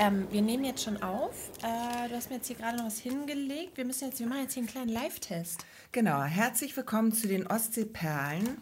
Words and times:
Ähm, 0.00 0.26
wir 0.30 0.40
nehmen 0.40 0.64
jetzt 0.64 0.82
schon 0.82 1.02
auf. 1.02 1.50
Äh, 1.62 2.08
du 2.08 2.16
hast 2.16 2.30
mir 2.30 2.36
jetzt 2.36 2.46
hier 2.46 2.56
gerade 2.56 2.78
noch 2.78 2.86
was 2.86 2.98
hingelegt. 2.98 3.76
Wir 3.76 3.84
müssen 3.84 4.08
jetzt, 4.08 4.18
wir 4.18 4.26
machen 4.26 4.40
jetzt 4.44 4.54
hier 4.54 4.62
einen 4.62 4.70
kleinen 4.70 4.88
Live-Test. 4.88 5.66
Genau, 5.92 6.22
herzlich 6.22 6.74
willkommen 6.74 7.12
zu 7.12 7.28
den 7.28 7.46
Ostseeperlen. 7.46 8.56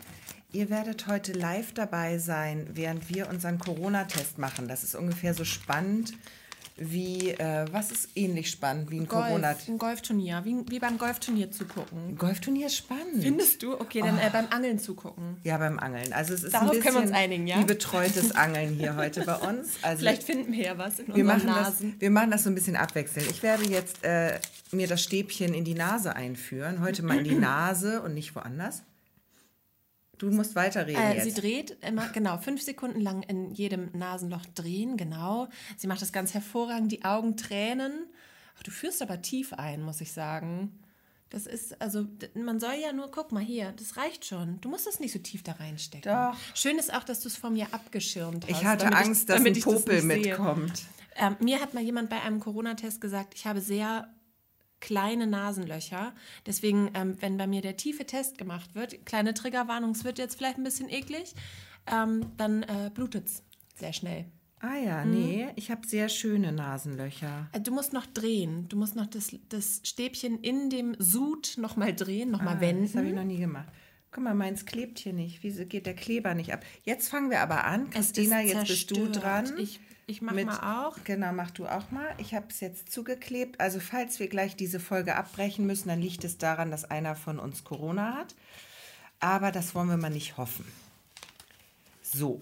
Ihr 0.50 0.68
werdet 0.68 1.06
heute 1.06 1.32
live 1.32 1.72
dabei 1.74 2.18
sein, 2.18 2.66
während 2.72 3.08
wir 3.08 3.28
unseren 3.28 3.60
Corona-Test 3.60 4.38
machen. 4.38 4.66
Das 4.66 4.82
ist 4.82 4.96
ungefähr 4.96 5.32
so 5.32 5.44
spannend 5.44 6.12
wie, 6.78 7.30
äh, 7.30 7.66
was 7.72 7.90
ist 7.90 8.10
ähnlich 8.14 8.50
spannend 8.50 8.90
wie 8.90 9.00
ein 9.00 9.08
Corona? 9.08 9.52
Golf, 9.52 9.68
ein 9.68 9.78
Golfturnier, 9.78 10.42
wie, 10.44 10.56
wie 10.68 10.78
beim 10.78 10.98
Golfturnier 10.98 11.50
zugucken. 11.50 12.16
Golfturnier 12.16 12.66
ist 12.66 12.76
spannend. 12.76 13.22
Findest 13.22 13.62
du? 13.62 13.74
Okay, 13.74 14.00
dann 14.00 14.18
äh, 14.18 14.30
beim 14.32 14.46
Angeln 14.50 14.78
zugucken. 14.78 15.36
Ja, 15.42 15.58
beim 15.58 15.78
Angeln. 15.78 16.12
Also 16.12 16.34
es 16.34 16.44
ist 16.44 16.54
Darauf 16.54 16.70
ein 16.70 16.76
bisschen 16.76 16.84
können 16.84 16.96
wir 16.96 17.08
uns 17.08 17.16
einigen, 17.16 17.46
ja? 17.46 17.58
wie 17.58 17.64
betreutes 17.64 18.32
Angeln 18.32 18.74
hier 18.74 18.96
heute 18.96 19.24
bei 19.24 19.36
uns. 19.36 19.78
Also 19.82 20.00
Vielleicht 20.00 20.24
finden 20.24 20.52
wir 20.52 20.64
ja 20.64 20.78
was 20.78 20.98
in 20.98 21.06
wir 21.08 21.14
unseren 21.14 21.26
machen, 21.26 21.46
Nasen. 21.46 21.92
das, 21.92 22.00
wir 22.00 22.10
machen 22.10 22.30
das 22.30 22.44
so 22.44 22.50
ein 22.50 22.54
bisschen 22.54 22.76
abwechselnd. 22.76 23.30
Ich 23.30 23.42
werde 23.42 23.64
jetzt 23.64 24.04
äh, 24.04 24.38
mir 24.72 24.86
das 24.86 25.02
Stäbchen 25.02 25.54
in 25.54 25.64
die 25.64 25.74
Nase 25.74 26.14
einführen. 26.14 26.80
Heute 26.80 27.02
mal 27.02 27.18
in 27.18 27.24
die 27.24 27.34
Nase 27.34 28.02
und 28.02 28.14
nicht 28.14 28.34
woanders. 28.34 28.82
Du 30.18 30.30
musst 30.30 30.54
weiterreden 30.54 31.00
Äh, 31.02 31.14
jetzt. 31.16 31.24
sie 31.24 31.40
dreht 31.40 31.76
immer, 31.84 32.08
genau, 32.08 32.38
fünf 32.38 32.62
Sekunden 32.62 33.00
lang 33.00 33.22
in 33.22 33.52
jedem 33.52 33.90
Nasenloch 33.92 34.44
drehen, 34.54 34.96
genau. 34.96 35.48
Sie 35.76 35.86
macht 35.86 36.02
das 36.02 36.12
ganz 36.12 36.34
hervorragend, 36.34 36.90
die 36.92 37.04
Augen 37.04 37.36
tränen. 37.36 37.92
Ach, 38.58 38.62
du 38.64 38.70
führst 38.70 39.00
aber 39.02 39.22
tief 39.22 39.52
ein, 39.52 39.82
muss 39.82 40.00
ich 40.00 40.12
sagen. 40.12 40.78
Das 41.30 41.46
ist, 41.46 41.80
also, 41.80 42.06
man 42.34 42.58
soll 42.58 42.74
ja 42.82 42.92
nur, 42.92 43.10
guck 43.10 43.32
mal 43.32 43.42
hier, 43.42 43.72
das 43.72 43.96
reicht 43.98 44.24
schon. 44.24 44.60
Du 44.62 44.68
musst 44.70 44.86
das 44.86 44.98
nicht 44.98 45.12
so 45.12 45.18
tief 45.18 45.42
da 45.42 45.52
reinstecken. 45.52 46.10
Doch. 46.10 46.34
Schön 46.54 46.78
ist 46.78 46.92
auch, 46.92 47.04
dass 47.04 47.20
du 47.20 47.28
es 47.28 47.36
von 47.36 47.52
mir 47.52 47.66
abgeschirmt 47.72 48.44
hast. 48.44 48.50
ich 48.50 48.64
hatte 48.66 48.86
Angst, 48.92 49.28
dass 49.28 49.36
damit 49.36 49.52
ein 49.52 49.58
ich 49.58 49.64
das 49.64 49.74
Popel 49.74 50.00
sehe. 50.00 50.06
mitkommt. 50.06 50.82
Ähm, 51.16 51.36
mir 51.40 51.60
hat 51.60 51.74
mal 51.74 51.82
jemand 51.82 52.08
bei 52.10 52.20
einem 52.22 52.40
Corona-Test 52.40 53.00
gesagt, 53.00 53.34
ich 53.34 53.46
habe 53.46 53.60
sehr 53.60 54.08
kleine 54.80 55.26
Nasenlöcher. 55.26 56.14
Deswegen, 56.46 56.90
ähm, 56.94 57.16
wenn 57.20 57.36
bei 57.36 57.46
mir 57.46 57.60
der 57.62 57.76
tiefe 57.76 58.06
Test 58.06 58.38
gemacht 58.38 58.74
wird, 58.74 59.04
kleine 59.06 59.34
Triggerwarnung, 59.34 59.90
es 59.90 60.04
wird 60.04 60.18
jetzt 60.18 60.36
vielleicht 60.36 60.58
ein 60.58 60.64
bisschen 60.64 60.88
eklig, 60.88 61.34
ähm, 61.90 62.26
dann 62.36 62.62
äh, 62.64 62.90
blutet 62.92 63.26
es 63.26 63.42
sehr 63.76 63.92
schnell. 63.92 64.26
Ah 64.60 64.76
ja, 64.76 65.04
Mhm. 65.04 65.10
nee, 65.12 65.48
ich 65.54 65.70
habe 65.70 65.86
sehr 65.86 66.08
schöne 66.08 66.50
Nasenlöcher. 66.52 67.48
Äh, 67.52 67.60
Du 67.60 67.70
musst 67.72 67.92
noch 67.92 68.06
drehen. 68.06 68.68
Du 68.68 68.76
musst 68.76 68.96
noch 68.96 69.06
das, 69.06 69.30
das 69.48 69.80
Stäbchen 69.84 70.40
in 70.40 70.68
dem 70.70 70.96
Sud 70.98 71.54
nochmal 71.58 71.94
drehen, 71.94 72.30
nochmal 72.30 72.54
Ah, 72.56 72.60
Das 72.60 72.64
habe 72.64 72.76
ich 72.80 72.94
wenden. 72.94 73.14
noch 73.14 73.24
nie 73.24 73.38
gemacht. 73.38 73.68
Guck 74.10 74.24
mal, 74.24 74.34
meins 74.34 74.64
klebt 74.64 74.98
hier 75.00 75.12
nicht. 75.12 75.42
Wieso 75.42 75.64
geht 75.66 75.86
der 75.86 75.94
Kleber 75.94 76.34
nicht 76.34 76.52
ab? 76.52 76.64
Jetzt 76.82 77.08
fangen 77.08 77.30
wir 77.30 77.40
aber 77.40 77.64
an. 77.66 77.90
Christina, 77.90 78.40
ist 78.40 78.52
jetzt 78.54 78.66
bist 78.68 78.90
du 78.90 79.06
dran. 79.10 79.52
Ich, 79.58 79.80
ich 80.08 80.20
mach 80.22 80.32
Mit- 80.32 80.46
mal 80.46 80.86
auch. 80.88 80.96
Genau, 81.04 81.32
mach 81.32 81.52
du 81.52 81.66
auch 81.66 81.90
mal. 81.92 82.08
Ich 82.18 82.34
habe 82.34 82.46
es 82.50 82.58
jetzt 82.60 82.90
zugeklebt. 82.90 83.60
Also 83.60 83.78
falls 83.78 84.18
wir 84.18 84.26
gleich 84.28 84.56
diese 84.56 84.80
Folge 84.80 85.14
abbrechen 85.14 85.66
müssen, 85.66 85.88
dann 85.88 86.00
liegt 86.00 86.24
es 86.24 86.38
daran, 86.38 86.70
dass 86.72 86.84
einer 86.90 87.14
von 87.14 87.38
uns 87.38 87.62
Corona 87.62 88.14
hat. 88.14 88.34
Aber 89.20 89.52
das 89.52 89.74
wollen 89.74 89.88
wir 89.88 89.96
mal 89.96 90.10
nicht 90.10 90.36
hoffen. 90.36 90.64
So, 92.02 92.40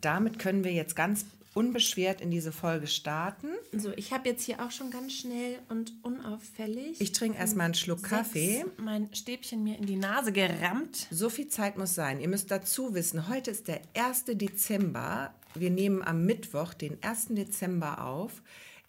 damit 0.00 0.38
können 0.38 0.64
wir 0.64 0.72
jetzt 0.72 0.94
ganz 0.96 1.26
unbeschwert 1.52 2.20
in 2.20 2.30
diese 2.30 2.52
Folge 2.52 2.86
starten. 2.86 3.48
So, 3.72 3.90
ich 3.96 4.12
habe 4.12 4.28
jetzt 4.28 4.44
hier 4.44 4.64
auch 4.64 4.70
schon 4.70 4.90
ganz 4.92 5.12
schnell 5.14 5.58
und 5.68 5.92
unauffällig. 6.02 7.00
Ich 7.00 7.10
trinke 7.10 7.38
erstmal 7.38 7.64
einen 7.64 7.74
Schluck 7.74 8.04
Kaffee. 8.04 8.64
mein 8.76 9.12
Stäbchen 9.12 9.64
mir 9.64 9.76
in 9.76 9.86
die 9.86 9.96
Nase 9.96 10.30
gerammt. 10.30 11.08
So 11.10 11.28
viel 11.28 11.48
Zeit 11.48 11.76
muss 11.76 11.94
sein. 11.96 12.20
Ihr 12.20 12.28
müsst 12.28 12.52
dazu 12.52 12.94
wissen, 12.94 13.28
heute 13.28 13.50
ist 13.50 13.66
der 13.66 13.80
1. 13.94 14.26
Dezember. 14.36 15.34
Wir 15.54 15.70
nehmen 15.70 16.02
am 16.02 16.24
Mittwoch, 16.26 16.74
den 16.74 17.02
1. 17.02 17.28
Dezember 17.30 18.04
auf. 18.04 18.42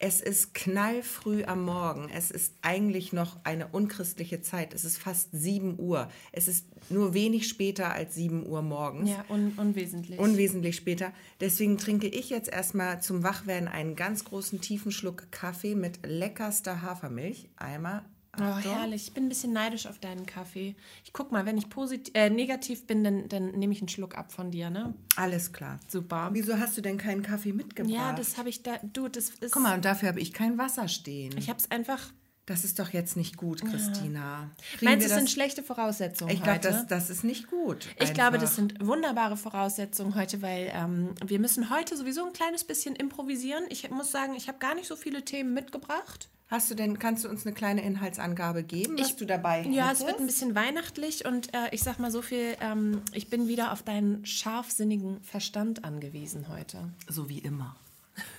Es 0.03 0.19
ist 0.19 0.55
knallfrüh 0.55 1.43
am 1.43 1.63
Morgen. 1.63 2.09
Es 2.09 2.31
ist 2.31 2.55
eigentlich 2.63 3.13
noch 3.13 3.37
eine 3.43 3.67
unchristliche 3.67 4.41
Zeit. 4.41 4.73
Es 4.73 4.83
ist 4.83 4.97
fast 4.97 5.29
7 5.31 5.77
Uhr. 5.77 6.09
Es 6.31 6.47
ist 6.47 6.65
nur 6.89 7.13
wenig 7.13 7.47
später 7.47 7.93
als 7.93 8.15
7 8.15 8.47
Uhr 8.47 8.63
morgens. 8.63 9.11
Ja, 9.11 9.23
un 9.29 9.53
unwesentlich. 9.57 10.17
Unwesentlich 10.17 10.75
später. 10.75 11.13
Deswegen 11.39 11.77
trinke 11.77 12.07
ich 12.07 12.31
jetzt 12.31 12.49
erstmal 12.49 12.99
zum 13.03 13.21
Wachwerden 13.21 13.67
einen 13.67 13.95
ganz 13.95 14.25
großen 14.25 14.59
tiefen 14.59 14.91
Schluck 14.91 15.31
Kaffee 15.31 15.75
mit 15.75 15.99
leckerster 16.03 16.81
Hafermilch. 16.81 17.49
Einmal. 17.55 18.03
Oh, 18.39 18.57
herrlich. 18.57 19.07
Ich 19.07 19.13
bin 19.13 19.25
ein 19.25 19.29
bisschen 19.29 19.53
neidisch 19.53 19.87
auf 19.87 19.99
deinen 19.99 20.25
Kaffee. 20.25 20.75
Ich 21.03 21.13
guck 21.13 21.31
mal, 21.31 21.45
wenn 21.45 21.57
ich 21.57 21.69
posit 21.69 22.15
äh, 22.15 22.29
negativ 22.29 22.87
bin, 22.87 23.03
dann, 23.03 23.27
dann 23.29 23.51
nehme 23.51 23.73
ich 23.73 23.79
einen 23.81 23.89
Schluck 23.89 24.17
ab 24.17 24.31
von 24.31 24.51
dir, 24.51 24.69
ne? 24.69 24.93
Alles 25.15 25.51
klar. 25.53 25.79
Super. 25.87 26.29
Wieso 26.33 26.57
hast 26.59 26.77
du 26.77 26.81
denn 26.81 26.97
keinen 26.97 27.23
Kaffee 27.23 27.53
mitgebracht? 27.53 27.93
Ja, 27.93 28.13
das 28.13 28.37
habe 28.37 28.49
ich 28.49 28.63
da. 28.63 28.79
Du, 28.83 29.07
das 29.07 29.29
ist. 29.29 29.51
Guck 29.51 29.63
mal, 29.63 29.75
und 29.75 29.85
dafür 29.85 30.09
habe 30.09 30.19
ich 30.19 30.33
kein 30.33 30.57
Wasser 30.57 30.87
stehen. 30.87 31.35
Ich 31.37 31.49
habe 31.49 31.59
es 31.59 31.69
einfach. 31.71 31.99
das 32.45 32.63
ist 32.65 32.79
doch 32.79 32.89
jetzt 32.89 33.15
nicht 33.15 33.37
gut, 33.37 33.61
Christina. 33.61 34.49
Kriegen 34.77 34.85
Meinst 34.91 35.05
du, 35.05 35.09
es 35.09 35.15
sind 35.15 35.25
das- 35.27 35.31
schlechte 35.33 35.63
Voraussetzungen 35.63 36.31
Ich 36.31 36.41
glaube, 36.43 36.57
heute? 36.59 36.69
das, 36.69 36.87
das 36.87 37.09
ist 37.09 37.23
nicht 37.23 37.47
gut. 37.47 37.87
Ich 37.99 38.13
glaube, 38.13 38.33
einfach. 38.35 38.41
das 38.41 38.55
sind 38.55 38.85
wunderbare 38.85 39.37
Voraussetzungen 39.37 40.15
heute, 40.15 40.41
weil 40.41 40.69
ähm, 40.73 41.13
wir 41.25 41.39
müssen 41.39 41.69
heute 41.69 41.95
sowieso 41.95 42.25
ein 42.25 42.33
kleines 42.33 42.63
bisschen 42.65 42.95
improvisieren. 42.95 43.63
Ich 43.69 43.89
muss 43.91 44.11
sagen, 44.11 44.33
ich 44.35 44.47
habe 44.49 44.57
gar 44.59 44.75
nicht 44.75 44.87
so 44.87 44.95
viele 44.97 45.23
Themen 45.23 45.53
mitgebracht. 45.53 46.29
Hast 46.51 46.69
du 46.69 46.75
denn, 46.75 46.99
kannst 46.99 47.23
du 47.23 47.29
uns 47.29 47.45
eine 47.45 47.55
kleine 47.55 47.81
Inhaltsangabe 47.81 48.63
geben, 48.63 48.99
was 48.99 49.15
du 49.15 49.25
dabei 49.25 49.61
Ja, 49.61 49.85
es 49.85 49.99
hättest? 50.01 50.07
wird 50.07 50.19
ein 50.19 50.25
bisschen 50.27 50.53
weihnachtlich 50.53 51.25
und 51.25 51.53
äh, 51.53 51.69
ich 51.71 51.81
sag 51.81 51.97
mal 51.97 52.11
so 52.11 52.21
viel, 52.21 52.57
ähm, 52.59 53.01
ich 53.13 53.29
bin 53.29 53.47
wieder 53.47 53.71
auf 53.71 53.83
deinen 53.83 54.25
scharfsinnigen 54.25 55.23
Verstand 55.23 55.85
angewiesen 55.85 56.49
heute. 56.49 56.89
So 57.07 57.29
wie 57.29 57.39
immer. 57.39 57.77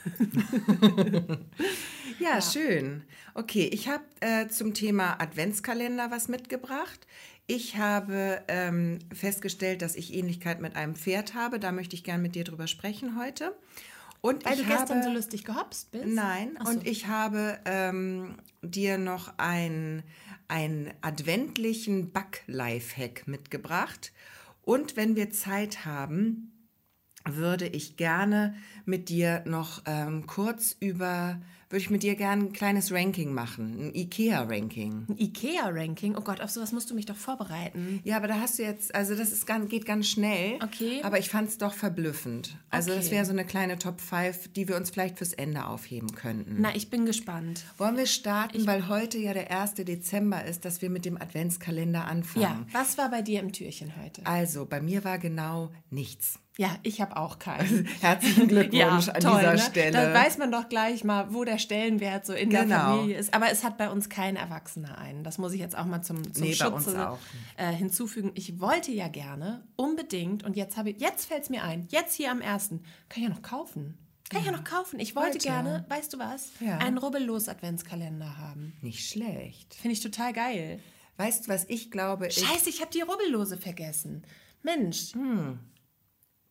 ja, 2.20 2.40
schön. 2.42 3.02
Okay, 3.34 3.68
ich 3.72 3.88
habe 3.88 4.04
äh, 4.20 4.46
zum 4.48 4.74
Thema 4.74 5.18
Adventskalender 5.20 6.10
was 6.10 6.28
mitgebracht. 6.28 7.06
Ich 7.46 7.76
habe 7.76 8.42
ähm, 8.48 8.98
festgestellt, 9.12 9.82
dass 9.82 9.96
ich 9.96 10.14
Ähnlichkeit 10.14 10.60
mit 10.60 10.76
einem 10.76 10.94
Pferd 10.94 11.34
habe. 11.34 11.58
Da 11.58 11.72
möchte 11.72 11.96
ich 11.96 12.04
gern 12.04 12.22
mit 12.22 12.34
dir 12.34 12.44
drüber 12.44 12.66
sprechen 12.66 13.18
heute. 13.18 13.56
Und 14.22 14.44
Weil 14.46 14.54
ich 14.54 14.60
du 14.60 14.66
gestern 14.66 14.98
habe, 14.98 15.02
so 15.02 15.10
lustig 15.12 15.44
gehopst 15.44 15.90
bist? 15.90 16.06
Nein, 16.06 16.56
so. 16.64 16.70
und 16.70 16.86
ich 16.86 17.08
habe 17.08 17.58
ähm, 17.66 18.36
dir 18.62 18.96
noch 18.96 19.34
ein- 19.36 20.02
einen 20.48 20.90
adventlichen 21.02 22.12
Back-Lifehack 22.12 23.26
mitgebracht. 23.26 24.12
Und 24.62 24.96
wenn 24.96 25.16
wir 25.16 25.30
Zeit 25.30 25.84
haben, 25.84 26.52
würde 27.28 27.66
ich 27.66 27.96
gerne 27.96 28.54
mit 28.84 29.08
dir 29.08 29.42
noch 29.44 29.82
ähm, 29.86 30.26
kurz 30.26 30.76
über, 30.78 31.40
würde 31.72 31.82
ich 31.82 31.90
mit 31.90 32.02
dir 32.02 32.14
gerne 32.16 32.44
ein 32.44 32.52
kleines 32.52 32.92
Ranking 32.92 33.32
machen, 33.32 33.88
ein 33.88 33.94
IKEA-Ranking. 33.94 35.06
Ein 35.08 35.16
Ikea-Ranking? 35.18 36.16
Oh 36.16 36.20
Gott, 36.20 36.40
auf 36.42 36.50
sowas 36.50 36.72
musst 36.72 36.90
du 36.90 36.94
mich 36.94 37.06
doch 37.06 37.16
vorbereiten. 37.16 38.00
Ja, 38.04 38.18
aber 38.18 38.28
da 38.28 38.40
hast 38.40 38.58
du 38.58 38.62
jetzt, 38.62 38.94
also 38.94 39.14
das 39.14 39.32
ist 39.32 39.46
ganz, 39.46 39.70
geht 39.70 39.86
ganz 39.86 40.06
schnell. 40.08 40.58
Okay. 40.62 41.00
Aber 41.02 41.18
ich 41.18 41.30
fand 41.30 41.48
es 41.48 41.56
doch 41.58 41.72
verblüffend. 41.72 42.56
Also 42.70 42.90
das 42.90 43.06
Okay. 43.06 43.16
wäre 43.16 43.24
so 43.24 43.32
eine 43.32 43.46
kleine 43.46 43.78
Top 43.78 44.00
5, 44.00 44.52
die 44.52 44.68
wir 44.68 44.76
uns 44.76 44.90
vielleicht 44.90 45.16
fürs 45.18 45.32
Ende 45.32 45.66
aufheben 45.66 46.12
könnten. 46.14 46.56
Na, 46.58 46.74
ich 46.76 46.90
bin 46.90 47.06
gespannt. 47.06 47.64
Wollen 47.78 47.96
wir 47.96 48.06
starten, 48.06 48.66
weil 48.66 48.88
heute 48.88 49.18
ja 49.18 49.32
der 49.32 49.50
1. 49.50 49.74
Dezember 49.76 50.44
ist, 50.44 50.64
dass 50.66 50.82
wir 50.82 50.90
mit 50.90 51.06
dem 51.06 51.16
Adventskalender 51.20 52.04
anfangen. 52.06 52.42
Ja, 52.42 52.66
was 52.72 52.98
war 52.98 53.10
bei 53.10 53.22
dir 53.22 53.40
im 53.40 53.52
Türchen 53.52 53.94
heute? 53.96 54.26
Also, 54.26 54.66
bei 54.66 54.80
mir 54.82 55.04
war 55.04 55.18
genau 55.18 55.70
nichts. 55.90 56.38
Ja, 56.58 56.76
ich 56.82 57.00
habe 57.00 57.16
auch 57.16 57.38
keinen. 57.38 57.86
Herzlichen 58.02 58.46
Glückwunsch 58.48 59.08
an 59.08 59.20
toll, 59.20 59.38
dieser 59.40 59.52
ne? 59.54 59.58
Stelle. 59.58 59.92
Da 59.92 60.12
weiß 60.12 60.36
man 60.36 60.52
doch 60.52 60.68
gleich 60.68 61.02
mal, 61.02 61.32
wo 61.32 61.44
der 61.44 61.56
Stellenwert 61.58 62.26
so 62.26 62.34
in 62.34 62.50
der 62.50 62.64
Genau. 62.64 62.96
Familie 62.98 63.16
ist. 63.16 63.32
Aber 63.32 63.50
es 63.50 63.64
hat 63.64 63.78
bei 63.78 63.88
uns 63.88 64.10
kein 64.10 64.36
Erwachsener 64.36 64.98
einen. 64.98 65.24
Das 65.24 65.38
muss 65.38 65.54
ich 65.54 65.60
jetzt 65.60 65.76
auch 65.78 65.86
mal 65.86 66.02
zum, 66.02 66.32
zum 66.34 66.46
Nee, 66.46 66.52
Schutze 66.54 67.16
äh, 67.56 67.72
hinzufügen. 67.72 68.32
Ich 68.34 68.60
wollte 68.60 68.92
ja 68.92 69.08
gerne 69.08 69.64
unbedingt, 69.76 70.44
und 70.44 70.54
jetzt, 70.56 70.76
habe 70.76 70.90
ich- 70.90 71.00
jetzt 71.00 71.24
fällt 71.24 71.44
es 71.44 71.48
mir 71.50 71.62
ein, 71.64 71.86
jetzt 71.90 72.14
hier 72.16 72.30
am 72.30 72.42
ersten, 72.42 72.82
kann 73.08 73.22
ich 73.22 73.28
ja 73.28 73.34
noch 73.34 73.42
kaufen. 73.42 73.96
Kann 74.28 74.40
ich 74.40 74.46
ja 74.46 74.52
noch 74.52 74.64
kaufen. 74.64 74.98
Ich 75.00 75.16
wollte 75.16 75.30
Heute. 75.34 75.38
gerne, 75.48 75.84
weißt 75.88 76.12
du 76.12 76.18
was, 76.18 76.50
Ja. 76.60 76.78
einen 76.78 76.98
rubbellos 76.98 77.48
Adventskalender 77.48 78.36
haben. 78.38 78.74
Nicht 78.82 79.08
schlecht. 79.08 79.74
Finde 79.74 79.92
ich 79.94 80.00
total 80.00 80.32
geil. 80.34 80.80
Weißt 81.16 81.46
du, 81.46 81.50
was 81.50 81.64
ich 81.68 81.90
glaube? 81.90 82.26
Ich, 82.28 82.34
Scheiße, 82.46 82.68
ich 82.68 82.80
habe 82.82 82.90
die 82.90 83.00
Rubbellose 83.02 83.56
vergessen. 83.58 84.22
Mensch, 84.62 85.12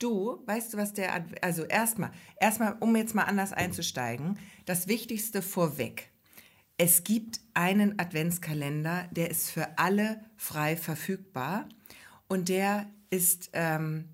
Du, 0.02 0.42
weißt 0.48 0.74
du, 0.74 0.78
was 0.78 0.94
der, 0.94 1.16
Adv- 1.16 1.38
also 1.44 1.64
erstmal, 1.64 2.12
erstmal, 2.40 2.76
um 2.80 2.96
jetzt 2.96 3.14
mal 3.14 3.26
anders 3.26 3.54
einzusteigen, 3.54 4.40
das 4.66 4.88
Wichtigste 4.88 5.44
vorweg. 5.44 6.10
Es 6.78 7.04
gibt 7.04 7.40
einen 7.54 8.00
Adventskalender, 8.00 9.08
der 9.12 9.30
ist 9.30 9.52
für 9.52 9.78
alle 9.78 10.26
frei 10.38 10.76
verfügbar 10.76 11.70
und 12.28 12.50
der 12.50 12.90
ist, 13.12 13.52
ähm, 13.54 14.10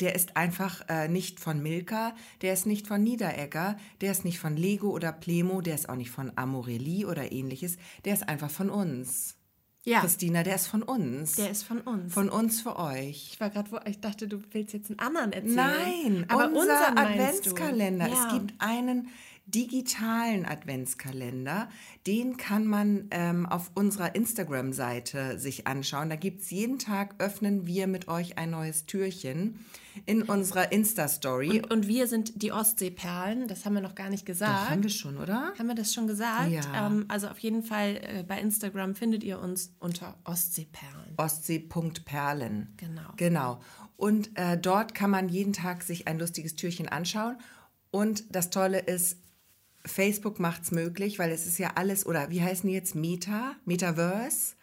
der 0.00 0.14
ist 0.14 0.38
einfach 0.38 0.88
äh, 0.88 1.08
nicht 1.08 1.38
von 1.38 1.62
Milka, 1.62 2.14
der 2.40 2.54
ist 2.54 2.64
nicht 2.64 2.86
von 2.86 3.02
Niederegger, 3.02 3.76
der 4.00 4.12
ist 4.12 4.24
nicht 4.24 4.38
von 4.38 4.56
Lego 4.56 4.88
oder 4.88 5.12
Plemo, 5.12 5.60
der 5.60 5.74
ist 5.74 5.90
auch 5.90 5.96
nicht 5.96 6.10
von 6.10 6.32
Amorelli 6.36 7.04
oder 7.04 7.30
ähnliches, 7.30 7.76
der 8.06 8.14
ist 8.14 8.26
einfach 8.26 8.50
von 8.50 8.70
uns. 8.70 9.36
Ja. 9.84 10.00
Christina, 10.00 10.42
der 10.42 10.56
ist 10.56 10.66
von 10.66 10.82
uns. 10.82 11.36
der 11.36 11.50
ist 11.50 11.62
von 11.62 11.80
uns. 11.80 12.12
von 12.12 12.28
uns 12.28 12.60
für 12.60 12.78
euch. 12.78 13.30
ich 13.32 13.40
war 13.40 13.48
gerade, 13.48 13.72
wo 13.72 13.78
ich 13.86 13.98
dachte, 14.00 14.28
du 14.28 14.42
willst 14.52 14.74
jetzt 14.74 14.90
einen 14.90 14.98
anderen 14.98 15.32
erzählen. 15.32 15.54
Nein, 15.54 16.26
aber 16.28 16.50
unser. 16.52 16.98
Adventskalender. 16.98 18.06
Ja. 18.06 18.26
Es 18.26 18.32
gibt 18.34 18.54
einen, 18.58 19.08
digitalen 19.50 20.46
Adventskalender, 20.46 21.68
den 22.06 22.36
kann 22.36 22.66
man 22.66 23.08
ähm, 23.10 23.46
auf 23.46 23.70
unserer 23.74 24.14
Instagram-Seite 24.14 25.38
sich 25.38 25.66
anschauen. 25.66 26.10
Da 26.10 26.16
gibt 26.16 26.42
es 26.42 26.50
jeden 26.50 26.78
Tag, 26.78 27.14
öffnen 27.18 27.66
wir 27.66 27.86
mit 27.86 28.08
euch 28.08 28.38
ein 28.38 28.50
neues 28.50 28.86
Türchen 28.86 29.64
in 30.06 30.22
unserer 30.22 30.72
Insta-Story. 30.72 31.62
Und, 31.62 31.70
und, 31.70 31.88
wir 31.88 32.06
sind 32.06 32.42
die 32.42 32.52
Ostseeperlen, 32.52 33.48
das 33.48 33.64
haben 33.64 33.74
wir 33.74 33.80
noch 33.80 33.94
gar 33.94 34.08
nicht 34.08 34.24
gesagt. 34.24 34.66
Doch, 34.66 34.70
haben 34.70 34.82
wir 34.82 34.90
schon, 34.90 35.18
oder? 35.18 35.52
Haben 35.58 35.66
wir 35.66 35.74
das 35.74 35.92
schon 35.92 36.06
gesagt? 36.06 36.50
Ja. 36.50 36.86
Ähm, 36.86 37.06
also 37.08 37.28
auf 37.28 37.38
jeden 37.38 37.62
Fall 37.62 38.00
äh, 38.02 38.24
bei 38.26 38.40
Instagram 38.40 38.94
findet 38.94 39.24
ihr 39.24 39.40
uns 39.40 39.74
unter 39.80 40.16
Ostseeperlen. 40.24 41.14
Ostsee.perlen. 41.16 42.74
Genau. 42.76 43.12
Genau. 43.16 43.60
Und 43.96 44.30
äh, 44.38 44.56
dort 44.56 44.94
kann 44.94 45.10
man 45.10 45.28
jeden 45.28 45.52
Tag 45.52 45.82
sich 45.82 46.08
ein 46.08 46.18
lustiges 46.18 46.56
Türchen 46.56 46.88
anschauen. 46.88 47.36
Und 47.90 48.34
das 48.34 48.50
Tolle 48.50 48.78
ist, 48.78 49.19
Facebook 49.84 50.40
macht 50.40 50.64
es 50.64 50.70
möglich, 50.70 51.18
weil 51.18 51.30
es 51.30 51.46
ist 51.46 51.58
ja 51.58 51.72
alles, 51.74 52.06
oder 52.06 52.30
wie 52.30 52.42
heißen 52.42 52.68
die 52.68 52.74
jetzt? 52.74 52.94
Meta? 52.94 53.56
Metaverse? 53.64 54.54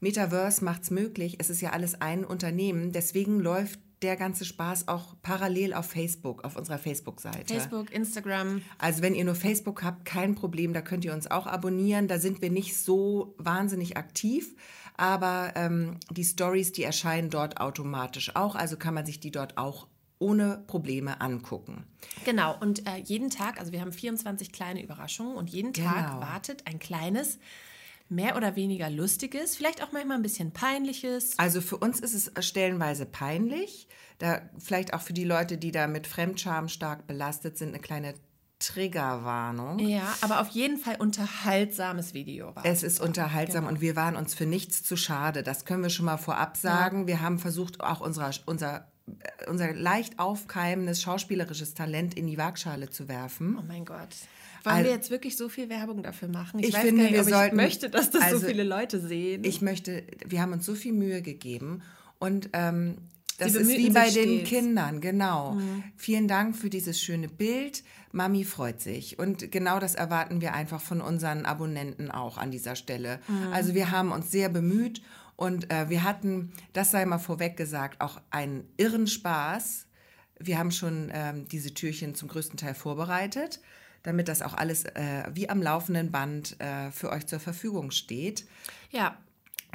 Metaverse 0.00 0.64
macht 0.64 0.82
es 0.82 0.90
möglich. 0.90 1.36
Es 1.38 1.50
ist 1.50 1.60
ja 1.60 1.70
alles 1.70 2.00
ein 2.00 2.24
Unternehmen. 2.24 2.92
Deswegen 2.92 3.40
läuft 3.40 3.80
der 4.02 4.16
ganze 4.16 4.44
Spaß 4.44 4.88
auch 4.88 5.14
parallel 5.22 5.72
auf 5.72 5.86
Facebook, 5.86 6.44
auf 6.44 6.56
unserer 6.56 6.78
Facebook-Seite. 6.78 7.54
Facebook, 7.54 7.90
Instagram. 7.90 8.60
Also 8.78 9.00
wenn 9.00 9.14
ihr 9.14 9.24
nur 9.24 9.34
Facebook 9.34 9.82
habt, 9.82 10.04
kein 10.04 10.34
Problem, 10.34 10.74
da 10.74 10.82
könnt 10.82 11.04
ihr 11.04 11.14
uns 11.14 11.30
auch 11.30 11.46
abonnieren. 11.46 12.06
Da 12.06 12.18
sind 12.18 12.42
wir 12.42 12.50
nicht 12.50 12.76
so 12.76 13.34
wahnsinnig 13.38 13.96
aktiv, 13.96 14.54
aber 14.96 15.52
ähm, 15.56 15.96
die 16.10 16.24
Stories, 16.24 16.72
die 16.72 16.82
erscheinen 16.82 17.30
dort 17.30 17.60
automatisch 17.60 18.36
auch. 18.36 18.56
Also 18.56 18.76
kann 18.76 18.94
man 18.94 19.06
sich 19.06 19.20
die 19.20 19.30
dort 19.30 19.56
auch 19.56 19.86
ohne 20.24 20.64
Probleme 20.66 21.20
angucken. 21.20 21.84
Genau, 22.24 22.56
und 22.58 22.86
äh, 22.88 22.96
jeden 23.04 23.28
Tag, 23.30 23.60
also 23.60 23.72
wir 23.72 23.80
haben 23.82 23.92
24 23.92 24.50
kleine 24.52 24.82
Überraschungen 24.82 25.36
und 25.36 25.50
jeden 25.50 25.72
Tag 25.74 26.08
Genau. 26.08 26.20
wartet 26.20 26.66
ein 26.66 26.78
kleines, 26.78 27.38
mehr 28.08 28.36
oder 28.36 28.56
weniger 28.56 28.88
lustiges, 28.90 29.56
vielleicht 29.56 29.82
auch 29.82 29.92
manchmal 29.92 30.16
ein 30.16 30.22
bisschen 30.22 30.52
peinliches. 30.52 31.38
Also 31.38 31.60
für 31.60 31.76
uns 31.76 32.00
ist 32.00 32.14
es 32.14 32.46
stellenweise 32.46 33.06
peinlich. 33.06 33.86
Da 34.18 34.42
vielleicht 34.58 34.94
auch 34.94 35.00
für 35.02 35.12
die 35.12 35.24
Leute, 35.24 35.58
die 35.58 35.72
da 35.72 35.86
mit 35.86 36.06
Fremdscham 36.06 36.68
stark 36.68 37.06
belastet 37.06 37.58
sind, 37.58 37.68
eine 37.70 37.80
kleine 37.80 38.14
Triggerwarnung. 38.60 39.78
Ja, 39.80 40.14
aber 40.20 40.40
auf 40.40 40.48
jeden 40.50 40.78
Fall 40.78 40.96
unterhaltsames 40.98 42.14
Video. 42.14 42.54
Es 42.62 42.82
ist 42.82 43.00
unterhaltsam 43.00 43.66
und 43.66 43.80
wir 43.80 43.96
waren 43.96 44.16
uns 44.16 44.34
für 44.34 44.46
nichts 44.46 44.82
zu 44.82 44.96
schade. 44.96 45.42
Das 45.42 45.64
können 45.64 45.82
wir 45.82 45.90
schon 45.90 46.06
mal 46.06 46.16
vorab 46.16 46.56
sagen. 46.56 47.06
Wir 47.06 47.20
haben 47.20 47.38
versucht, 47.38 47.80
auch 47.80 48.00
unser, 48.00 48.30
unser, 48.46 48.76
äh, 48.76 48.80
unser 49.48 49.74
leicht 49.74 50.18
aufkeimendes 50.18 51.02
schauspielerisches 51.02 51.74
Talent 51.74 52.14
in 52.14 52.26
die 52.26 52.38
Waagschale 52.38 52.88
zu 52.90 53.08
werfen. 53.08 53.56
Oh 53.60 53.64
mein 53.66 53.84
Gott. 53.84 54.08
Wollen 54.64 54.76
Also- 54.76 54.88
wir 54.88 54.94
jetzt 54.94 55.10
wirklich 55.10 55.36
so 55.36 55.48
viel 55.50 55.68
Werbung 55.68 56.02
dafür 56.02 56.28
machen? 56.28 56.60
Ich 56.60 56.72
weiß 56.72 56.80
finde, 56.82 57.02
gar 57.02 57.10
nicht, 57.10 57.14
wir 57.16 57.24
sollten- 57.24 57.56
ich 57.56 57.62
möchte, 57.62 57.90
dass 57.90 58.10
das 58.10 58.22
also- 58.22 58.38
so 58.38 58.46
viele 58.46 58.62
Leute 58.64 58.98
sehen. 59.00 59.44
Ich 59.44 59.60
möchte, 59.60 60.04
wir 60.26 60.40
haben 60.40 60.52
uns 60.52 60.64
so 60.64 60.74
viel 60.74 60.92
Mühe 60.94 61.20
gegeben 61.20 61.82
und 62.18 62.48
ähm, 62.54 62.96
das 63.36 63.54
ist 63.56 63.68
wie 63.68 63.90
bei 63.90 64.08
den 64.10 64.36
stets. 64.38 64.48
Kindern, 64.48 65.00
genau. 65.00 65.58
Vielen 65.96 66.28
Dank 66.28 66.54
für 66.56 66.70
dieses 66.70 67.00
schöne 67.02 67.28
Bild. 67.28 67.82
Mami 68.12 68.44
freut 68.44 68.80
sich. 68.80 69.18
Und 69.18 69.50
genau 69.50 69.80
das 69.80 69.96
erwarten 69.96 70.40
wir 70.40 70.54
einfach 70.54 70.80
von 70.80 71.00
unseren 71.00 71.44
Abonnenten 71.44 72.12
auch 72.12 72.38
an 72.38 72.52
dieser 72.52 72.76
Stelle. 72.76 73.18
Also 73.52 73.74
wir 73.74 73.90
haben 73.90 74.12
uns 74.12 74.30
sehr 74.30 74.48
bemüht 74.48 75.02
und 75.36 75.70
äh, 75.72 75.88
wir 75.88 76.04
hatten, 76.04 76.52
das 76.72 76.90
sei 76.90 77.04
mal 77.04 77.18
vorweg 77.18 77.56
gesagt, 77.56 78.00
auch 78.00 78.20
einen 78.30 78.68
irren 78.76 79.06
Spaß. 79.06 79.86
Wir 80.38 80.58
haben 80.58 80.70
schon 80.70 81.10
ähm, 81.12 81.46
diese 81.48 81.74
Türchen 81.74 82.14
zum 82.14 82.28
größten 82.28 82.56
Teil 82.56 82.74
vorbereitet, 82.74 83.60
damit 84.02 84.28
das 84.28 84.42
auch 84.42 84.54
alles 84.54 84.84
äh, 84.84 85.24
wie 85.32 85.48
am 85.48 85.62
laufenden 85.62 86.12
Band 86.12 86.60
äh, 86.60 86.90
für 86.90 87.10
euch 87.10 87.26
zur 87.26 87.40
Verfügung 87.40 87.90
steht. 87.90 88.46
ja, 88.90 89.18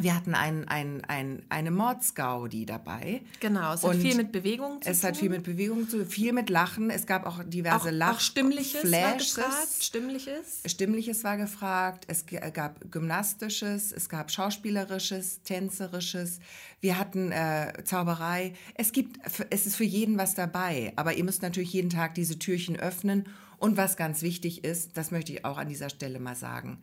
Wir 0.01 0.15
hatten 0.15 0.33
ein, 0.33 0.67
ein, 0.67 1.03
ein, 1.07 1.43
eine 1.49 1.71
Mordsgaudi 1.71 2.65
dabei. 2.65 3.21
genau. 3.39 3.73
Es 3.73 3.83
hat 3.83 3.95
Und 3.95 4.01
viel 4.01 4.15
mit 4.15 4.31
Bewegung 4.31 4.81
zu 4.81 4.89
Es 4.89 5.01
tun. 5.01 5.07
hat 5.09 5.17
viel 5.17 5.29
mit 5.29 5.43
Bewegung 5.43 5.87
zu 5.89 6.05
viel 6.05 6.33
mit 6.33 6.49
Lachen. 6.49 6.89
Es 6.89 7.05
gab 7.05 7.25
auch 7.25 7.43
diverse 7.43 7.89
auch, 7.89 7.91
Lach 7.91 8.15
auch 8.15 8.19
Stimmliches 8.19 8.83
war 8.83 8.89
Flashes. 8.89 9.35
gefragt. 9.35 9.67
Stimmliches. 9.83 10.61
Stimmliches 10.65 11.23
war 11.23 11.37
gefragt, 11.37 12.05
es 12.07 12.25
g- 12.25 12.39
gab 12.51 12.91
Gymnastisches, 12.91 13.91
es 13.91 14.09
gab 14.09 14.31
Schauspielerisches, 14.31 15.41
Tänzerisches, 15.43 16.39
wir 16.81 16.97
hatten 16.97 17.31
äh, 17.31 17.73
Zauberei. 17.83 18.53
Es 18.75 18.91
gibt, 18.91 19.19
es 19.49 19.65
ist 19.65 19.75
für 19.75 19.83
jeden 19.83 20.17
was 20.17 20.33
dabei, 20.35 20.93
aber 20.95 21.13
ihr 21.13 21.23
müsst 21.23 21.41
natürlich 21.41 21.73
jeden 21.73 21.89
Tag 21.89 22.15
diese 22.15 22.39
Türchen 22.39 22.77
öffnen. 22.77 23.27
Und 23.57 23.75
was 23.75 23.97
ganz 23.97 24.21
wichtig 24.21 24.63
ist, 24.63 24.95
das 24.95 25.11
möchte 25.11 25.33
ich 25.33 25.43
auch 25.43 25.57
an 25.57 25.67
dieser 25.67 25.89
Stelle 25.89 26.19
mal 26.19 26.35
sagen, 26.35 26.79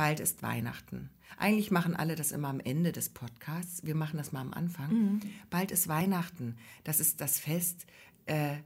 bald 0.00 0.18
ist 0.18 0.42
Weihnachten. 0.42 1.10
Eigentlich 1.36 1.70
machen 1.70 1.94
alle 1.94 2.16
das 2.16 2.32
immer 2.32 2.48
am 2.48 2.58
Ende 2.58 2.90
des 2.90 3.10
Podcasts, 3.10 3.84
wir 3.84 3.94
machen 3.94 4.16
das 4.16 4.32
mal 4.32 4.40
am 4.40 4.54
Anfang. 4.54 5.20
Bald 5.50 5.72
ist 5.72 5.88
Weihnachten, 5.88 6.56
das 6.84 7.00
ist 7.00 7.20
das 7.20 7.38
Fest 7.38 7.84
äh, 8.24 8.56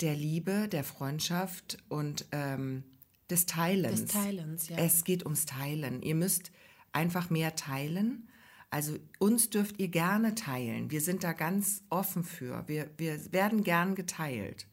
der 0.00 0.14
Liebe, 0.14 0.68
der 0.68 0.84
Freundschaft 0.84 1.78
und 1.88 2.26
ähm, 2.30 2.84
des 3.28 3.46
Teilens. 3.46 4.02
Des 4.02 4.12
Teilens, 4.12 4.68
ja. 4.68 4.76
Es 4.76 5.02
geht 5.02 5.24
ums 5.24 5.46
Teilen. 5.46 6.00
Ihr 6.00 6.14
müsst 6.14 6.52
einfach 6.92 7.28
mehr 7.28 7.56
teilen. 7.56 8.28
Also 8.70 8.96
uns 9.18 9.50
dürft 9.50 9.80
ihr 9.80 9.88
gerne 9.88 10.36
teilen. 10.36 10.92
Wir 10.92 11.00
sind 11.00 11.24
da 11.24 11.32
ganz 11.32 11.82
offen 11.90 12.22
für. 12.22 12.68
Wir, 12.68 12.88
wir 12.98 13.32
werden 13.32 13.64
gern 13.64 13.96
geteilt. 13.96 14.68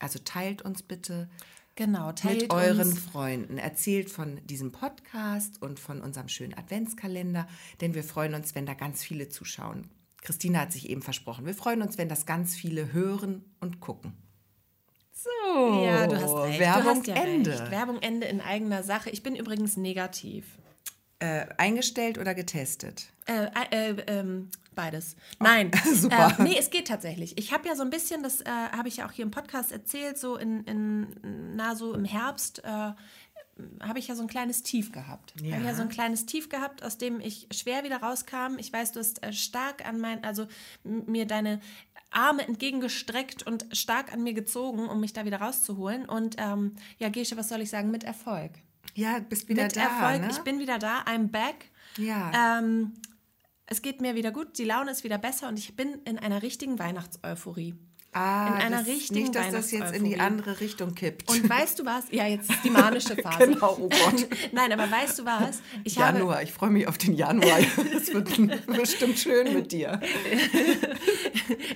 Also 0.00 0.18
teilt 0.18 0.62
uns 0.62 0.82
bitte 0.82 1.30
Genau, 1.74 2.12
teilt 2.12 2.42
mit 2.42 2.52
euren 2.52 2.88
uns. 2.88 2.98
Freunden. 2.98 3.56
Erzählt 3.58 4.10
von 4.10 4.40
diesem 4.46 4.72
Podcast 4.72 5.62
und 5.62 5.80
von 5.80 6.00
unserem 6.02 6.28
schönen 6.28 6.54
Adventskalender, 6.54 7.48
denn 7.80 7.94
wir 7.94 8.04
freuen 8.04 8.34
uns, 8.34 8.54
wenn 8.54 8.66
da 8.66 8.74
ganz 8.74 9.02
viele 9.02 9.28
zuschauen. 9.28 9.88
Christina 10.20 10.60
hat 10.60 10.72
sich 10.72 10.90
eben 10.90 11.02
versprochen. 11.02 11.46
Wir 11.46 11.54
freuen 11.54 11.82
uns, 11.82 11.98
wenn 11.98 12.08
das 12.08 12.26
ganz 12.26 12.54
viele 12.54 12.92
hören 12.92 13.44
und 13.60 13.80
gucken. 13.80 14.12
So, 15.12 15.84
Ja, 15.84 16.06
du 16.06 16.16
hast 16.16 16.34
recht. 16.34 16.60
Werbung 16.60 16.96
hast 16.96 17.06
ja 17.06 17.14
Ende. 17.14 17.50
Recht. 17.52 17.70
Werbung 17.70 17.98
Ende 18.00 18.26
in 18.26 18.40
eigener 18.40 18.82
Sache. 18.82 19.10
Ich 19.10 19.22
bin 19.22 19.34
übrigens 19.34 19.76
negativ. 19.76 20.58
Äh, 21.22 21.46
eingestellt 21.56 22.18
oder 22.18 22.34
getestet? 22.34 23.06
Äh, 23.26 23.46
äh, 23.70 23.94
ähm, 24.08 24.50
beides. 24.74 25.14
Nein. 25.38 25.70
super. 25.94 26.34
Äh, 26.36 26.42
nee, 26.42 26.56
es 26.58 26.70
geht 26.70 26.88
tatsächlich. 26.88 27.38
Ich 27.38 27.52
habe 27.52 27.68
ja 27.68 27.76
so 27.76 27.84
ein 27.84 27.90
bisschen, 27.90 28.24
das 28.24 28.40
äh, 28.40 28.50
habe 28.50 28.88
ich 28.88 28.96
ja 28.96 29.06
auch 29.06 29.12
hier 29.12 29.24
im 29.24 29.30
Podcast 29.30 29.70
erzählt, 29.70 30.18
so 30.18 30.36
in, 30.36 30.64
in 30.64 31.54
na, 31.54 31.76
so 31.76 31.94
im 31.94 32.04
Herbst 32.04 32.64
äh, 32.64 32.66
habe 32.66 33.98
ich 33.98 34.08
ja 34.08 34.16
so 34.16 34.22
ein 34.22 34.26
kleines 34.26 34.64
Tief 34.64 34.90
gehabt. 34.90 35.32
Ja. 35.40 35.54
Habe 35.54 35.64
ja 35.64 35.74
so 35.76 35.82
ein 35.82 35.90
kleines 35.90 36.26
Tief 36.26 36.48
gehabt, 36.48 36.82
aus 36.82 36.98
dem 36.98 37.20
ich 37.20 37.46
schwer 37.52 37.84
wieder 37.84 37.98
rauskam. 37.98 38.58
Ich 38.58 38.72
weiß, 38.72 38.90
du 38.90 38.98
hast 38.98 39.22
äh, 39.22 39.32
stark 39.32 39.86
an 39.86 40.00
mein, 40.00 40.24
also 40.24 40.48
mir 40.82 41.28
deine 41.28 41.60
Arme 42.10 42.48
entgegengestreckt 42.48 43.46
und 43.46 43.66
stark 43.70 44.12
an 44.12 44.24
mir 44.24 44.34
gezogen, 44.34 44.88
um 44.88 44.98
mich 44.98 45.12
da 45.12 45.24
wieder 45.24 45.40
rauszuholen. 45.40 46.04
Und 46.04 46.34
ähm, 46.38 46.74
ja, 46.98 47.10
Gesche, 47.10 47.36
was 47.36 47.48
soll 47.48 47.60
ich 47.60 47.70
sagen? 47.70 47.92
Mit 47.92 48.02
Erfolg. 48.02 48.50
Ja, 48.94 49.18
bist 49.18 49.48
wieder 49.48 49.64
Mit 49.64 49.76
da. 49.76 49.82
Erfolg. 49.82 50.20
Ne? 50.22 50.28
Ich 50.30 50.38
bin 50.40 50.58
wieder 50.58 50.78
da. 50.78 51.02
I'm 51.02 51.28
back. 51.28 51.70
Ja. 51.96 52.58
Ähm, 52.58 52.94
es 53.66 53.82
geht 53.82 54.00
mir 54.00 54.14
wieder 54.14 54.32
gut, 54.32 54.58
die 54.58 54.64
Laune 54.64 54.90
ist 54.90 55.04
wieder 55.04 55.18
besser 55.18 55.48
und 55.48 55.58
ich 55.58 55.76
bin 55.76 56.00
in 56.04 56.18
einer 56.18 56.42
richtigen 56.42 56.78
Weihnachtseuphorie. 56.78 57.74
Ah, 58.12 58.48
in 58.48 58.54
einer 58.54 58.86
richtigen 58.86 59.20
Nicht, 59.20 59.34
dass 59.34 59.50
das 59.50 59.70
jetzt 59.70 59.94
in 59.94 60.04
die 60.04 60.18
andere 60.20 60.60
Richtung 60.60 60.94
kippt. 60.94 61.30
Und 61.30 61.48
weißt 61.48 61.78
du 61.78 61.84
was? 61.84 62.04
Ja, 62.10 62.26
jetzt 62.26 62.50
ist 62.50 62.64
die 62.64 62.70
manische 62.70 63.16
Phase. 63.22 63.46
Genau, 63.48 63.76
oh 63.80 63.88
Gott. 63.88 64.26
Nein, 64.52 64.72
aber 64.72 64.90
weißt 64.90 65.18
du 65.20 65.24
was? 65.24 65.60
Ich 65.84 65.98
habe 65.98 66.18
Januar, 66.18 66.42
ich 66.42 66.52
freue 66.52 66.70
mich 66.70 66.86
auf 66.86 66.98
den 66.98 67.14
Januar. 67.14 67.58
Das 67.92 68.12
wird 68.12 68.66
bestimmt 68.66 69.18
schön 69.18 69.54
mit 69.54 69.72
dir. 69.72 70.00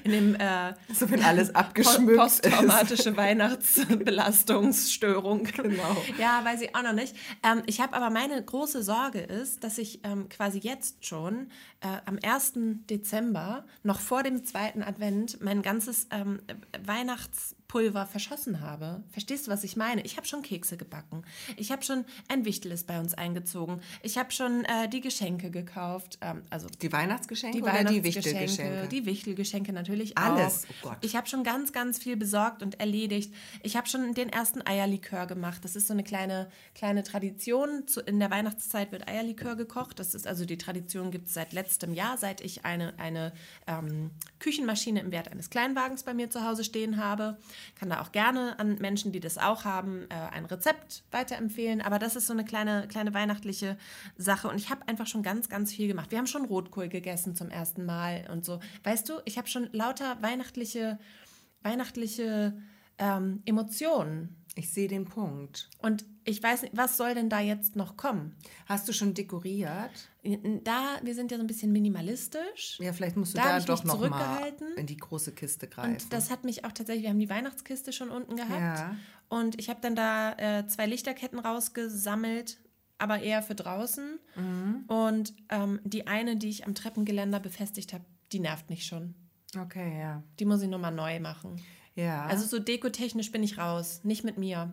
in 0.05 0.11
dem 0.13 0.35
äh, 0.35 0.75
So, 0.93 1.09
wenn 1.11 1.23
alles 1.23 1.55
abgeschmückt 1.55 2.11
ist. 2.11 2.17
posttraumatische 2.43 3.17
Weihnachtsbelastungsstörung. 3.17 5.45
Genau. 5.45 5.97
Ja, 6.19 6.45
weiß 6.45 6.61
ich 6.63 6.75
auch 6.75 6.83
noch 6.83 6.93
nicht. 6.93 7.15
Ähm, 7.43 7.63
ich 7.67 7.81
habe 7.81 7.95
aber 7.95 8.11
meine 8.11 8.43
große 8.43 8.83
Sorge 8.83 9.21
ist, 9.21 9.65
dass 9.65 9.79
ich 9.79 10.01
ähm, 10.05 10.29
quasi 10.29 10.59
jetzt 10.59 11.07
schon 11.07 11.49
äh, 11.81 11.87
am 12.07 12.19
1. 12.23 12.53
Dezember, 12.91 13.65
noch 13.83 14.01
vor 14.01 14.23
dem 14.23 14.45
zweiten 14.45 14.83
Advent, 14.83 15.41
mein 15.41 15.63
ganzes 15.63 16.07
ähm, 16.11 16.26
ähm, 16.27 16.41
Weihnachts 16.85 17.56
Weihnachtspulver 17.77 18.07
verschossen 18.07 18.61
habe. 18.61 19.03
Verstehst 19.11 19.47
du, 19.47 19.51
was 19.51 19.65
ich 19.65 19.77
meine? 19.77 20.03
Ich 20.03 20.17
habe 20.17 20.27
schon 20.27 20.43
Kekse 20.43 20.77
gebacken. 20.77 21.23
Ich 21.57 21.71
habe 21.71 21.83
schon 21.83 22.05
ein 22.29 22.45
Wichtel 22.45 22.67
bei 22.87 22.99
uns 22.99 23.15
eingezogen. 23.15 23.81
Ich 24.03 24.19
habe 24.19 24.33
schon 24.33 24.65
äh, 24.65 24.89
die 24.89 25.01
Geschenke 25.01 25.51
gekauft. 25.51 26.19
Ähm, 26.21 26.43
also 26.51 26.69
Die 26.83 26.93
Weihnachtsgeschenke 26.93 27.59
die 27.59 27.63
oder 27.63 27.85
die 27.85 28.03
Wichtelgeschenke? 28.03 28.89
die 28.89 29.07
Wichtelgeschenke 29.07 29.73
natürlich 29.73 30.19
Alles, 30.19 30.65
auch. 30.65 30.69
oh 30.69 30.89
Gott. 30.89 30.99
Ich 31.03 31.17
habe 31.17 31.27
schon 31.29 31.45
ganz, 31.45 31.73
ganz 31.73 31.99
viel 31.99 32.17
besorgt 32.17 32.63
und 32.63 32.81
erledigt. 32.81 33.33
Ich 33.63 33.77
habe 33.77 33.89
schon 33.89 34.15
den 34.15 34.29
ersten 34.29 34.67
Eierlikör 34.67 35.27
gemacht. 35.27 35.65
Das 35.65 35.77
ist 35.77 35.87
so 35.87 35.93
eine 35.93 36.03
kleine, 36.03 36.49
kleine 36.75 37.03
Tradition. 37.03 37.87
Zu, 37.87 38.01
in 38.01 38.19
der 38.19 38.31
Weihnachtszeit 38.31 38.93
wird 38.93 39.09
Eierlikör 39.09 39.55
gekocht. 39.57 39.99
Das 39.99 40.15
ist 40.15 40.27
also 40.27 40.45
die 40.45 40.59
Tradition 40.59 41.11
gibt 41.11 41.29
es 41.29 41.35
seit 41.35 41.53
letztem 41.53 41.93
Jahr, 41.95 42.19
seit 42.19 42.41
ich 42.41 42.65
eine, 42.65 42.99
eine 42.99 43.33
ähm, 43.67 44.11
Küchenmaschine 44.39 45.01
im 45.01 45.13
Wert 45.13 45.31
eines 45.31 45.51
Kleinwagens 45.51 46.03
bei 46.03 46.15
mir 46.15 46.31
zu 46.31 46.45
Hause 46.45 46.65
stehen 46.65 46.97
habe. 46.97 47.39
Kann 47.75 47.91
da 47.91 48.01
auch 48.01 48.13
gerne 48.13 48.59
an 48.59 48.77
Menschen, 48.77 49.13
die 49.13 49.21
das 49.21 49.39
auch 49.39 49.65
haben, 49.65 50.07
äh, 50.11 50.15
ein 50.15 50.45
Rezept 50.45 51.05
weiterempfehlen. 51.11 51.81
Aber 51.81 51.99
das 51.99 52.17
ist 52.17 52.27
so 52.27 52.33
eine 52.33 52.45
kleine, 52.45 52.87
kleine 52.89 53.15
weihnachtliche 53.15 53.77
Sache. 54.17 54.49
Und 54.49 54.57
ich 54.57 54.71
habe 54.71 54.87
einfach 54.89 55.07
schon 55.07 55.23
ganz, 55.23 55.49
ganz 55.49 55.73
viel 55.73 55.89
gemacht. 55.89 56.11
Wir 56.11 56.19
haben 56.19 56.27
schon 56.27 56.45
Rotkohl 56.45 56.89
gegessen 56.89 57.35
zum 57.35 57.51
ersten 57.51 57.85
Mal 57.85 58.29
und 58.33 58.45
so. 58.45 58.61
Weißt 58.85 59.09
du, 59.09 59.15
ich 59.25 59.39
habe 59.39 59.49
schon 59.49 59.69
lauter 59.73 60.21
weihnachtliche, 60.23 60.99
weihnachtliche 61.63 62.57
ähm, 62.99 63.43
Emotionen. 63.45 64.45
Ich 64.55 64.73
sehe 64.73 64.89
den 64.89 65.05
Punkt. 65.05 65.69
Und 65.79 66.05
ich 66.27 66.43
weiß 66.43 66.63
nicht, 66.63 66.77
was 66.77 66.97
soll 66.97 67.15
denn 67.15 67.29
da 67.31 67.41
jetzt 67.41 67.77
noch 67.77 67.97
kommen? 67.97 68.37
Hast 68.67 68.87
du 68.89 68.93
schon 68.93 69.15
dekoriert? 69.15 69.91
Da, 70.65 70.99
wir 71.03 71.15
sind 71.15 71.31
ja 71.31 71.37
so 71.39 71.45
ein 71.45 71.47
bisschen 71.47 71.71
minimalistisch. 71.73 72.79
Ja, 72.81 72.93
vielleicht 72.93 73.17
musst 73.17 73.35
du 73.35 73.39
Da 73.39 73.59
da, 73.59 73.65
doch 73.65 73.85
noch 73.85 73.95
mal 73.95 74.09
zurückgehalten. 74.09 74.67
in 74.77 74.87
die 74.87 74.97
große 74.97 75.33
Kiste 75.33 75.69
greifen. 75.69 75.93
Und 75.93 76.13
das 76.13 76.31
hat 76.31 76.45
mich 76.45 76.65
auch 76.65 76.73
tatsächlich, 76.73 77.05
wir 77.05 77.11
haben 77.11 77.19
die 77.21 77.31
Weihnachtskiste 77.31 77.93
schon 77.93 78.11
unten 78.11 78.35
gehabt. 78.37 78.51
Ja. 78.79 78.97
Und 79.29 79.59
ich 79.61 79.71
habe 79.71 79.81
dann 79.81 79.95
da 79.95 80.33
äh, 80.33 80.67
zwei 80.67 80.87
Lichterketten 80.87 81.39
rausgesammelt, 81.39 82.59
aber 82.99 83.21
eher 83.21 83.43
für 83.43 83.55
draußen. 83.55 84.19
Mhm. 84.37 84.85
Und 84.89 85.35
ähm, 85.49 85.81
die 85.85 86.07
eine, 86.07 86.37
die 86.37 86.49
ich 86.49 86.67
am 86.67 86.75
Treppengeländer 86.75 87.41
befestigt 87.41 87.93
habe, 87.93 88.05
die 88.33 88.41
nervt 88.41 88.69
mich 88.71 88.85
schon. 88.87 89.15
okay, 89.61 90.01
ja. 90.01 90.23
Die 90.41 90.45
muss 90.45 90.61
ich 90.63 90.69
nochmal 90.69 90.93
neu 90.93 91.21
machen. 91.21 91.61
Ja. 91.97 92.27
Also 92.27 92.47
so 92.47 92.59
dekotechnisch 92.59 93.33
bin 93.33 93.43
ich 93.43 93.57
raus, 93.59 94.01
nicht 94.05 94.23
mit 94.23 94.37
mir. 94.39 94.71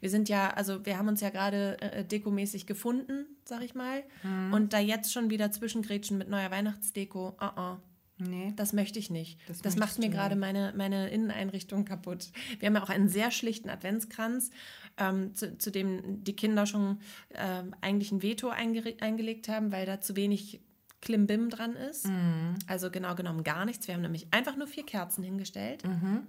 Wir 0.00 0.10
sind 0.10 0.28
ja, 0.28 0.50
also 0.50 0.84
wir 0.84 0.98
haben 0.98 1.08
uns 1.08 1.20
ja 1.22 1.30
gerade 1.30 1.80
äh, 1.80 2.04
dekomäßig 2.04 2.66
gefunden, 2.66 3.24
sag 3.44 3.62
ich 3.62 3.74
mal. 3.74 4.02
Mhm. 4.22 4.52
Und 4.52 4.72
da 4.74 4.78
jetzt 4.78 5.12
schon 5.12 5.30
wieder 5.30 5.50
zwischengrätschen 5.50 6.18
mit 6.18 6.28
neuer 6.28 6.50
Weihnachtsdeko, 6.50 7.30
uh 7.40 7.44
-uh. 7.44 7.76
nee. 8.18 8.52
Das 8.54 8.74
möchte 8.74 8.98
ich 8.98 9.08
nicht. 9.08 9.40
Das 9.48 9.62
Das, 9.62 9.76
macht 9.76 9.98
mir 9.98 10.10
gerade 10.10 10.36
meine, 10.36 10.74
meine 10.76 11.08
Inneneinrichtung 11.08 11.86
kaputt. 11.86 12.30
Wir 12.58 12.66
haben 12.68 12.74
ja 12.76 12.82
auch 12.82 12.90
einen 12.90 13.08
sehr 13.08 13.30
schlichten 13.30 13.70
Adventskranz, 13.70 14.50
ähm, 14.98 15.34
zu, 15.34 15.56
zu 15.56 15.70
dem 15.70 16.22
die 16.22 16.36
Kinder 16.36 16.66
schon 16.66 16.98
ähm, 17.34 17.74
eigentlich 17.80 18.12
ein 18.12 18.20
Veto 18.22 18.50
eingere- 18.50 19.00
eingelegt 19.00 19.48
haben, 19.48 19.72
weil 19.72 19.86
da 19.86 20.02
zu 20.02 20.16
wenig 20.16 20.60
Klimbim 21.00 21.48
dran 21.48 21.76
ist. 21.76 22.06
Mhm. 22.08 22.56
Also 22.66 22.90
genau 22.90 23.14
genommen 23.14 23.42
gar 23.42 23.64
nichts. 23.64 23.88
Wir 23.88 23.94
haben 23.94 24.02
nämlich 24.02 24.28
einfach 24.32 24.56
nur 24.56 24.66
vier 24.66 24.84
Kerzen 24.84 25.24
hingestellt. 25.24 25.82
Mhm. 25.84 26.26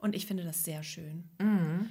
Und 0.00 0.14
ich 0.14 0.26
finde 0.26 0.44
das 0.44 0.64
sehr 0.64 0.82
schön. 0.82 1.24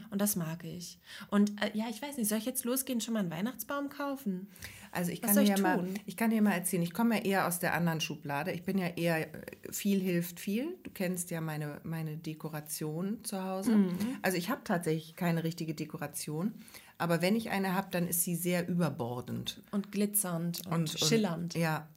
Und 0.10 0.20
das 0.20 0.36
mag 0.36 0.63
ich. 0.63 1.00
Und 1.30 1.51
äh, 1.62 1.70
ja, 1.78 1.86
ich 1.89 2.01
weiß 2.01 2.18
nicht, 2.18 2.28
soll 2.28 2.39
ich 2.39 2.46
jetzt 2.46 2.66
losgehen, 2.66 3.01
schon 3.01 3.13
mal 3.13 3.20
einen 3.20 3.32
Weihnachtsbaum 3.32 3.89
kaufen? 3.89 4.48
Also 4.92 5.12
ich 5.12 5.22
Was 5.22 5.36
kann, 5.36 5.46
dir 5.46 5.54
ich 5.54 5.62
mal, 5.62 5.88
ich 6.08 6.18
kann 6.18 6.32
dir 6.32 6.42
mal 6.42 6.54
erzählen, 6.54 6.82
ich 6.82 6.94
komme 6.94 7.18
ja 7.18 7.24
eher 7.24 7.48
aus 7.48 7.60
der 7.60 7.75
anderen 7.75 8.01
Schublade. 8.01 8.51
Ich 8.51 8.63
bin 8.63 8.80
ja 8.80 8.88
eher 8.88 9.34
äh, 9.34 9.72
viel 9.72 10.00
hilft 10.00 10.39
viel. 10.39 10.78
Du 10.84 10.89
kennst 10.89 11.30
ja 11.30 11.42
meine, 11.42 11.80
meine 11.84 12.18
Dekoration 12.18 13.24
zu 13.24 13.44
Hause. 13.44 13.75
Mhm. 13.75 13.98
Also 14.24 14.38
ich 14.38 14.50
habe 14.50 14.62
tatsächlich 14.63 15.16
keine 15.16 15.44
richtige 15.44 15.75
Dekoration. 15.75 16.54
Aber 16.98 17.22
wenn 17.22 17.36
ich 17.36 17.50
eine 17.51 17.75
habe, 17.75 17.88
dann 17.92 18.08
ist 18.08 18.24
sie 18.24 18.36
sehr 18.36 18.68
überbordend. 18.68 19.62
Und 19.72 19.92
glitzernd 19.92 20.66
und, 20.66 20.74
Und, 20.74 20.80
und 20.80 21.00
schillernd. 21.00 21.54
Ja, 21.54 21.88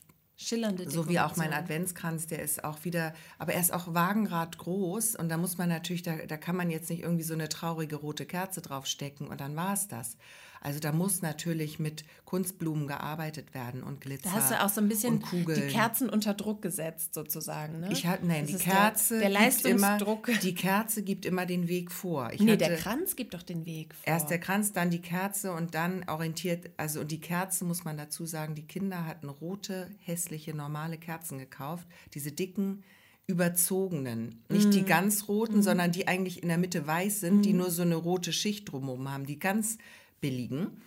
Schillernde 0.42 0.90
so 0.90 1.08
wie 1.08 1.20
auch 1.20 1.36
mein. 1.36 1.52
Adventskranz, 1.52 2.26
der 2.26 2.42
ist 2.42 2.64
auch 2.64 2.84
wieder, 2.84 3.14
aber 3.38 3.52
er 3.52 3.60
ist 3.60 3.72
auch 3.72 3.94
Wagenrad 3.94 4.58
groß 4.58 5.16
und 5.16 5.28
da 5.28 5.36
muss 5.36 5.58
man 5.58 5.68
natürlich, 5.68 6.02
da, 6.02 6.16
da 6.26 6.36
kann 6.36 6.56
man 6.56 6.70
jetzt 6.70 6.90
nicht 6.90 7.02
irgendwie 7.02 7.24
so 7.24 7.34
eine 7.34 7.48
traurige 7.48 7.96
rote 7.96 8.26
Kerze 8.26 8.62
draufstecken 8.62 9.28
und 9.28 9.40
dann 9.40 9.54
war 9.54 9.74
es 9.74 9.88
das. 9.88 10.16
Also 10.64 10.78
da 10.78 10.92
muss 10.92 11.22
natürlich 11.22 11.78
mit 11.80 12.04
Kunstblumen 12.24 12.86
gearbeitet 12.86 13.52
werden 13.52 13.82
und 13.82 14.00
Glitzer. 14.00 14.30
Da 14.30 14.36
hast 14.36 14.50
du 14.52 14.62
auch 14.62 14.68
so 14.68 14.80
ein 14.80 14.88
bisschen 14.88 15.22
die 15.32 15.66
Kerzen 15.66 16.08
unter 16.08 16.34
Druck 16.34 16.62
gesetzt, 16.62 17.14
sozusagen. 17.14 17.80
Ne? 17.80 17.88
Ich 17.92 18.06
hatte, 18.06 18.24
nein, 18.24 18.46
Das 18.46 18.56
die 18.58 18.64
Kerze, 18.64 19.18
Der, 19.18 19.30
der 19.30 19.50
gibt 19.50 19.64
immer, 19.66 19.80
Leistungsdruck. 19.98 20.30
die 20.40 20.54
Kerze 20.54 21.02
gibt 21.02 21.26
immer 21.26 21.46
den 21.46 21.66
Weg 21.66 21.90
vor. 21.90 22.32
Ich 22.32 22.40
nee, 22.40 22.56
der 22.56 22.76
Kranz 22.76 23.16
gibt 23.16 23.34
doch 23.34 23.42
den 23.42 23.66
Weg 23.66 23.92
vor. 23.92 24.06
erst 24.06 24.30
der 24.30 24.38
Kranz, 24.38 24.72
dann 24.72 24.90
die 24.90 25.02
Kerze 25.02 25.52
und 25.52 25.74
dann 25.74 26.04
orientiert, 26.08 26.70
also 26.76 27.00
und 27.00 27.10
die 27.10 27.20
Kerze 27.20 27.64
muss 27.64 27.84
man 27.84 27.96
dazu 27.96 28.24
sagen, 28.24 28.54
die 28.54 28.66
Kinder 28.66 29.04
hatten 29.04 29.28
rote, 29.28 29.90
hässliche, 29.98 30.54
normale 30.54 30.96
Kerzen 30.96 31.38
gekauft, 31.38 31.88
diese 32.14 32.30
dicken, 32.30 32.84
überzogenen. 33.26 34.42
Nicht 34.48 34.68
Mm. 34.68 34.70
die 34.70 34.82
ganz 34.84 35.28
roten, 35.28 35.62
sondern 35.62 35.90
die 35.92 36.06
eigentlich 36.08 36.42
in 36.42 36.48
der 36.48 36.58
Mitte 36.58 36.86
weiß 36.86 37.20
sind, 37.20 37.42
die 37.44 37.52
nur 37.52 37.70
so 37.70 37.82
eine 37.82 37.96
rote 37.96 38.32
Schicht 38.32 38.70
drumherum 38.70 39.10
haben, 39.10 39.26
die 39.26 39.38
ganz 39.38 39.78
billigen. 40.22 40.80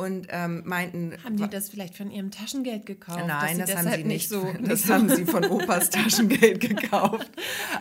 Und 0.00 0.28
ähm, 0.30 0.62
meinten, 0.64 1.12
haben 1.24 1.36
die 1.36 1.48
das 1.48 1.70
vielleicht 1.70 1.96
von 1.96 2.12
ihrem 2.12 2.30
Taschengeld 2.30 2.86
gekauft? 2.86 3.26
Nein, 3.26 3.58
das 3.58 3.74
haben 3.74 3.90
sie 3.90 4.04
nicht. 4.04 4.28
So, 4.28 4.46
das 4.62 4.84
so 4.84 4.94
haben 4.94 5.08
sie 5.08 5.26
von 5.26 5.44
Opas 5.44 5.90
Taschengeld 5.90 6.60
gekauft. 6.60 7.28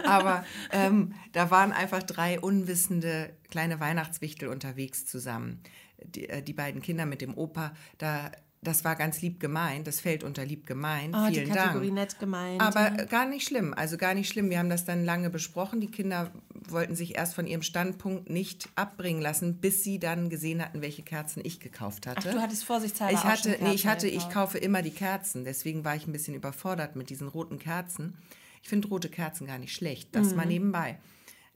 Aber 0.03 0.43
ähm, 0.71 1.13
da 1.33 1.51
waren 1.51 1.71
einfach 1.71 2.01
drei 2.01 2.39
unwissende 2.39 3.29
kleine 3.51 3.79
Weihnachtswichtel 3.79 4.49
unterwegs 4.49 5.05
zusammen. 5.05 5.61
Die, 6.03 6.27
äh, 6.27 6.41
die 6.41 6.53
beiden 6.53 6.81
Kinder 6.81 7.05
mit 7.05 7.21
dem 7.21 7.37
Opa, 7.37 7.75
da, 7.99 8.31
das 8.67 8.83
war 8.83 8.95
ganz 8.95 9.21
lieb 9.21 9.39
gemeint. 9.39 9.87
Das 9.87 9.99
fällt 9.99 10.23
unter 10.23 10.45
lieb 10.45 10.65
gemeint. 10.67 11.15
Oh, 11.17 11.27
die 11.29 11.35
Vielen 11.35 11.49
Kategorie 11.53 11.87
Dank. 11.87 11.93
nett 11.99 12.19
gemeint. 12.19 12.61
Aber 12.61 12.95
ja. 12.95 13.05
gar 13.05 13.25
nicht 13.25 13.47
schlimm, 13.47 13.73
also 13.73 13.97
gar 13.97 14.13
nicht 14.13 14.29
schlimm. 14.29 14.49
Wir 14.49 14.59
haben 14.59 14.69
das 14.69 14.85
dann 14.85 15.03
lange 15.05 15.29
besprochen. 15.29 15.79
Die 15.81 15.87
Kinder 15.89 16.31
wollten 16.69 16.95
sich 16.95 17.15
erst 17.17 17.33
von 17.33 17.47
ihrem 17.47 17.61
Standpunkt 17.63 18.29
nicht 18.29 18.69
abbringen 18.75 19.21
lassen, 19.21 19.57
bis 19.57 19.83
sie 19.83 19.99
dann 19.99 20.29
gesehen 20.29 20.61
hatten, 20.61 20.81
welche 20.81 21.01
Kerzen 21.01 21.41
ich 21.43 21.59
gekauft 21.59 22.05
hatte. 22.07 22.27
Ach, 22.29 22.33
du 22.33 22.41
hattest 22.41 22.63
vorsichtshalber 22.65 23.17
Ich 23.17 23.23
hatte, 23.23 23.57
nee, 23.61 23.73
ich 23.73 23.87
hatte, 23.87 24.07
ich 24.07 24.13
gekauft. 24.27 24.33
kaufe 24.33 24.57
immer 24.57 24.81
die 24.81 24.91
Kerzen. 24.91 25.45
Deswegen 25.45 25.85
war 25.85 25.95
ich 25.95 26.05
ein 26.07 26.11
bisschen 26.11 26.35
überfordert 26.35 26.95
mit 26.95 27.09
diesen 27.09 27.27
roten 27.27 27.57
Kerzen. 27.57 28.15
Ich 28.61 28.69
finde 28.69 28.89
rote 28.89 29.07
Kerzen 29.09 29.47
gar 29.47 29.59
nicht 29.59 29.73
schlecht. 29.73 30.09
Das 30.13 30.31
Mhm. 30.31 30.35
mal 30.35 30.45
nebenbei. 30.45 30.97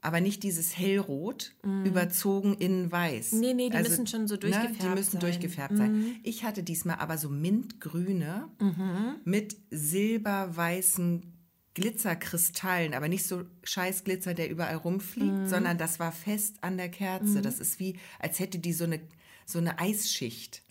Aber 0.04 0.20
nicht 0.20 0.42
dieses 0.42 0.76
hellrot, 0.76 1.54
überzogen 1.84 2.54
in 2.54 2.90
weiß. 2.90 3.32
Mhm. 3.32 3.40
ne, 3.40 3.46
Nee, 3.54 3.54
nee, 3.54 3.70
die 3.70 3.78
müssen 3.88 4.06
schon 4.08 4.26
so 4.28 4.36
Die 4.36 4.50
durchgefärbt 4.50 4.94
müssen 4.96 5.10
sein. 5.12 5.18
Mhm. 5.18 5.20
durchgefärbt 5.20 5.76
sein. 5.76 6.16
Ich 6.24 6.42
hatte 6.44 6.62
diesmal 6.64 6.96
aber 6.96 7.16
so 7.18 7.28
mintgrüne 7.30 8.48
mit 9.24 9.56
silberweißen 9.70 11.22
Glitzerkristallen, 11.74 12.92
aber 12.94 13.08
nicht 13.08 13.24
so 13.26 13.44
scheiß 13.62 14.04
Glitzer, 14.04 14.34
der 14.34 14.50
überall 14.50 14.76
rumfliegt, 14.76 15.32
Mhm. 15.32 15.46
sondern 15.46 15.78
das 15.78 15.98
war 16.00 16.12
fest 16.12 16.56
an 16.62 16.76
der 16.76 16.88
Kerze. 16.90 17.40
Das 17.40 17.60
ist 17.60 17.78
wie, 17.78 17.96
als 18.18 18.40
hätte 18.40 18.58
die 18.58 18.72
so 18.74 18.84
eine, 18.84 19.00
so 19.46 19.58
eine 19.58 19.78
Eisschicht. 19.78 20.62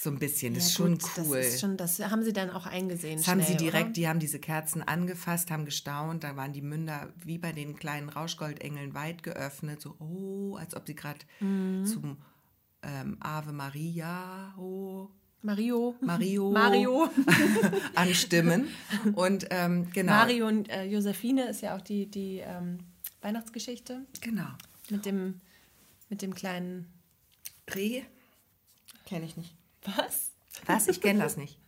So 0.00 0.10
ein 0.10 0.18
bisschen. 0.18 0.54
Das 0.54 0.66
ist 0.66 0.78
Ja, 0.78 0.84
schon 0.84 0.98
gut, 0.98 1.10
cool. 1.18 1.36
Das, 1.38 1.46
ist 1.54 1.60
schon, 1.60 1.76
das 1.76 1.98
haben 1.98 2.22
sie 2.22 2.32
dann 2.32 2.50
auch 2.50 2.66
eingesehen. 2.66 3.16
Das 3.18 3.26
haben 3.26 3.40
sie 3.40 3.46
schnell, 3.46 3.56
direkt, 3.58 3.84
Oder? 3.86 3.92
die 3.94 4.08
haben 4.08 4.20
diese 4.20 4.38
Kerzen 4.38 4.82
angefasst, 4.82 5.50
haben 5.50 5.64
gestaunt, 5.64 6.22
da 6.22 6.36
waren 6.36 6.52
die 6.52 6.62
Münder 6.62 7.12
wie 7.24 7.38
bei 7.38 7.50
den 7.52 7.74
kleinen 7.76 8.08
Rauschgoldengeln 8.08 8.94
weit 8.94 9.22
geöffnet, 9.24 9.80
so 9.80 9.96
oh, 9.98 10.56
als 10.56 10.76
ob 10.76 10.86
sie 10.86 10.94
gerade 10.94 11.18
Mhm. 11.40 11.84
zum 11.84 12.16
ähm, 12.82 13.16
Ave 13.18 13.52
Maria, 13.52 14.54
oh, 14.56 15.08
Mario. 15.42 15.96
Mario, 16.00 16.50
Mario. 16.52 17.10
anstimmen. 17.96 18.68
Und 19.14 19.46
ähm, 19.50 19.90
genau. 19.92 20.12
Mario 20.12 20.46
und 20.46 20.68
äh, 20.68 20.84
Josephine 20.84 21.48
ist 21.48 21.60
ja 21.60 21.76
auch 21.76 21.80
die, 21.80 22.06
die 22.06 22.38
ähm, 22.38 22.78
Weihnachtsgeschichte 23.20 24.06
Genau. 24.20 24.46
mit 24.90 25.04
dem, 25.06 25.40
mit 26.08 26.22
dem 26.22 26.34
kleinen. 26.34 26.86
Reh? 27.74 28.02
Kenne 29.06 29.24
ich 29.26 29.36
nicht. 29.36 29.54
Was? 29.96 30.32
Was? 30.66 30.88
Ich 30.88 31.00
kenne 31.00 31.20
das 31.22 31.36
nicht. 31.36 31.58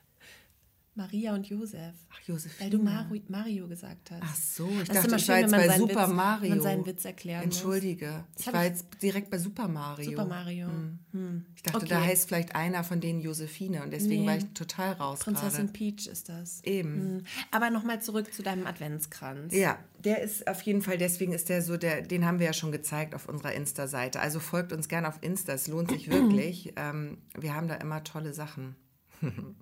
Maria 0.96 1.34
und 1.34 1.46
Josef. 1.48 1.94
Ach, 2.12 2.20
Josephine. 2.26 2.60
Weil 2.60 2.70
du 2.70 2.82
Mario, 2.82 3.22
Mario 3.28 3.68
gesagt 3.68 4.10
hast. 4.10 4.22
Ach 4.22 4.34
so, 4.34 4.68
ich 4.82 4.88
Das 4.88 5.02
dachte, 5.02 5.16
ich 5.16 5.24
schön, 5.24 5.34
war 5.34 5.40
jetzt 5.40 5.52
bei 5.52 5.78
Super 5.78 6.08
Witz- 6.08 6.12
Mario. 6.14 6.50
man 6.50 6.60
seinen 6.60 6.84
Witz 6.86 7.04
erklären 7.04 7.46
muss. 7.46 7.54
Entschuldige. 7.56 8.24
Ich 8.36 8.46
hab 8.48 8.54
war 8.54 8.64
ich- 8.64 8.70
jetzt 8.70 8.86
direkt 9.00 9.30
bei 9.30 9.38
Super 9.38 9.68
Mario. 9.68 10.10
Super 10.10 10.24
Mario. 10.26 10.66
Hm. 11.12 11.46
Ich 11.54 11.62
dachte, 11.62 11.78
Okay. 11.78 11.86
da 11.88 12.02
heißt 12.04 12.26
vielleicht 12.28 12.54
einer 12.56 12.82
von 12.82 13.00
denen 13.00 13.20
Josephine 13.20 13.82
und 13.84 13.92
deswegen 13.92 14.22
Nee. 14.22 14.26
war 14.28 14.36
ich 14.36 14.44
total 14.52 14.92
raus 14.94 15.20
Prinzessin 15.20 15.66
gerade. 15.66 15.72
Peach 15.72 16.06
ist 16.08 16.28
das. 16.28 16.62
Eben. 16.64 16.94
Hm. 17.00 17.22
Aber 17.52 17.70
nochmal 17.70 18.02
zurück 18.02 18.34
zu 18.34 18.42
deinem 18.42 18.66
Adventskranz. 18.66 19.54
Ja, 19.54 19.78
der 20.04 20.20
ist 20.22 20.48
auf 20.48 20.60
jeden 20.62 20.82
Fall, 20.82 20.98
deswegen 20.98 21.32
ist 21.32 21.48
der 21.48 21.62
so, 21.62 21.76
der, 21.76 22.02
den 22.02 22.26
haben 22.26 22.40
wir 22.40 22.46
ja 22.46 22.52
schon 22.52 22.72
gezeigt 22.72 23.14
auf 23.14 23.28
unserer 23.28 23.52
Insta-Seite. 23.54 24.18
Also 24.20 24.40
folgt 24.40 24.72
uns 24.72 24.88
gerne 24.88 25.06
auf 25.08 25.18
Insta, 25.22 25.52
es 25.52 25.68
lohnt 25.68 25.90
sich 25.92 26.10
wirklich. 26.10 26.72
Ähm, 26.76 27.18
wir 27.38 27.54
haben 27.54 27.68
da 27.68 27.76
immer 27.76 28.02
tolle 28.02 28.34
Sachen. 28.34 28.74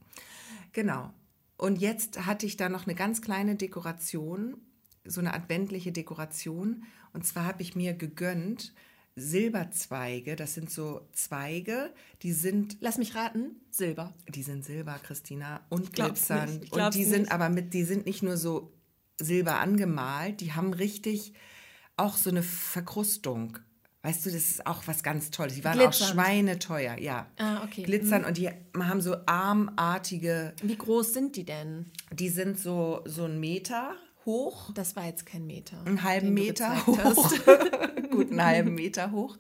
genau. 0.79 1.13
Und 1.57 1.81
jetzt 1.81 2.25
hatte 2.25 2.47
ich 2.47 2.57
da 2.57 2.69
noch 2.69 2.87
eine 2.87 2.95
ganz 2.95 3.21
kleine 3.21 3.57
Dekoration, 3.57 4.59
so 5.05 5.21
eine 5.21 5.35
adventliche 5.35 5.91
Dekoration. 5.91 6.85
Und 7.13 7.27
zwar 7.27 7.47
habe 7.47 7.63
ich 7.63 7.75
mir 7.75 7.95
gegönnt 7.95 8.73
Silberzweige. 9.17 10.37
Das 10.37 10.55
sind 10.55 10.71
so 10.71 11.09
Zweige, 11.13 11.93
die 12.23 12.33
sind 12.33 12.77
Lass 12.79 12.97
mich 12.97 13.17
raten, 13.17 13.57
Silber. 13.71 14.15
die 14.29 14.45
sind 14.45 14.65
silber, 14.65 15.01
Christina, 15.03 15.67
und 15.69 15.93
glitzern. 15.93 16.61
Und 16.71 16.95
die 16.95 17.05
sind 17.05 17.23
nicht. 17.23 17.33
aber 17.33 17.49
mit, 17.49 17.75
die 17.75 17.83
sind 17.83 18.07
nicht 18.07 18.23
nur 18.23 18.37
so 18.37 18.73
silber 19.21 19.59
angemalt, 19.59 20.41
die 20.41 20.53
haben 20.53 20.73
richtig 20.73 21.33
auch 21.97 22.17
so 22.17 22.31
eine 22.31 22.45
Verkrustung. 22.45 23.59
Weißt 24.09 24.25
du, 24.25 24.31
das 24.31 24.51
ist 24.53 24.67
auch 24.67 24.83
was 24.87 25.03
ganz 25.03 25.31
Tolles. 25.31 25.55
Die 25.57 25.65
waren 25.65 25.79
auch 25.81 25.91
Glitzernd. 25.91 26.13
schweineteuer, 26.13 26.99
ja. 26.99 27.27
Ah, 27.37 27.63
okay. 27.63 27.83
Glitzern 27.83 28.25
und 28.25 28.39
die 28.39 28.49
haben 28.75 29.03
so 29.03 29.17
armartige, 29.27 30.55
Wie 30.63 30.79
groß 30.79 31.13
sind 31.13 31.37
die 31.37 31.45
denn? 31.45 31.91
die 32.11 32.31
sind 32.31 32.59
so, 32.59 33.03
so 33.05 33.25
ein 33.27 33.39
Meter 33.39 33.95
hoch. 34.25 34.71
Das 34.73 34.97
war 34.97 35.05
jetzt 35.05 35.27
kein 35.27 35.47
Meter. 35.47 35.77
Einen 35.85 36.03
halben 36.05 36.33
Meter 36.33 36.87
hoch. 36.87 36.99
Gut, 38.11 38.31
einen 38.31 38.43
halben 38.43 38.75
Meter 38.75 39.13
hoch. 39.13 39.37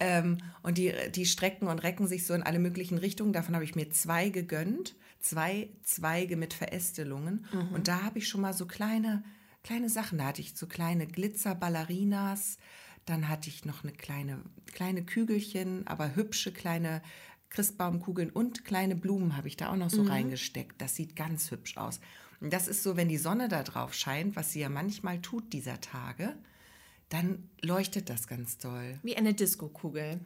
Ähm, 0.00 0.38
und 0.64 0.78
die, 0.78 0.92
die 1.14 1.24
strecken 1.24 1.68
und 1.68 1.78
recken 1.84 2.08
sich 2.08 2.26
so 2.26 2.34
in 2.34 2.42
alle 2.42 2.58
möglichen 2.58 2.98
Richtungen. 2.98 3.32
Davon 3.32 3.54
habe 3.54 3.64
ich 3.64 3.76
mir 3.76 3.88
zwei 3.90 4.30
gegönnt. 4.30 4.96
Zwei 5.20 5.68
Zweige 5.84 6.36
mit 6.36 6.54
Verästelungen. 6.54 7.46
Und 7.72 7.86
da 7.86 8.02
habe 8.02 8.18
ich 8.18 8.26
schon 8.26 8.40
mal 8.40 8.52
so 8.52 8.66
kleine, 8.66 9.22
kleine 9.62 9.88
Sachen. 9.88 10.18
Da 10.18 10.24
hatte 10.24 10.40
ich 10.40 10.56
so 10.56 10.66
kleine 10.66 11.06
Glitzer-Ballerinas. 11.06 12.58
Dann 13.04 13.28
hatte 13.28 13.48
ich 13.48 13.64
noch 13.64 13.82
eine 13.82 13.92
kleine, 13.92 14.40
kleine 14.72 15.04
Kügelchen, 15.04 15.86
aber 15.86 16.14
hübsche 16.14 16.52
kleine 16.52 17.02
Christbaumkugeln 17.50 18.30
und 18.30 18.64
kleine 18.64 18.96
Blumen 18.96 19.36
habe 19.36 19.48
ich 19.48 19.56
da 19.56 19.70
auch 19.70 19.76
noch 19.76 19.90
so 19.90 20.02
reingesteckt. 20.02 20.80
Das 20.80 20.96
sieht 20.96 21.16
ganz 21.16 21.50
hübsch 21.50 21.76
aus. 21.76 22.00
Und 22.40 22.52
das 22.52 22.66
ist 22.66 22.82
so, 22.82 22.96
wenn 22.96 23.08
die 23.08 23.18
Sonne 23.18 23.48
da 23.48 23.62
drauf 23.62 23.94
scheint, 23.94 24.36
was 24.36 24.52
sie 24.52 24.60
ja 24.60 24.68
manchmal 24.68 25.20
tut 25.20 25.52
dieser 25.52 25.80
Tage, 25.80 26.34
dann 27.08 27.50
leuchtet 27.60 28.08
das 28.08 28.26
ganz 28.26 28.56
doll. 28.58 28.98
Wie 29.02 29.16
eine 29.16 29.34
Diskokugel. 29.34 30.20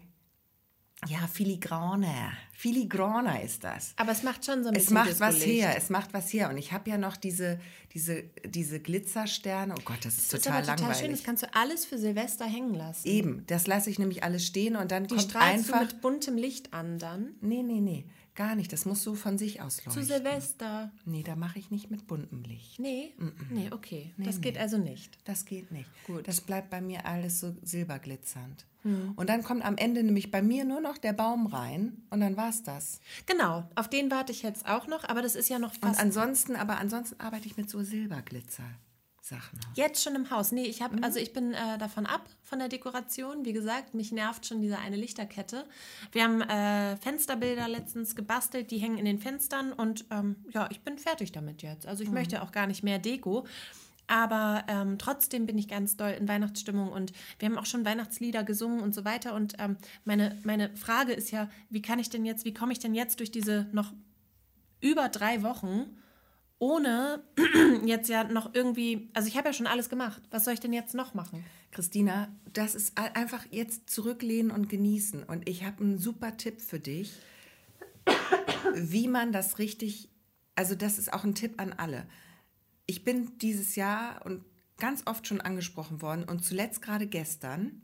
Ja, 1.09 1.27
filigraner. 1.27 2.33
Filigraner 2.53 3.43
ist 3.43 3.63
das. 3.65 3.93
Aber 3.97 4.13
es 4.13 4.23
macht 4.23 4.45
schon 4.47 4.63
so 4.63 4.71
ein 4.71 4.75
Es 4.77 4.85
bisschen 4.85 4.95
macht 4.95 5.21
was 5.21 5.45
her, 5.45 5.75
es 5.77 5.91
macht 5.91 6.15
was 6.15 6.33
her. 6.33 6.49
Und 6.49 6.57
ich 6.57 6.73
habe 6.73 6.89
ja 6.91 6.97
noch 6.99 7.17
diese, 7.17 7.61
diese, 7.93 8.25
diese 8.47 8.81
Glitzersterne. 8.81 9.75
Oh 9.79 9.83
Gott, 9.85 9.99
das 10.05 10.17
ist 10.17 10.33
Das 10.33 10.41
ist 10.41 10.45
total 10.47 10.63
total 10.63 10.77
langweilig. 10.79 10.99
schön. 11.01 11.11
Das 11.11 11.23
kannst 11.23 11.43
du 11.43 11.55
alles 11.55 11.85
für 11.85 11.99
Silvester 11.99 12.47
hängen 12.47 12.75
lassen. 12.75 13.07
Eben, 13.07 13.45
das 13.47 13.67
lasse 13.67 13.91
ich 13.91 13.99
nämlich 13.99 14.25
alles 14.25 14.47
stehen 14.47 14.75
und 14.75 14.91
dann 14.91 15.05
Die 15.07 15.15
kommt 15.15 15.31
strahlst 15.31 15.67
einfach. 15.71 15.81
du 15.81 15.85
mit 15.85 16.01
buntem 16.01 16.37
Licht 16.39 16.73
an 16.73 16.99
dann. 16.99 17.35
nee, 17.43 17.63
nee, 17.63 17.81
nee, 17.81 18.07
gar 18.37 18.55
nicht. 18.55 18.73
Das 18.73 18.85
muss 18.85 19.03
so 19.03 19.15
von 19.15 19.39
sich 19.39 19.61
aus 19.61 19.79
Zu 19.79 19.87
leuchten. 19.87 20.05
Silvester. 20.05 20.93
Nee, 21.05 21.23
da 21.23 21.35
mache 21.35 21.59
ich 21.59 21.71
nicht 21.71 21.91
mit 21.91 22.07
buntem 22.07 22.43
Licht. 22.43 22.79
Nee, 22.79 23.15
nee, 23.51 23.71
okay. 23.73 24.15
das 24.19 24.37
nee. 24.37 24.43
geht 24.43 24.59
also 24.59 24.79
nicht. 24.79 25.19
Das 25.25 25.45
geht 25.45 25.73
nicht. 25.73 25.89
Gut. 26.07 26.29
Das 26.29 26.41
bleibt 26.41 26.71
bei 26.71 26.81
mir 26.81 27.07
alles 27.07 27.41
so 27.41 27.55
silberglitzernd. 27.63 28.67
Hm. 28.83 29.15
Und 29.17 29.29
dann 29.29 29.43
kommt 29.43 29.65
am 29.65 29.77
Ende 29.77 30.03
nämlich 30.05 30.31
bei 30.31 30.43
mir 30.43 30.65
nur 30.65 30.81
noch 30.81 30.99
der 30.99 31.13
Baum 31.13 31.47
rein 31.47 32.03
und 32.11 32.21
dann 32.21 32.37
war's 32.37 32.63
das. 32.63 33.01
Genau, 33.27 33.69
auf 33.75 33.89
den 33.89 34.11
warte 34.11 34.31
ich 34.31 34.43
jetzt 34.43 34.67
auch 34.67 34.87
noch, 34.87 35.05
aber 35.05 35.23
das 35.23 35.35
ist 35.35 35.49
ja 35.49 35.59
noch 35.59 35.75
Und 35.75 35.81
fast 35.81 36.01
ansonsten, 36.01 36.55
aber 36.55 36.79
ansonsten 36.79 37.19
arbeite 37.21 37.47
ich 37.47 37.57
mit 37.57 37.69
so 37.69 37.83
Silberglitzer. 37.83 38.65
Sachen. 39.27 39.59
jetzt 39.75 40.03
schon 40.03 40.15
im 40.15 40.31
Haus. 40.31 40.53
Nee, 40.53 40.67
ich 40.67 40.83
habe, 40.83 41.03
also 41.03 41.19
ich 41.19 41.33
bin 41.33 41.53
äh, 41.53 41.79
davon 41.79 42.07
ab, 42.07 42.29
von 42.43 42.61
der 42.61 42.69
Dekoration. 42.69 43.45
Wie 43.45 43.53
gesagt, 43.53 43.95
mich 43.95 44.13
nervt 44.13 44.47
schon 44.47 44.61
diese 44.61 44.79
eine 44.79 44.97
Lichterkette. 44.97 45.67
Wir 46.13 46.23
haben 46.23 46.43
äh, 46.43 46.97
Fensterbilder 46.99 47.67
letztens 47.67 48.15
gebastelt, 48.15 48.71
die 48.71 48.79
hängen 48.79 48.99
in 48.99 49.05
den 49.05 49.19
Fenstern 49.19 49.73
und 49.73 50.05
ähm, 50.11 50.37
ja, 50.53 50.69
ich 50.71 50.83
bin 50.83 50.99
fertig 50.99 51.33
damit 51.33 51.63
jetzt. 51.63 51.87
Also 51.87 52.05
ich 52.05 52.11
möchte 52.11 52.43
auch 52.43 52.53
gar 52.53 52.67
nicht 52.67 52.85
mehr 52.85 52.99
Deko. 52.99 53.47
Aber 54.09 54.63
ähm, 54.69 54.99
trotzdem 54.99 55.47
bin 55.47 55.59
ich 55.59 55.67
ganz 55.67 55.97
doll 55.97 56.11
in 56.11 56.29
Weihnachtsstimmung 56.29 56.93
und 56.93 57.13
wir 57.41 57.49
haben 57.49 57.59
auch 57.59 57.67
schon 57.67 57.85
Weihnachtslieder 57.85 58.45
gesungen 58.45 58.81
und 58.81 58.95
so 58.95 59.05
weiter. 59.05 59.35
Und 59.35 59.55
ähm, 59.59 59.77
meine, 60.05 60.39
meine 60.45 60.75
Frage 60.77 61.13
ist 61.13 61.33
ja, 61.33 61.51
wie 61.71 61.83
kann 61.83 61.99
ich 61.99 62.09
denn 62.09 62.25
jetzt, 62.25 62.45
wie 62.45 62.55
komme 62.55 62.73
ich 62.73 62.79
denn 62.79 62.95
jetzt 62.95 63.19
durch 63.19 63.33
diese 63.33 63.67
noch 63.73 63.93
über 64.81 65.09
drei 65.09 65.43
Wochen, 65.43 65.97
ohne 66.59 67.23
jetzt 67.85 68.09
ja 68.09 68.25
noch 68.25 68.55
irgendwie, 68.55 69.11
also 69.15 69.29
ich 69.29 69.37
habe 69.37 69.49
ja 69.49 69.53
schon 69.53 69.67
alles 69.67 69.89
gemacht. 69.89 70.23
Was 70.31 70.45
soll 70.45 70.55
ich 70.55 70.61
denn 70.61 70.73
jetzt 70.73 70.95
noch 70.95 71.15
machen? 71.15 71.45
Christina, 71.71 72.29
das 72.53 72.75
ist 72.75 72.97
einfach 72.97 73.45
jetzt 73.51 73.91
zurücklehnen 73.91 74.51
und 74.51 74.69
genießen. 74.69 75.23
Und 75.23 75.49
ich 75.49 75.65
habe 75.65 75.83
einen 75.85 75.99
super 75.99 76.37
Tipp 76.37 76.61
für 76.63 76.81
dich, 76.81 77.13
wie 78.75 79.09
man 79.09 79.33
das 79.33 79.59
richtig, 79.59 80.09
also 80.55 80.75
das 80.75 80.99
ist 80.99 81.13
auch 81.13 81.25
ein 81.25 81.35
Tipp 81.35 81.61
an 81.61 81.73
alle. 81.75 82.07
Ich 82.87 83.05
bin 83.05 83.37
dieses 83.39 83.77
Jahr 83.77 84.25
und 84.25 84.45
ganz 84.79 85.03
oft 85.07 85.27
schon 85.27 85.41
angesprochen 85.41 86.01
worden 86.01 86.25
und 86.25 86.45
zuletzt 86.45 86.81
gerade 86.83 87.07
gestern, 87.07 87.83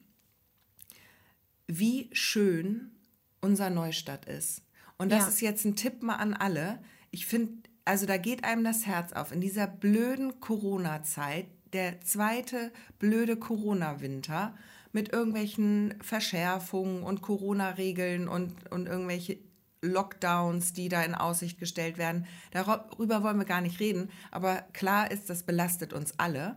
wie 1.66 2.08
schön 2.12 2.92
unser 3.40 3.70
Neustadt 3.70 4.26
ist. 4.26 4.62
Und 4.98 5.10
das 5.10 5.22
Ja. 5.24 5.28
ist 5.28 5.40
jetzt 5.40 5.64
ein 5.64 5.76
Tipp 5.76 6.02
mal 6.02 6.16
an 6.16 6.34
alle. 6.34 6.82
Ich 7.10 7.26
finde, 7.26 7.68
also 7.84 8.06
da 8.06 8.16
geht 8.16 8.44
einem 8.44 8.64
das 8.64 8.86
Herz 8.86 9.12
auf. 9.12 9.32
In 9.32 9.40
dieser 9.40 9.66
blöden 9.66 10.40
Corona-Zeit, 10.40 11.46
der 11.72 12.00
zweite 12.02 12.72
blöde 12.98 13.36
Corona-Winter 13.36 14.54
mit 14.92 15.12
irgendwelchen 15.12 15.94
Verschärfungen 16.02 17.02
und 17.02 17.22
Corona-Regeln 17.22 18.28
und, 18.28 18.70
und 18.70 18.86
irgendwelche 18.86 19.38
Lockdowns, 19.80 20.72
die 20.74 20.88
da 20.88 21.02
in 21.02 21.14
Aussicht 21.14 21.58
gestellt 21.58 21.98
werden. 21.98 22.26
Darüber 22.52 23.22
wollen 23.22 23.38
wir 23.38 23.44
gar 23.44 23.60
nicht 23.60 23.80
reden. 23.80 24.10
Aber 24.30 24.62
klar 24.72 25.10
ist, 25.10 25.28
das 25.28 25.42
belastet 25.42 25.92
uns 25.92 26.18
alle. 26.18 26.56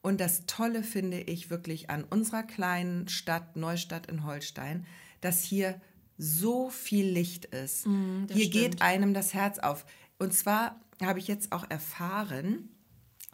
Und 0.00 0.20
das 0.20 0.46
Tolle 0.46 0.82
finde 0.82 1.20
ich 1.20 1.50
wirklich 1.50 1.90
an 1.90 2.04
unserer 2.04 2.42
kleinen 2.42 3.08
Stadt 3.08 3.56
Neustadt 3.56 4.06
in 4.06 4.24
Holstein, 4.24 4.86
dass 5.20 5.42
hier 5.42 5.80
so 6.18 6.70
viel 6.70 7.06
Licht 7.06 7.46
ist. 7.46 7.86
Mm, 7.86 8.26
hier 8.30 8.46
stimmt. 8.46 8.52
geht 8.52 8.82
einem 8.82 9.14
das 9.14 9.34
Herz 9.34 9.58
auf. 9.58 9.84
Und 10.22 10.32
zwar 10.32 10.80
habe 11.02 11.18
ich 11.18 11.26
jetzt 11.26 11.50
auch 11.50 11.68
erfahren 11.68 12.68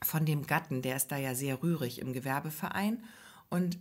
von 0.01 0.25
dem 0.25 0.47
Gatten, 0.47 0.81
der 0.81 0.97
ist 0.97 1.09
da 1.09 1.19
ja 1.19 1.35
sehr 1.35 1.63
rührig 1.63 2.01
im 2.01 2.15
Gewerbeverein. 2.15 3.05
Und 3.51 3.79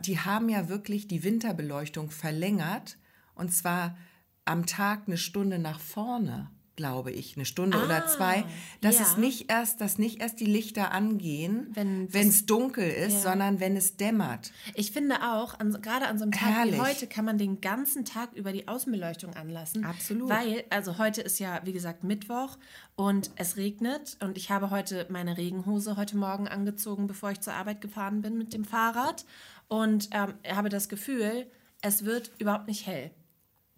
die 0.00 0.18
haben 0.18 0.48
ja 0.48 0.68
wirklich 0.68 1.06
die 1.06 1.22
Winterbeleuchtung 1.22 2.10
verlängert. 2.10 2.98
Und 3.36 3.54
zwar 3.54 3.96
am 4.44 4.66
Tag 4.66 5.04
eine 5.06 5.18
Stunde 5.18 5.60
nach 5.60 5.78
vorne, 5.78 6.50
glaube 6.78 7.10
ich, 7.10 7.36
eine 7.36 7.44
Stunde 7.44 7.76
oder 7.84 8.04
Ah, 8.04 8.06
zwei. 8.06 8.44
Dass 8.80 8.96
ja. 8.98 9.02
es 9.04 9.16
nicht 9.16 9.50
erst, 9.50 9.80
dass 9.80 9.98
nicht 9.98 10.22
erst 10.22 10.38
die 10.40 10.46
Lichter 10.46 10.92
angehen, 10.92 11.66
Wenn 11.74 12.10
wenn 12.14 12.28
es 12.28 12.46
dunkel 12.46 12.88
ist, 12.88 13.12
Ja. 13.24 13.30
sondern 13.32 13.58
wenn 13.60 13.76
es 13.76 13.96
dämmert. 13.96 14.52
Ich 14.74 14.92
finde 14.92 15.16
auch, 15.22 15.58
an, 15.58 15.72
gerade 15.82 16.06
an 16.06 16.16
so 16.18 16.22
einem 16.22 16.32
Tag 16.32 16.48
Herrlich. 16.54 16.74
wie 16.76 16.80
heute 16.80 17.06
kann 17.08 17.24
man 17.24 17.36
den 17.36 17.60
ganzen 17.60 18.04
Tag 18.04 18.32
über 18.34 18.52
die 18.52 18.68
Außenbeleuchtung 18.68 19.34
anlassen. 19.34 19.84
Absolut. 19.84 20.30
Weil, 20.30 20.64
also 20.70 20.98
heute 20.98 21.20
ist 21.20 21.40
ja, 21.40 21.60
wie 21.64 21.72
gesagt, 21.72 22.04
Mittwoch 22.04 22.56
und 22.94 23.32
es 23.36 23.56
regnet 23.56 24.16
und 24.22 24.36
ich 24.38 24.50
habe 24.50 24.70
heute 24.70 25.06
meine 25.10 25.36
Regenhose 25.36 25.96
heute 25.96 26.16
Morgen 26.16 26.46
angezogen, 26.46 27.08
bevor 27.08 27.32
ich 27.32 27.40
zur 27.40 27.54
Arbeit 27.54 27.80
gefahren 27.80 28.22
bin 28.22 28.38
mit 28.38 28.54
dem 28.54 28.64
Fahrrad 28.64 29.24
und 29.66 30.08
ähm, 30.12 30.34
habe 30.48 30.68
das 30.68 30.88
Gefühl, 30.88 31.46
es 31.82 32.04
wird 32.04 32.30
überhaupt 32.38 32.68
nicht 32.68 32.86
hell. 32.86 33.10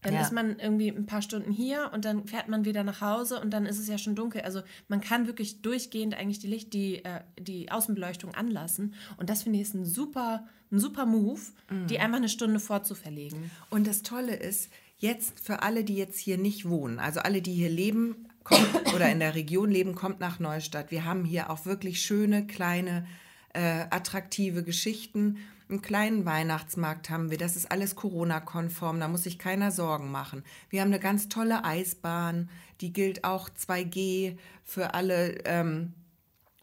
Dann 0.02 0.14
Ja. 0.14 0.22
ist 0.22 0.32
man 0.32 0.58
irgendwie 0.58 0.88
ein 0.88 1.06
paar 1.06 1.20
Stunden 1.22 1.52
hier 1.52 1.90
und 1.92 2.04
dann 2.06 2.26
fährt 2.26 2.48
man 2.48 2.64
wieder 2.64 2.84
nach 2.84 3.00
Hause 3.02 3.38
und 3.40 3.50
dann 3.50 3.66
ist 3.66 3.78
es 3.78 3.86
ja 3.86 3.98
schon 3.98 4.14
dunkel. 4.14 4.40
Also 4.42 4.62
man 4.88 5.00
kann 5.00 5.26
wirklich 5.26 5.60
durchgehend 5.62 6.14
eigentlich 6.14 6.38
die 6.38 6.46
Licht, 6.46 6.72
die, 6.72 7.04
äh, 7.04 7.20
die 7.38 7.70
Außenbeleuchtung 7.70 8.34
anlassen. 8.34 8.94
Und 9.18 9.28
das 9.28 9.42
finde 9.42 9.58
ich 9.58 9.62
ist 9.68 9.74
ein 9.74 9.84
super, 9.84 10.46
ein 10.72 10.78
super 10.80 11.04
Move, 11.04 11.40
die 11.90 11.94
Mhm. 11.96 12.00
einfach 12.00 12.16
eine 12.18 12.28
Stunde 12.30 12.60
vorzuverlegen. 12.60 13.50
Und 13.68 13.86
das 13.86 14.02
Tolle 14.02 14.34
ist, 14.36 14.70
jetzt 14.98 15.38
für 15.40 15.62
alle, 15.62 15.84
die 15.84 15.96
jetzt 15.96 16.18
hier 16.18 16.38
nicht 16.38 16.68
wohnen, 16.68 16.98
also 16.98 17.20
alle, 17.20 17.42
die 17.42 17.52
hier 17.52 17.70
leben 17.70 18.26
kommt, 18.44 18.60
oder 18.94 19.10
in 19.10 19.18
der 19.20 19.34
Region 19.34 19.70
leben, 19.70 19.94
kommt 19.94 20.20
nach 20.20 20.38
Neustadt. 20.38 20.90
Wir 20.90 21.04
haben 21.04 21.24
hier 21.24 21.50
auch 21.50 21.66
wirklich 21.66 22.00
schöne, 22.02 22.46
kleine, 22.46 23.06
äh, 23.52 23.84
attraktive 23.90 24.62
Geschichten. 24.62 25.38
Einen 25.70 25.82
kleinen 25.82 26.24
Weihnachtsmarkt 26.24 27.10
haben 27.10 27.30
wir. 27.30 27.38
Das 27.38 27.54
ist 27.54 27.70
alles 27.70 27.94
Corona-konform. 27.94 28.98
Da 28.98 29.06
muss 29.06 29.22
sich 29.22 29.38
keiner 29.38 29.70
Sorgen 29.70 30.10
machen. 30.10 30.42
Wir 30.68 30.80
haben 30.80 30.88
eine 30.88 30.98
ganz 30.98 31.28
tolle 31.28 31.64
Eisbahn. 31.64 32.50
Die 32.80 32.92
gilt 32.92 33.22
auch 33.22 33.48
2G 33.48 34.36
für 34.64 34.94
alle. 34.94 35.38
Ähm, 35.44 35.94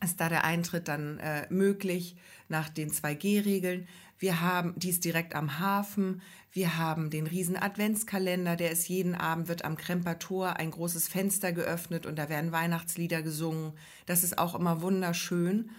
ist 0.04 0.20
da 0.20 0.30
der 0.30 0.44
Eintritt 0.44 0.90
dann 0.90 1.20
äh, 1.20 1.48
möglich 1.50 2.18
nach 2.50 2.70
den 2.70 2.92
2G-Regeln. 2.92 3.88
Wir 4.20 4.42
haben, 4.42 4.74
die 4.78 4.90
ist 4.90 5.06
direkt 5.06 5.36
am 5.36 5.60
Hafen. 5.60 6.22
Wir 6.52 6.78
haben 6.78 7.10
den 7.10 7.28
riesen 7.28 7.56
Adventskalender, 7.56 8.56
der 8.56 8.72
ist 8.72 8.90
jeden 8.90 9.16
Abend, 9.16 9.48
wird 9.48 9.64
am 9.64 9.78
Kremper 9.78 10.20
Tor 10.20 10.58
ein 10.58 10.72
großes 10.72 11.08
Fenster 11.08 11.52
geöffnet 11.52 12.06
und 12.06 12.18
da 12.18 12.30
werden 12.30 12.52
Weihnachtslieder 12.52 13.22
gesungen. 13.22 13.74
Das 14.06 14.24
ist 14.24 14.38
auch 14.38 14.54
immer 14.54 14.82
wunderschön. 14.82 15.72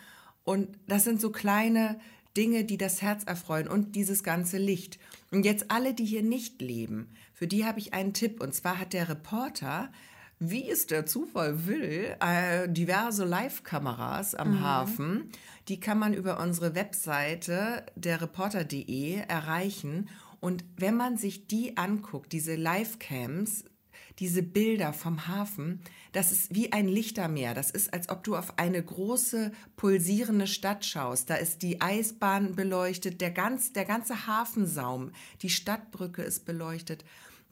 Und 0.44 0.78
das 0.86 1.04
sind 1.04 1.20
so 1.20 1.30
kleine 1.30 2.00
Dinge, 2.36 2.64
die 2.64 2.78
das 2.78 3.02
Herz 3.02 3.24
erfreuen 3.24 3.68
und 3.68 3.96
dieses 3.96 4.22
ganze 4.22 4.58
Licht. 4.58 4.98
Und 5.30 5.44
jetzt 5.44 5.70
alle, 5.70 5.94
die 5.94 6.04
hier 6.04 6.22
nicht 6.22 6.60
leben, 6.60 7.08
für 7.34 7.46
die 7.46 7.64
habe 7.64 7.78
ich 7.78 7.94
einen 7.94 8.14
Tipp. 8.14 8.40
Und 8.40 8.54
zwar 8.54 8.78
hat 8.78 8.92
der 8.92 9.08
Reporter 9.08 9.90
wie 10.40 10.70
es 10.70 10.86
der 10.86 11.04
Zufall 11.04 11.66
will, 11.66 12.16
äh, 12.20 12.68
diverse 12.68 13.24
Live-Kameras 13.24 14.34
am 14.34 14.60
Hafen. 14.60 15.30
Die 15.66 15.80
kann 15.80 15.98
man 15.98 16.14
über 16.14 16.40
unsere 16.40 16.74
Webseite 16.74 17.84
der 17.96 18.20
Reporter.de 18.22 19.16
erreichen. 19.26 20.08
Und 20.40 20.64
wenn 20.76 20.96
man 20.96 21.16
sich 21.16 21.48
die 21.48 21.76
anguckt, 21.76 22.32
diese 22.32 22.54
Live-Cams, 22.54 23.64
diese 24.18 24.42
Bilder 24.42 24.92
vom 24.92 25.28
Hafen, 25.28 25.80
das 26.12 26.32
ist 26.32 26.54
wie 26.54 26.72
ein 26.72 26.88
Lichtermeer. 26.88 27.54
Das 27.54 27.70
ist, 27.70 27.92
als 27.94 28.08
ob 28.08 28.24
du 28.24 28.36
auf 28.36 28.58
eine 28.58 28.82
große 28.82 29.52
pulsierende 29.76 30.46
Stadt 30.46 30.84
schaust. 30.84 31.30
Da 31.30 31.36
ist 31.36 31.62
die 31.62 31.80
Eisbahn 31.80 32.56
beleuchtet, 32.56 33.20
der, 33.20 33.30
ganz, 33.30 33.72
der 33.72 33.84
ganze 33.84 34.26
Hafensaum, 34.26 35.12
die 35.42 35.50
Stadtbrücke 35.50 36.22
ist 36.22 36.44
beleuchtet. 36.44 37.04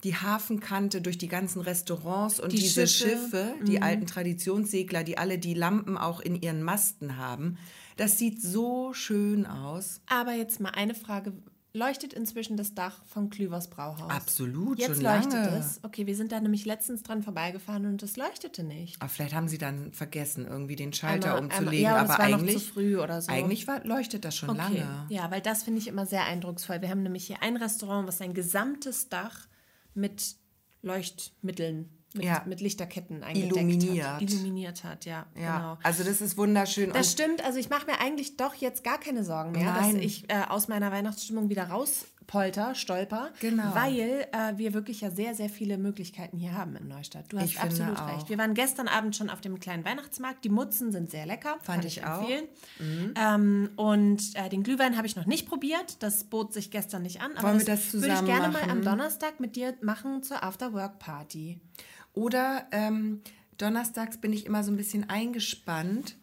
die 0.05 0.15
Hafenkante 0.15 1.01
durch 1.01 1.17
die 1.17 1.27
ganzen 1.29 1.63
Restaurants 1.63 2.39
und 2.39 2.53
Die 2.53 2.59
diese 2.59 2.87
Schiffe. 2.87 3.17
Schiffe, 3.19 3.55
die 3.67 3.81
alten 3.81 4.07
Traditionssegler, 4.07 5.05
die 5.05 5.17
alle 5.17 5.39
die 5.39 5.55
Lampen 5.55 5.97
auch 5.97 6.21
in 6.21 6.41
ihren 6.41 6.63
Masten 6.63 7.17
haben. 7.17 7.57
Das 7.97 8.19
sieht 8.19 8.43
so 8.43 8.93
schön 8.93 9.47
aus. 9.47 10.01
Aber 10.07 10.35
jetzt 10.35 10.61
mal 10.61 10.71
eine 10.71 10.95
Frage. 10.95 11.33
Leuchtet 11.77 12.15
inzwischen 12.15 12.57
das 12.57 12.73
Dach 12.75 13.05
von 13.05 13.29
Klüvers 13.29 13.69
Brauhaus? 13.69 14.11
Absolut, 14.11 14.79
Jetzt 14.79 14.95
schon 14.95 15.03
leuchtet 15.05 15.33
lange. 15.35 15.59
es. 15.59 15.79
Okay, 15.83 16.07
wir 16.07 16.17
sind 16.17 16.33
da 16.33 16.41
nämlich 16.41 16.65
letztens 16.65 17.03
dran 17.03 17.23
vorbeigefahren 17.23 17.85
und 17.85 18.03
es 18.03 18.17
leuchtete 18.17 18.63
nicht. 18.65 18.97
Aber 19.01 19.11
vielleicht 19.11 19.35
haben 19.35 19.47
sie 19.47 19.59
dann 19.59 19.93
vergessen, 19.93 20.47
irgendwie 20.47 20.75
den 20.75 20.95
Schalter 20.95 21.35
Einmal- 21.37 21.59
umzulegen. 21.59 21.87
einmal- 21.87 22.07
ja, 22.07 22.15
aber 22.15 22.19
eigentlich, 22.23 22.55
zu 22.55 22.73
früh 22.73 22.97
oder 22.99 23.21
so. 23.21 23.31
eigentlich 23.31 23.67
war, 23.69 23.85
leuchtet 23.85 24.25
das 24.25 24.35
schon 24.35 24.49
Okay. 24.49 24.59
lange. 24.59 25.07
Ja, 25.11 25.31
weil 25.31 25.43
das 25.43 25.65
finde 25.65 25.81
ich 25.81 25.87
immer 25.87 26.07
sehr 26.07 26.25
eindrucksvoll. 26.25 26.81
Wir 26.81 26.89
haben 26.89 27.03
nämlich 27.03 27.27
hier 27.27 27.43
ein 27.43 27.57
Restaurant, 27.59 28.09
was 28.09 28.19
sein 28.19 28.33
gesamtes 28.33 29.11
Dach 29.11 29.47
mit 29.93 30.37
Leuchtmitteln, 30.81 31.91
mit, 32.17 32.25
Ja. 32.27 32.43
mit 32.47 32.61
Lichterketten 32.61 33.23
eingedeckt 33.23 33.57
Illuminiert. 33.57 34.07
hat. 34.07 34.23
Illuminiert 34.23 34.85
hat, 34.85 35.05
ja. 35.05 35.27
Ja, 35.41 35.57
Genau. 35.59 35.79
also 35.83 36.05
das 36.05 36.21
ist 36.21 36.37
wunderschön. 36.37 36.93
Das 36.93 37.13
stimmt, 37.13 37.45
also 37.45 37.59
ich 37.59 37.69
mache 37.71 37.87
mir 37.87 38.01
eigentlich 38.01 38.37
doch 38.37 38.55
jetzt 38.55 38.83
gar 38.85 38.99
keine 38.99 39.25
Sorgen 39.25 39.53
mehr, 39.53 39.73
Nein. 39.73 39.95
dass 39.97 40.05
ich 40.05 40.31
äh, 40.31 40.43
aus 40.49 40.69
meiner 40.69 40.91
Weihnachtsstimmung 40.93 41.49
wieder 41.49 41.65
rauspolter, 41.69 42.75
stolper, 42.75 43.31
Genau. 43.41 43.75
weil 43.75 44.27
äh, 44.33 44.57
wir 44.59 44.75
wirklich 44.75 45.01
ja 45.01 45.11
sehr, 45.11 45.35
sehr 45.35 45.49
viele 45.49 45.79
Möglichkeiten 45.79 46.37
hier 46.39 46.53
haben 46.57 46.75
in 46.77 46.89
Neustadt. 46.89 47.27
Du 47.33 47.39
hast 47.39 47.47
Ich 47.51 47.61
absolut 47.61 47.99
recht. 48.09 48.29
Wir 48.29 48.39
waren 48.39 48.55
gestern 48.55 48.89
Abend 48.89 49.15
schon 49.15 49.31
auf 49.31 49.41
dem 49.41 49.61
kleinen 49.61 49.85
Weihnachtsmarkt. 49.85 50.45
Die 50.45 50.49
Mutzen 50.49 50.91
sind 50.93 51.11
sehr 51.11 51.25
lecker, 51.27 51.57
Fand 51.63 51.81
kann 51.81 51.87
ich 51.87 52.05
auch. 52.05 52.23
Mhm. 52.23 52.27
empfehlen. 52.81 53.15
Ähm, 53.17 53.71
und 53.77 54.23
äh, 54.35 54.49
den 54.49 54.63
Glühwein 54.63 54.97
habe 54.97 55.07
ich 55.07 55.15
noch 55.17 55.27
nicht 55.27 55.49
probiert. 55.49 56.03
Das 56.03 56.25
bot 56.25 56.53
sich 56.53 56.71
gestern 56.71 57.03
nicht 57.03 57.21
an. 57.21 57.33
Aber 57.37 57.49
Wollen 57.49 57.59
wir 57.59 57.67
das 57.67 57.93
würde 57.93 58.07
ich 58.09 58.13
zusammen 58.15 58.27
gerne 58.27 58.49
mal 58.53 58.63
am 58.63 58.69
machen? 58.69 58.83
Donnerstag 58.83 59.39
mit 59.41 59.55
dir 59.57 59.75
machen 59.83 60.23
zur 60.23 60.43
After-Work-Party. 60.43 61.61
Oder 62.17 62.67
ähm, 62.73 63.21
donnerstags 63.59 64.19
bin 64.19 64.33
ich 64.33 64.47
immer 64.47 64.65
so 64.65 64.71
ein 64.73 64.77
bisschen 64.77 65.09
eingespannt. 65.09 66.17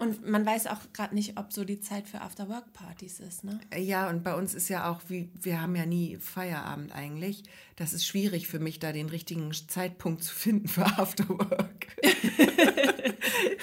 Und 0.00 0.28
man 0.28 0.46
weiß 0.46 0.68
auch 0.68 0.78
gerade 0.92 1.14
nicht, 1.14 1.38
ob 1.38 1.52
so 1.52 1.64
die 1.64 1.80
Zeit 1.80 2.08
für 2.08 2.20
After-Work-Partys 2.20 3.18
ist, 3.20 3.42
ne? 3.44 3.58
Äh, 3.70 3.82
Ja, 3.82 4.08
und 4.08 4.22
bei 4.22 4.34
uns 4.34 4.54
ist 4.54 4.68
ja 4.68 4.90
auch, 4.90 5.00
wie, 5.08 5.28
wir 5.40 5.60
haben 5.60 5.74
ja 5.74 5.86
nie 5.86 6.16
Feierabend 6.18 6.94
eigentlich. 6.94 7.42
Das 7.76 7.92
ist 7.92 8.06
schwierig 8.06 8.46
für 8.48 8.60
mich, 8.60 8.78
da 8.78 8.92
den 8.92 9.08
richtigen 9.08 9.52
Zeitpunkt 9.52 10.22
zu 10.22 10.34
finden 10.34 10.68
für 10.68 10.84
Afterwork. 10.86 11.88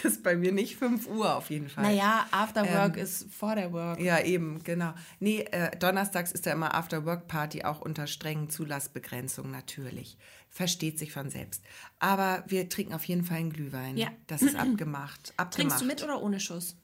das 0.03 0.05
ist 0.13 0.23
bei 0.23 0.35
mir 0.35 0.51
nicht 0.51 0.75
5 0.75 1.07
Uhr 1.07 1.35
auf 1.35 1.49
jeden 1.49 1.69
Fall. 1.69 1.85
Naja, 1.85 2.25
After-Work 2.31 2.97
ist 2.97 3.31
vor 3.33 3.55
der 3.55 3.71
Work. 3.71 4.01
Ja, 4.01 4.19
eben, 4.19 4.61
genau. 4.63 4.93
Nee, 5.19 5.41
äh, 5.51 5.75
donnerstags 5.77 6.31
ist 6.33 6.45
ja 6.45 6.53
immer 6.53 6.75
After-Work-Party, 6.75 7.63
auch 7.63 7.81
unter 7.81 8.07
strengen 8.07 8.49
Zulassbegrenzungen 8.49 9.51
natürlich. 9.51 10.17
Versteht 10.55 10.97
sich 10.97 11.11
von 11.11 11.29
selbst. 11.29 11.61
Aber 11.99 12.45
wir 12.47 12.69
trinken 12.69 12.93
auf 12.93 13.03
jeden 13.03 13.25
Fall 13.25 13.39
einen 13.39 13.51
Glühwein. 13.51 13.97
Ja. 13.97 14.07
Das 14.27 14.41
ist 14.41 14.55
abgemacht. 14.55 15.33
abgemacht. 15.37 15.53
Trinkst 15.53 15.81
du 15.81 15.85
mit 15.85 16.01
oder 16.01 16.21
ohne 16.23 16.39
Schuss? 16.39 16.77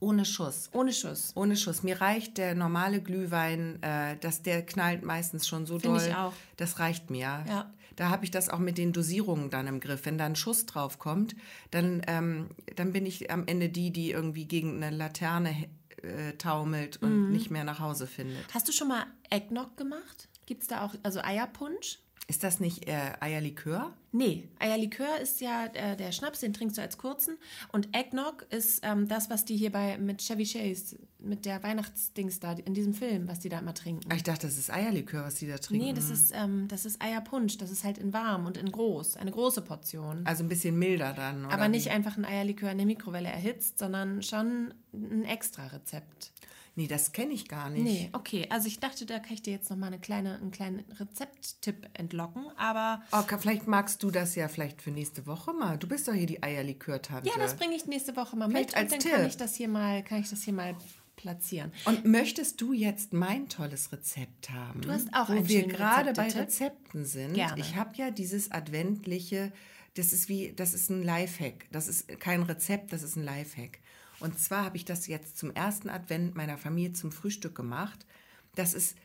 Ohne 0.00 0.26
Schuss. 0.26 0.68
Ohne 0.74 0.92
Schuss. 0.92 1.32
Ohne 1.34 1.56
Schuss. 1.56 1.82
Mir 1.82 1.98
reicht 2.02 2.36
der 2.36 2.54
normale 2.54 3.00
Glühwein, 3.00 3.82
äh, 3.82 4.18
dass 4.18 4.42
der 4.42 4.66
knallt 4.66 5.02
meistens 5.02 5.48
schon 5.48 5.64
so 5.64 5.78
Finde 5.78 5.98
doll. 6.00 6.08
ich 6.08 6.14
auch. 6.14 6.34
Das 6.58 6.78
reicht 6.78 7.08
mir. 7.08 7.42
Ja. 7.48 7.72
Da 7.94 8.10
habe 8.10 8.26
ich 8.26 8.30
das 8.30 8.50
auch 8.50 8.58
mit 8.58 8.76
den 8.76 8.92
Dosierungen 8.92 9.48
dann 9.48 9.66
im 9.66 9.80
Griff. 9.80 10.04
Wenn 10.04 10.18
da 10.18 10.26
ein 10.26 10.36
Schuss 10.36 10.66
drauf 10.66 10.98
kommt, 10.98 11.34
dann, 11.70 12.02
ähm, 12.08 12.50
dann 12.74 12.92
bin 12.92 13.06
ich 13.06 13.30
am 13.30 13.46
Ende 13.46 13.70
die, 13.70 13.90
die 13.94 14.10
irgendwie 14.10 14.44
gegen 14.44 14.82
eine 14.82 14.94
Laterne 14.94 15.70
äh, 16.02 16.34
taumelt 16.34 17.00
Mhm. 17.00 17.08
und 17.08 17.32
nicht 17.32 17.50
mehr 17.50 17.64
nach 17.64 17.80
Hause 17.80 18.06
findet. 18.06 18.44
Hast 18.52 18.68
du 18.68 18.72
schon 18.72 18.88
mal 18.88 19.06
Eggnog 19.30 19.74
gemacht? 19.78 20.28
Gibt 20.44 20.60
es 20.60 20.68
da 20.68 20.84
auch, 20.84 20.94
also 21.02 21.20
Eierpunsch? 21.22 22.00
Ist 22.28 22.42
das 22.42 22.58
nicht 22.58 22.88
äh, 22.88 23.12
Eierlikör? 23.20 23.92
Nee, 24.10 24.48
Eierlikör 24.58 25.20
ist 25.22 25.40
ja 25.40 25.66
äh, 25.66 25.96
der 25.96 26.10
Schnaps, 26.10 26.40
den 26.40 26.52
trinkst 26.52 26.76
du 26.76 26.82
als 26.82 26.98
kurzen. 26.98 27.36
Und 27.70 27.94
Eggnog 27.94 28.44
ist 28.50 28.80
ähm, 28.82 29.06
das, 29.06 29.30
was 29.30 29.44
die 29.44 29.56
hier 29.56 29.70
bei 29.70 29.96
mit 29.98 30.20
Chevy 30.22 30.44
Chase, 30.44 30.98
mit 31.20 31.44
der 31.44 31.62
Weihnachtsdings 31.62 32.40
da, 32.40 32.52
in 32.54 32.74
diesem 32.74 32.94
Film, 32.94 33.28
was 33.28 33.38
die 33.38 33.48
da 33.48 33.60
immer 33.60 33.74
trinken. 33.74 34.08
Ah, 34.10 34.16
Ich 34.16 34.24
dachte, 34.24 34.48
das 34.48 34.58
ist 34.58 34.72
Eierlikör, 34.72 35.22
was 35.24 35.36
die 35.36 35.46
da 35.46 35.58
trinken. 35.58 35.86
Nee, 35.86 35.92
das 35.92 36.10
ist, 36.10 36.32
ähm, 36.34 36.66
das 36.66 36.84
ist 36.84 37.00
Eierpunsch. 37.00 37.58
Das 37.58 37.70
ist 37.70 37.84
halt 37.84 37.98
in 37.98 38.12
warm 38.12 38.46
und 38.46 38.56
in 38.56 38.72
groß. 38.72 39.16
Eine 39.18 39.30
große 39.30 39.62
Portion. 39.62 40.22
also 40.26 40.42
ein 40.42 40.48
bisschen 40.48 40.76
milder 40.76 41.12
dann. 41.12 41.44
Oder 41.44 41.54
Aber 41.54 41.68
nicht 41.68 41.90
einfach 41.90 42.16
ein 42.16 42.24
Eierlikör 42.24 42.72
in 42.72 42.78
der 42.78 42.86
Mikrowelle 42.86 43.28
erhitzt, 43.28 43.78
sondern 43.78 44.22
schon 44.22 44.74
ein 44.92 45.24
extra 45.24 45.66
Rezept. 45.68 46.32
Nee, 46.78 46.86
das 46.86 47.12
kenne 47.12 47.32
ich 47.32 47.48
gar 47.48 47.70
nicht. 47.70 47.82
Nee, 47.84 48.10
okay. 48.12 48.46
Also 48.50 48.68
ich 48.68 48.78
dachte, 48.80 49.06
da 49.06 49.18
kann 49.18 49.32
ich 49.32 49.42
dir 49.42 49.52
jetzt 49.54 49.70
noch 49.70 49.76
mal 49.78 49.86
eine 49.86 49.98
kleine, 49.98 50.36
einen 50.36 50.50
kleinen 50.50 50.84
Rezepttipp 51.00 51.88
entlocken. 51.94 52.44
Aber 52.56 53.02
Oh, 53.12 53.22
ka- 53.22 53.38
vielleicht 53.38 53.66
magst 53.66 54.02
du 54.02 54.10
das 54.10 54.34
ja 54.34 54.46
vielleicht 54.48 54.82
für 54.82 54.90
nächste 54.90 55.26
Woche 55.26 55.52
mal. 55.54 55.78
Du 55.78 55.88
bist 55.88 56.06
doch 56.06 56.12
hier 56.12 56.26
die 56.26 56.42
Eierlikör-Tante. 56.42 57.28
ja, 57.30 57.36
das 57.38 57.56
bringe 57.56 57.74
ich 57.74 57.86
nächste 57.86 58.14
Woche 58.16 58.36
mal 58.36 58.48
Vielleicht 58.48 58.68
mit 58.70 58.76
als 58.76 58.84
und 58.84 58.92
dann 58.92 59.00
Tipp. 59.00 59.12
kann 59.12 59.26
ich 59.26 59.36
das 59.38 59.54
hier 59.56 59.68
mal, 59.68 60.02
kann 60.04 60.20
ich 60.20 60.28
das 60.28 60.42
hier 60.42 60.52
mal 60.52 60.76
platzieren. 61.16 61.72
Und 61.86 62.04
möchtest 62.04 62.60
du 62.60 62.74
jetzt 62.74 63.14
mein 63.14 63.48
tolles 63.48 63.90
Rezept 63.90 64.50
haben? 64.50 64.82
Du 64.82 64.90
hast 64.90 65.08
auch 65.14 65.30
wo 65.30 65.48
wir 65.48 65.66
gerade 65.66 66.12
bei. 66.12 66.28
Rezepten 66.28 67.06
sind. 67.06 67.32
Gerne. 67.32 67.58
Ich 67.58 67.74
habe 67.76 67.96
ja 67.96 68.10
dieses 68.10 68.50
adventliche, 68.50 69.50
das 69.94 70.12
ist 70.12 70.28
wie, 70.28 70.52
das 70.52 70.74
ist 70.74 70.90
ein 70.90 71.02
Lifehack. 71.02 71.66
Das 71.72 71.88
ist 71.88 72.06
kein 72.20 72.42
Rezept, 72.42 72.92
das 72.92 73.02
ist 73.02 73.16
ein 73.16 73.24
Lifehack. 73.24 73.78
Und 74.20 74.38
zwar 74.38 74.64
habe 74.64 74.76
ich 74.76 74.84
das 74.84 75.06
jetzt 75.06 75.36
zum 75.38 75.50
ersten 75.50 75.88
Advent 75.90 76.34
meiner 76.34 76.56
Familie 76.58 76.92
zum 76.92 77.12
Frühstück 77.12 77.54
gemacht. 77.54 78.06
Das 78.54 78.72
ist 78.74 78.96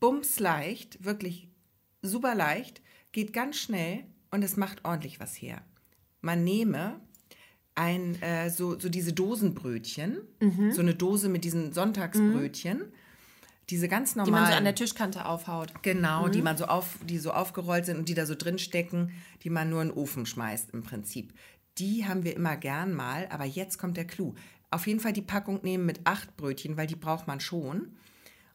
bumsleicht, 0.00 1.04
wirklich 1.04 1.48
super 2.02 2.34
leicht, 2.34 2.82
geht 3.12 3.32
ganz 3.32 3.56
schnell 3.58 4.04
und 4.30 4.42
es 4.42 4.56
macht 4.56 4.84
ordentlich 4.84 5.20
was 5.20 5.34
her. 5.40 5.62
Man 6.20 6.44
nehme 6.44 7.00
ein, 7.74 8.20
äh, 8.20 8.50
so, 8.50 8.78
so 8.78 8.88
diese 8.88 9.12
Dosenbrötchen, 9.12 10.18
Mhm. 10.40 10.72
so 10.72 10.80
eine 10.80 10.94
Dose 10.94 11.28
mit 11.28 11.44
diesen 11.44 11.72
Sonntagsbrötchen, 11.72 12.82
diese 13.70 13.88
ganz 13.88 14.12
Die 14.12 14.18
normalen. 14.18 14.42
man 14.42 14.50
so 14.52 14.58
an 14.58 14.64
der 14.64 14.74
Tischkante 14.74 15.24
aufhaut. 15.24 15.72
Genau, 15.82 16.28
die 16.28 16.42
man 16.42 16.58
so 16.58 16.66
auf, 16.66 16.98
die 17.08 17.18
so 17.18 17.30
aufgerollt 17.32 17.86
sind 17.86 17.96
und 17.96 18.08
die 18.08 18.14
da 18.14 18.26
so 18.26 18.34
drin 18.34 18.58
stecken, 18.58 19.12
die 19.42 19.50
man 19.50 19.70
nur 19.70 19.80
in 19.82 19.88
den 19.88 19.96
Ofen 19.96 20.26
schmeißt 20.26 20.70
im 20.72 20.82
Prinzip. 20.82 21.32
Die 21.78 22.06
haben 22.06 22.24
wir 22.24 22.36
immer 22.36 22.56
gern 22.56 22.92
mal, 22.92 23.28
aber 23.30 23.44
jetzt 23.44 23.78
kommt 23.78 23.96
der 23.96 24.06
Clou. 24.06 24.34
Auf 24.70 24.86
jeden 24.86 25.00
Fall 25.00 25.12
die 25.12 25.22
Packung 25.22 25.60
nehmen 25.62 25.86
mit 25.86 26.00
acht 26.04 26.36
Brötchen, 26.36 26.76
weil 26.76 26.86
die 26.86 26.96
braucht 26.96 27.26
man 27.26 27.40
schon. 27.40 27.96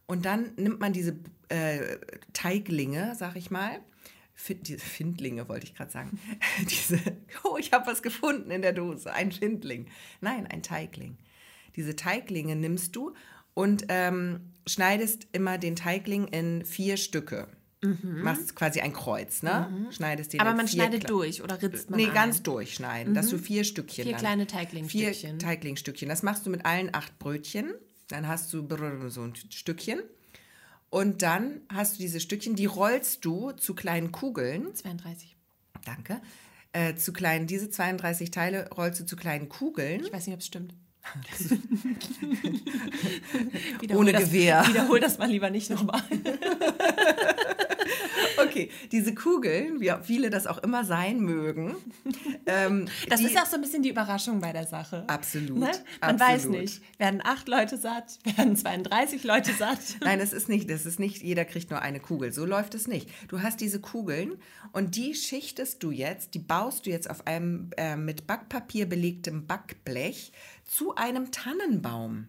Und 0.05 0.25
dann 0.25 0.53
nimmt 0.55 0.79
man 0.79 0.93
diese 0.93 1.17
äh, 1.49 1.97
Teiglinge, 2.33 3.15
sag 3.15 3.35
ich 3.35 3.51
mal. 3.51 3.79
Diese 4.61 4.79
Findlinge 4.79 5.49
wollte 5.49 5.65
ich 5.65 5.75
gerade 5.75 5.91
sagen. 5.91 6.19
diese, 6.69 6.99
oh, 7.43 7.57
ich 7.57 7.71
habe 7.73 7.87
was 7.87 8.01
gefunden 8.01 8.51
in 8.51 8.61
der 8.61 8.73
Dose. 8.73 9.11
Ein 9.11 9.31
Findling. 9.31 9.87
Nein, 10.21 10.47
ein 10.47 10.63
Teigling. 10.63 11.17
Diese 11.75 11.95
Teiglinge 11.95 12.55
nimmst 12.55 12.95
du 12.95 13.13
und 13.53 13.85
ähm, 13.89 14.53
schneidest 14.67 15.27
immer 15.31 15.57
den 15.57 15.75
Teigling 15.75 16.27
in 16.27 16.63
vier 16.65 16.97
Stücke. 16.97 17.47
Machst 17.81 18.55
quasi 18.55 18.81
ein 18.81 18.91
Kreuz, 18.91 19.43
ne? 19.43 19.87
Schneidest 19.91 20.33
den 20.33 20.41
Mhm. 20.41 20.47
Aber 20.47 20.57
man 20.57 20.67
schneidet 20.67 21.03
Kle- 21.03 21.07
durch 21.09 21.43
oder 21.43 21.61
ritzt 21.61 21.91
man 21.91 21.99
Nee, 21.99 22.07
ein? 22.07 22.13
ganz 22.13 22.41
durchschneiden, 22.41 23.13
dass 23.13 23.29
du 23.29 23.37
vier 23.37 23.63
Stückchen 23.63 24.03
Vier 24.05 24.13
dann- 24.13 24.21
kleine 24.21 24.47
Teiglingstückchen. 24.47 25.13
Vier 25.13 25.37
Teiglingstückchen. 25.39 26.09
Das 26.09 26.23
machst 26.23 26.45
du 26.45 26.49
mit 26.49 26.65
allen 26.65 26.89
acht 26.93 27.19
Brötchen. 27.19 27.71
Dann 28.09 28.27
hast 28.27 28.51
du 28.53 28.67
so 29.09 29.21
ein 29.21 29.35
Stückchen. 29.35 29.99
Und 30.89 31.21
dann 31.21 31.61
hast 31.71 31.95
du 31.95 31.99
diese 31.99 32.19
Stückchen, 32.19 32.55
die 32.55 32.65
rollst 32.65 33.23
du 33.25 33.51
zu 33.51 33.75
kleinen 33.75 34.11
Kugeln. 34.11 34.73
32. 34.73 35.35
Danke. 35.85 36.19
Äh, 36.73 36.95
zu 36.95 37.13
kleinen, 37.13 37.45
diese 37.47 37.69
32 37.69 38.31
Teile 38.31 38.69
rollst 38.71 38.99
du 39.01 39.05
zu 39.05 39.15
kleinen 39.15 39.49
Kugeln. 39.49 40.01
Ich 40.05 40.11
weiß 40.13 40.25
nicht, 40.27 40.33
ob 40.33 40.39
es 40.39 40.47
stimmt. 40.47 40.73
Ohne 43.95 44.11
das, 44.11 44.25
Gewehr. 44.25 44.65
Wiederhol 44.67 44.99
das 44.99 45.17
mal 45.17 45.29
lieber 45.29 45.49
nicht 45.49 45.69
nochmal. 45.69 46.01
Okay, 48.57 48.71
diese 48.91 49.13
Kugeln, 49.13 49.79
wie 49.79 49.93
viele 50.01 50.29
das 50.29 50.47
auch 50.47 50.57
immer 50.59 50.83
sein 50.83 51.19
mögen. 51.19 51.75
Ähm, 52.49 52.87
Das 53.09 53.19
ist 53.19 53.37
auch 53.37 53.45
so 53.45 53.55
ein 53.55 53.61
bisschen 53.61 53.83
die 53.83 53.89
Überraschung 53.89 54.39
bei 54.39 54.53
der 54.53 54.65
Sache. 54.65 55.03
Absolut, 55.07 55.57
Ne? 55.59 55.71
Man 55.99 56.17
weiß 56.17 56.45
absolut. 56.45 56.61
nicht, 56.61 56.81
werden 56.97 57.21
acht 57.21 57.49
Leute 57.49 57.77
satt, 57.77 58.19
werden 58.37 58.55
32 58.55 59.23
Leute 59.25 59.51
satt. 59.53 59.79
Nein, 60.01 60.21
es 60.21 60.31
ist 60.31 60.47
nicht, 60.47 60.69
das 60.69 60.85
ist 60.85 60.97
nicht, 60.97 61.21
jeder 61.23 61.43
kriegt 61.43 61.69
nur 61.69 61.81
eine 61.81 61.99
Kugel. 61.99 62.31
So 62.31 62.45
läuft 62.45 62.73
es 62.73 62.87
nicht. 62.87 63.09
Du 63.27 63.41
hast 63.41 63.59
diese 63.59 63.81
Kugeln 63.81 64.37
und 64.71 64.95
die 64.95 65.13
schichtest 65.13 65.83
du 65.83 65.91
jetzt, 65.91 66.35
die 66.35 66.39
baust 66.39 66.85
du 66.85 66.89
jetzt 66.89 67.09
auf 67.09 67.27
einem 67.27 67.69
äh, 67.75 67.97
mit 67.97 68.27
Backpapier 68.27 68.87
belegtem 68.87 69.45
Backblech 69.45 70.31
zu 70.63 70.95
einem 70.95 71.31
Tannenbaum. 71.31 72.27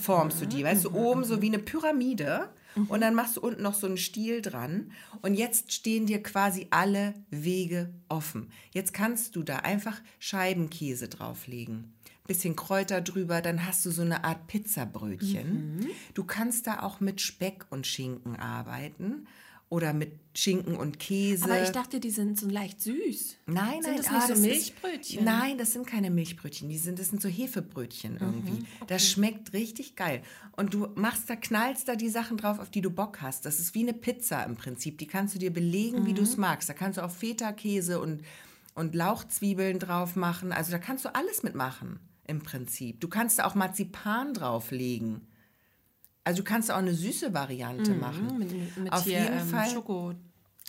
Formst 0.00 0.40
du 0.42 0.46
die, 0.46 0.62
weißt 0.62 0.84
du, 0.84 0.94
oben 0.94 1.24
so 1.24 1.40
wie 1.42 1.48
eine 1.48 1.58
Pyramide 1.58 2.50
und 2.88 3.00
dann 3.00 3.14
machst 3.14 3.36
du 3.36 3.40
unten 3.40 3.62
noch 3.62 3.74
so 3.74 3.86
einen 3.86 3.96
Stiel 3.96 4.42
dran 4.42 4.92
und 5.22 5.34
jetzt 5.34 5.72
stehen 5.72 6.06
dir 6.06 6.22
quasi 6.22 6.66
alle 6.70 7.14
Wege 7.30 7.92
offen. 8.08 8.50
Jetzt 8.72 8.92
kannst 8.94 9.36
du 9.36 9.42
da 9.42 9.58
einfach 9.58 10.00
Scheibenkäse 10.18 11.08
drauflegen 11.08 11.94
bisschen 12.26 12.56
Kräuter 12.56 13.00
drüber, 13.02 13.42
dann 13.42 13.66
hast 13.66 13.84
du 13.84 13.90
so 13.90 14.02
eine 14.02 14.24
Art 14.24 14.46
Pizzabrötchen. 14.46 15.86
Du 16.14 16.24
kannst 16.24 16.66
da 16.66 16.80
auch 16.80 17.00
mit 17.00 17.20
Speck 17.20 17.66
und 17.70 17.86
Schinken 17.86 18.36
arbeiten 18.36 19.26
oder 19.74 19.92
mit 19.92 20.12
Schinken 20.36 20.76
und 20.76 21.00
Käse. 21.00 21.44
Aber 21.44 21.60
ich 21.60 21.70
dachte, 21.70 21.98
die 21.98 22.10
sind 22.10 22.38
so 22.38 22.48
leicht 22.48 22.80
süß. 22.80 23.36
Nein, 23.46 23.82
Sind 23.82 23.82
nein, 23.82 23.96
das 23.96 24.06
ah, 24.06 24.12
nicht 24.12 24.22
so 24.22 24.28
das 24.28 24.38
Milchbrötchen? 24.38 25.18
Ist, 25.18 25.24
nein, 25.24 25.58
das 25.58 25.72
sind 25.72 25.86
keine 25.86 26.10
Milchbrötchen. 26.10 26.68
Die 26.68 26.78
sind, 26.78 27.00
das 27.00 27.08
sind 27.08 27.20
so 27.20 27.28
Hefebrötchen 27.28 28.18
irgendwie. 28.20 28.64
Das 28.86 29.08
schmeckt 29.08 29.52
richtig 29.52 29.96
geil. 29.96 30.22
Und 30.56 30.74
du 30.74 30.86
machst 30.94 31.28
da, 31.28 31.34
knallst 31.34 31.88
da 31.88 31.96
die 31.96 32.08
Sachen 32.08 32.36
drauf, 32.36 32.60
auf 32.60 32.70
die 32.70 32.82
du 32.82 32.90
Bock 32.90 33.20
hast. 33.20 33.46
Das 33.46 33.58
ist 33.58 33.74
wie 33.74 33.82
eine 33.82 33.94
Pizza 33.94 34.44
im 34.44 34.54
Prinzip. 34.54 34.98
Die 34.98 35.08
kannst 35.08 35.34
du 35.34 35.40
dir 35.40 35.52
belegen, 35.52 36.06
wie 36.06 36.14
du 36.14 36.22
es 36.22 36.36
magst. 36.36 36.68
Da 36.68 36.72
kannst 36.72 36.98
du 36.98 37.04
auch 37.04 37.10
Feta-Käse 37.10 38.00
und, 38.00 38.22
und 38.76 38.94
Lauchzwiebeln 38.94 39.80
drauf 39.80 40.14
machen. 40.14 40.52
Also 40.52 40.70
da 40.70 40.78
kannst 40.78 41.04
du 41.04 41.12
alles 41.16 41.42
mitmachen 41.42 41.98
im 42.28 42.42
Prinzip. 42.42 43.00
Du 43.00 43.08
kannst 43.08 43.40
da 43.40 43.44
auch 43.44 43.56
Marzipan 43.56 44.34
drauflegen. 44.34 45.26
Also 46.24 46.38
du 46.42 46.44
kannst 46.44 46.70
auch 46.70 46.78
eine 46.78 46.94
süße 46.94 47.34
Variante 47.34 47.92
machen. 47.92 48.38
Mit, 48.38 48.76
mit 48.78 48.92
Auf 48.92 49.04
hier, 49.04 49.20
jeden 49.20 49.38
ähm, 49.40 49.46
Fall. 49.48 49.70
Schoko. 49.70 50.14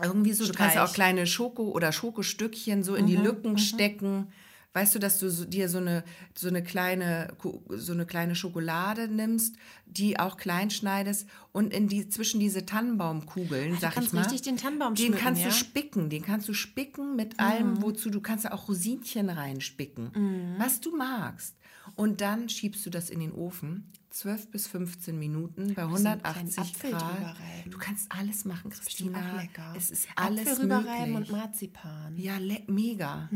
Irgendwie 0.03 0.33
so, 0.33 0.45
du 0.45 0.51
kannst 0.51 0.77
auch 0.77 0.91
kleine 0.93 1.25
Schoko- 1.25 1.71
oder 1.71 1.93
Schokostückchen 1.93 2.83
so 2.83 2.95
in 2.95 3.07
die 3.07 3.15
Lücken 3.15 3.57
stecken. 3.57 4.27
Weißt 4.73 4.93
du, 4.93 4.99
dass 4.99 5.19
du 5.19 5.29
so, 5.31 5.45
dir 5.45 5.69
so 5.69 5.77
eine, 5.77 6.03
so, 6.37 6.49
eine 6.49 6.61
kleine, 6.61 7.29
so 7.69 7.93
eine 7.93 8.05
kleine 8.05 8.35
Schokolade 8.35 9.07
nimmst, 9.07 9.55
die 9.85 10.19
auch 10.19 10.35
klein 10.35 10.69
schneidest 10.69 11.29
und 11.53 11.71
in 11.73 11.87
die, 11.87 12.09
zwischen 12.09 12.41
diese 12.41 12.65
Tannenbaumkugeln, 12.65 13.77
sag 13.79 13.93
kannst 13.93 14.09
ich 14.09 14.13
mal. 14.13 14.23
richtig 14.23 14.41
den 14.41 14.57
Tannenbaum 14.57 14.95
Den 14.95 15.05
schmücken, 15.05 15.21
kannst 15.21 15.41
ja? 15.43 15.47
Mhm. 15.47 15.51
du 15.51 15.55
spicken, 15.55 16.09
den 16.09 16.23
kannst 16.23 16.49
du 16.49 16.53
spicken 16.53 17.15
mit 17.15 17.39
allem, 17.39 17.81
wozu 17.81 18.09
du 18.09 18.19
kannst 18.19 18.51
auch 18.51 18.67
Rosinchen 18.67 19.29
reinspicken, 19.29 20.11
Mhm. 20.13 20.55
was 20.57 20.81
du 20.81 20.93
magst. 20.97 21.55
Und 21.95 22.19
dann 22.19 22.49
schiebst 22.49 22.85
du 22.85 22.89
das 22.89 23.09
in 23.09 23.21
den 23.21 23.31
Ofen, 23.31 23.89
12 24.15 24.49
bis 24.49 24.67
15 24.67 25.19
Minuten 25.19 25.73
bei 25.73 25.83
einen 25.83 25.95
kleinen 25.95 26.21
180 26.23 26.57
Apfel 26.59 26.91
drüber 26.91 26.99
Grad. 27.01 27.39
reiben. 27.39 27.71
Du 27.71 27.77
kannst 27.77 28.09
alles 28.11 28.45
machen, 28.45 28.69
Christina. 28.71 29.19
auch 29.19 29.41
lecker. 29.41 29.73
Es 29.75 29.91
ist 29.91 30.07
alles 30.15 30.47
Apfel 30.47 30.63
rüberreiben 30.63 31.15
und 31.15 31.31
Marzipan. 31.31 32.17
Ja, 32.17 32.37
mega. 32.67 33.29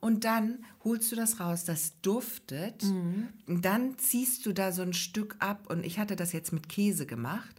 Und 0.00 0.24
dann 0.24 0.64
holst 0.82 1.12
du 1.12 1.16
das 1.16 1.40
raus, 1.40 1.64
das 1.64 2.00
duftet. 2.00 2.84
Und 2.84 3.62
dann 3.64 3.98
ziehst 3.98 4.46
du 4.46 4.52
da 4.54 4.72
so 4.72 4.80
ein 4.82 4.94
Stück 4.94 5.36
ab. 5.40 5.66
Und 5.70 5.84
ich 5.84 5.98
hatte 5.98 6.16
das 6.16 6.32
jetzt 6.32 6.52
mit 6.54 6.68
Käse 6.70 7.04
gemacht. 7.06 7.54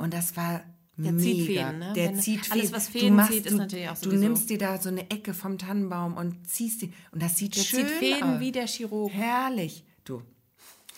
Und 0.00 0.12
das 0.12 0.36
war 0.36 0.62
Der 0.96 1.12
mega. 1.12 1.22
zieht 1.22 1.46
Fäden, 1.46 1.78
ne? 1.78 1.92
Der 1.94 2.08
Wenn- 2.10 2.18
zieht 2.20 2.50
alles, 2.52 2.64
Fäden. 2.70 2.76
was 2.76 2.86
Du 2.86 2.92
Fäden 2.98 3.14
machst- 3.16 3.32
zieht, 3.32 3.46
ist 3.46 3.52
du, 3.52 3.56
natürlich 3.58 3.88
auch 3.88 3.98
Du 3.98 4.04
sowieso- 4.10 4.22
nimmst 4.24 4.50
dir 4.50 4.58
da 4.58 4.78
so 4.80 4.88
eine 4.88 5.08
Ecke 5.10 5.34
vom 5.34 5.56
Tannenbaum 5.56 6.16
und 6.16 6.48
ziehst 6.48 6.82
die. 6.82 6.92
Und 7.12 7.22
das 7.22 7.36
sieht 7.36 7.56
Der 7.56 7.62
schön 7.62 7.86
zieht 7.86 7.96
Fäden 7.96 8.34
aus. 8.34 8.40
wie 8.40 8.52
der 8.52 8.66
Chirurg. 8.66 9.12
Herrlich, 9.12 9.84
du. 10.04 10.22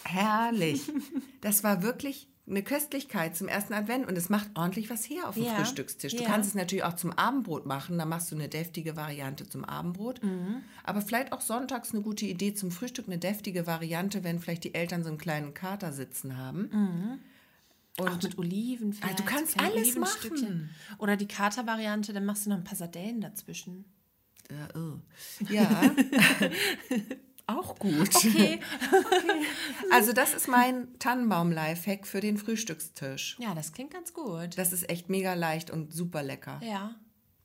Herrlich. 0.04 0.90
das 1.40 1.64
war 1.64 1.82
wirklich 1.82 2.28
eine 2.46 2.62
Köstlichkeit 2.62 3.36
zum 3.36 3.46
ersten 3.46 3.72
Advent 3.72 4.08
und 4.08 4.18
es 4.18 4.28
macht 4.28 4.50
ordentlich 4.54 4.90
was 4.90 5.08
her 5.08 5.28
auf 5.28 5.36
dem 5.36 5.44
Ja, 5.44 5.54
Frühstückstisch. 5.54 6.16
Du 6.16 6.22
ja. 6.22 6.28
kannst 6.28 6.48
es 6.48 6.54
natürlich 6.54 6.84
auch 6.84 6.96
zum 6.96 7.12
Abendbrot 7.12 7.66
machen, 7.66 7.98
da 7.98 8.04
machst 8.04 8.32
du 8.32 8.34
eine 8.34 8.48
deftige 8.48 8.96
Variante 8.96 9.48
zum 9.48 9.64
Abendbrot. 9.64 10.22
Mhm. 10.24 10.62
Aber 10.82 11.02
vielleicht 11.02 11.32
auch 11.32 11.40
sonntags 11.40 11.92
eine 11.92 12.02
gute 12.02 12.26
Idee 12.26 12.52
zum 12.54 12.72
Frühstück, 12.72 13.06
eine 13.06 13.18
deftige 13.18 13.66
Variante, 13.66 14.24
wenn 14.24 14.40
vielleicht 14.40 14.64
die 14.64 14.74
Eltern 14.74 15.04
so 15.04 15.08
einen 15.08 15.18
kleinen 15.18 15.54
Kater 15.54 15.92
sitzen 15.92 16.36
haben. 16.36 17.20
auch 17.98 18.22
mit 18.22 18.38
Oliven 18.38 18.92
vielleicht. 18.92 19.20
du 19.20 19.24
kannst 19.24 19.60
alles 19.60 19.96
Olivenstückchen. 19.96 20.70
Oder 20.98 21.16
die 21.16 21.28
Kater-Variante, 21.28 22.12
dann 22.12 22.24
machst 22.24 22.46
du 22.46 22.50
noch 22.50 22.56
ein 22.56 22.64
paar 22.64 22.76
Sardellen 22.76 23.20
dazwischen. 23.20 23.84
Äh, 24.48 24.78
oh. 24.78 24.98
Ja, 25.48 25.68
auch 27.46 27.78
gut. 27.78 28.10
Okay. 28.24 28.60
Also 29.90 30.12
das 30.12 30.32
ist 30.32 30.48
mein 30.48 30.98
Tannenbaum-Lifehack 30.98 32.06
für 32.06 32.20
den 32.20 32.38
Frühstückstisch. 32.38 33.36
Ja, 33.38 33.54
das 33.54 33.72
klingt 33.72 33.92
ganz 33.92 34.14
gut. 34.14 34.56
Das 34.56 34.72
ist 34.72 34.88
echt 34.88 35.08
mega 35.10 35.34
leicht 35.34 35.70
und 35.70 35.92
super 35.92 36.22
lecker. 36.22 36.60
Ja. 36.62 36.94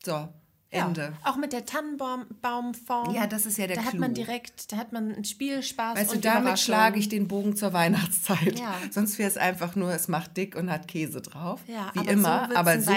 So, 0.03 0.29
Ja, 0.71 0.85
Ende. 0.87 1.13
auch 1.23 1.37
mit 1.37 1.53
der 1.53 1.65
Tannenbaumform. 1.65 3.13
Ja, 3.13 3.27
das 3.27 3.45
ist 3.45 3.57
ja 3.57 3.67
der 3.67 3.77
Da 3.77 3.83
hat 3.83 3.91
Clou. 3.91 3.99
man 4.01 4.13
direkt, 4.13 4.71
da 4.71 4.77
hat 4.77 4.91
man 4.91 5.13
einen 5.13 5.23
Spielspaß 5.23 5.97
Weißt 5.97 6.11
du, 6.11 6.15
und 6.15 6.25
damit 6.25 6.41
Überraschung. 6.41 6.65
schlage 6.65 6.99
ich 6.99 7.09
den 7.09 7.27
Bogen 7.27 7.55
zur 7.55 7.73
Weihnachtszeit. 7.73 8.59
Ja. 8.59 8.75
Sonst 8.91 9.17
wäre 9.17 9.29
es 9.29 9.37
einfach 9.37 9.75
nur, 9.75 9.91
es 9.93 10.07
macht 10.07 10.35
dick 10.37 10.55
und 10.55 10.69
hat 10.71 10.87
Käse 10.87 11.21
drauf. 11.21 11.61
Ja, 11.67 11.91
wie 11.93 11.99
aber 11.99 12.07
so 12.07 12.11
immer. 12.13 12.41
wird's 12.41 12.55
aber 12.55 12.81
so 12.81 12.91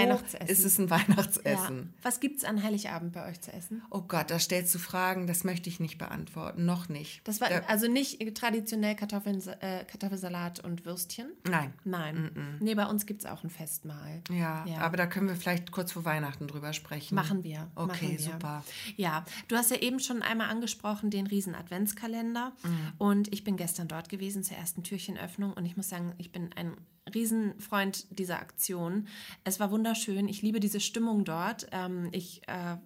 ist 0.48 0.64
es 0.64 0.78
ein 0.78 0.88
Ja. 0.88 0.90
Weihnachtsessen. 0.90 1.94
Was 2.02 2.20
gibt's 2.20 2.44
an 2.44 2.62
Heiligabend 2.62 3.12
bei 3.12 3.28
euch 3.28 3.40
zu 3.40 3.52
essen? 3.52 3.82
Oh 3.90 4.02
Gott, 4.02 4.30
da 4.30 4.38
stellst 4.38 4.74
du 4.74 4.78
Fragen, 4.78 5.26
das 5.26 5.44
möchte 5.44 5.68
ich 5.68 5.80
nicht 5.80 5.98
beantworten. 5.98 6.64
Noch 6.64 6.88
nicht. 6.88 7.20
Das 7.24 7.40
war 7.40 7.48
Da, 7.48 7.60
also 7.68 7.86
nicht 7.88 8.18
traditionell 8.34 8.94
Kartoffeln, 8.96 9.40
äh, 9.60 9.84
Kartoffelsalat 9.84 10.60
und 10.60 10.84
Würstchen. 10.84 11.28
nein. 11.48 11.72
Nein. 11.84 12.58
Nee, 12.60 12.74
bei 12.74 12.86
uns 12.86 13.06
gibt 13.06 13.22
es 13.24 13.30
auch 13.30 13.44
ein 13.44 13.50
Festmahl. 13.50 14.22
Ja, 14.30 14.64
Ja. 14.66 14.78
aber 14.78 14.96
da 14.96 15.06
können 15.06 15.28
wir 15.28 15.36
vielleicht 15.36 15.70
kurz 15.72 15.92
vor 15.92 16.04
Weihnachten 16.04 16.46
drüber 16.48 16.72
sprechen. 16.72 17.14
Machen 17.14 17.44
wir. 17.44 17.59
Okay, 17.74 17.86
machen 17.86 18.10
wir. 18.10 18.18
super. 18.18 18.64
Ja, 18.96 19.24
du 19.48 19.56
hast 19.56 19.70
ja 19.70 19.78
eben 19.78 20.00
schon 20.00 20.22
einmal 20.22 20.48
angesprochen, 20.48 21.10
den 21.10 21.26
riesen 21.26 21.54
Adventskalender. 21.54 22.52
Mhm. 22.62 22.92
Und 22.98 23.32
ich 23.32 23.44
bin 23.44 23.56
gestern 23.56 23.88
dort 23.88 24.08
gewesen 24.08 24.42
zur 24.42 24.56
ersten 24.56 24.82
Türchenöffnung. 24.82 25.52
Und 25.52 25.64
ich 25.64 25.76
muss 25.76 25.88
sagen, 25.88 26.14
ich 26.18 26.32
bin 26.32 26.50
ein 26.54 26.76
Riesenfreund 27.12 28.06
dieser 28.18 28.40
Aktion. 28.40 29.08
Es 29.44 29.60
war 29.60 29.70
wunderschön. 29.70 30.28
Ich 30.28 30.42
liebe 30.42 30.60
diese 30.60 30.80
Stimmung 30.80 31.24
dort. 31.24 31.66
Ähm, 31.72 32.08
ich 32.12 32.42
äh, 32.48 32.76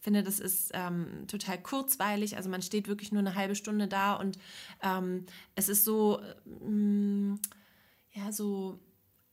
finde, 0.00 0.22
das 0.22 0.40
ist 0.40 0.70
ähm, 0.74 1.26
total 1.28 1.62
kurzweilig. 1.62 2.36
Also 2.36 2.50
man 2.50 2.62
steht 2.62 2.88
wirklich 2.88 3.12
nur 3.12 3.20
eine 3.20 3.34
halbe 3.34 3.54
Stunde 3.54 3.88
da 3.88 4.14
und 4.14 4.38
ähm, 4.82 5.26
es 5.54 5.68
ist 5.68 5.84
so, 5.84 6.20
ähm, 6.62 7.38
ja, 8.12 8.32
so 8.32 8.80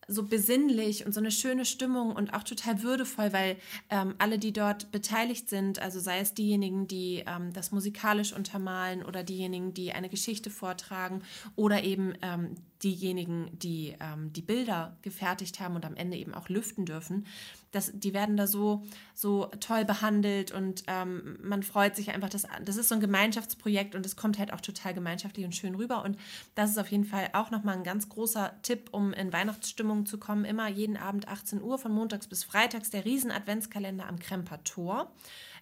so 0.09 0.23
besinnlich 0.23 1.05
und 1.05 1.13
so 1.13 1.19
eine 1.19 1.31
schöne 1.31 1.65
Stimmung 1.65 2.11
und 2.15 2.33
auch 2.33 2.43
total 2.43 2.81
würdevoll, 2.81 3.31
weil 3.31 3.57
ähm, 3.89 4.15
alle, 4.17 4.39
die 4.39 4.51
dort 4.51 4.91
beteiligt 4.91 5.49
sind, 5.49 5.79
also 5.79 5.99
sei 5.99 6.19
es 6.19 6.33
diejenigen, 6.33 6.87
die 6.87 7.23
ähm, 7.27 7.53
das 7.53 7.71
musikalisch 7.71 8.33
untermalen 8.33 9.03
oder 9.03 9.23
diejenigen, 9.23 9.73
die 9.73 9.93
eine 9.93 10.09
Geschichte 10.09 10.49
vortragen 10.49 11.21
oder 11.55 11.83
eben 11.83 12.13
ähm, 12.21 12.55
diejenigen, 12.83 13.49
die 13.53 13.95
ähm, 13.99 14.33
die 14.33 14.41
Bilder 14.41 14.97
gefertigt 15.01 15.59
haben 15.59 15.75
und 15.75 15.85
am 15.85 15.95
Ende 15.95 16.17
eben 16.17 16.33
auch 16.33 16.49
lüften 16.49 16.85
dürfen, 16.85 17.25
das, 17.71 17.91
die 17.93 18.13
werden 18.13 18.37
da 18.37 18.47
so, 18.47 18.83
so 19.13 19.45
toll 19.59 19.85
behandelt 19.85 20.51
und 20.51 20.83
ähm, 20.87 21.37
man 21.41 21.63
freut 21.63 21.95
sich 21.95 22.11
einfach, 22.11 22.29
dass, 22.29 22.47
das 22.63 22.77
ist 22.77 22.89
so 22.89 22.95
ein 22.95 23.01
Gemeinschaftsprojekt 23.01 23.95
und 23.95 24.05
es 24.05 24.15
kommt 24.15 24.39
halt 24.39 24.53
auch 24.53 24.61
total 24.61 24.93
gemeinschaftlich 24.93 25.45
und 25.45 25.55
schön 25.55 25.75
rüber 25.75 26.03
und 26.03 26.17
das 26.55 26.71
ist 26.71 26.77
auf 26.77 26.89
jeden 26.89 27.05
Fall 27.05 27.29
auch 27.33 27.51
nochmal 27.51 27.77
ein 27.77 27.83
ganz 27.83 28.09
großer 28.09 28.53
Tipp, 28.63 28.89
um 28.91 29.13
in 29.13 29.31
Weihnachtsstimmung 29.31 30.05
zu 30.05 30.17
kommen. 30.17 30.45
Immer 30.45 30.67
jeden 30.67 30.97
Abend 30.97 31.27
18 31.27 31.61
Uhr 31.61 31.77
von 31.77 31.91
montags 31.91 32.27
bis 32.27 32.43
freitags 32.43 32.89
der 32.89 33.05
Riesen-Adventskalender 33.05 34.07
am 34.07 34.19
Kremper 34.19 34.63
Tor. 34.63 35.11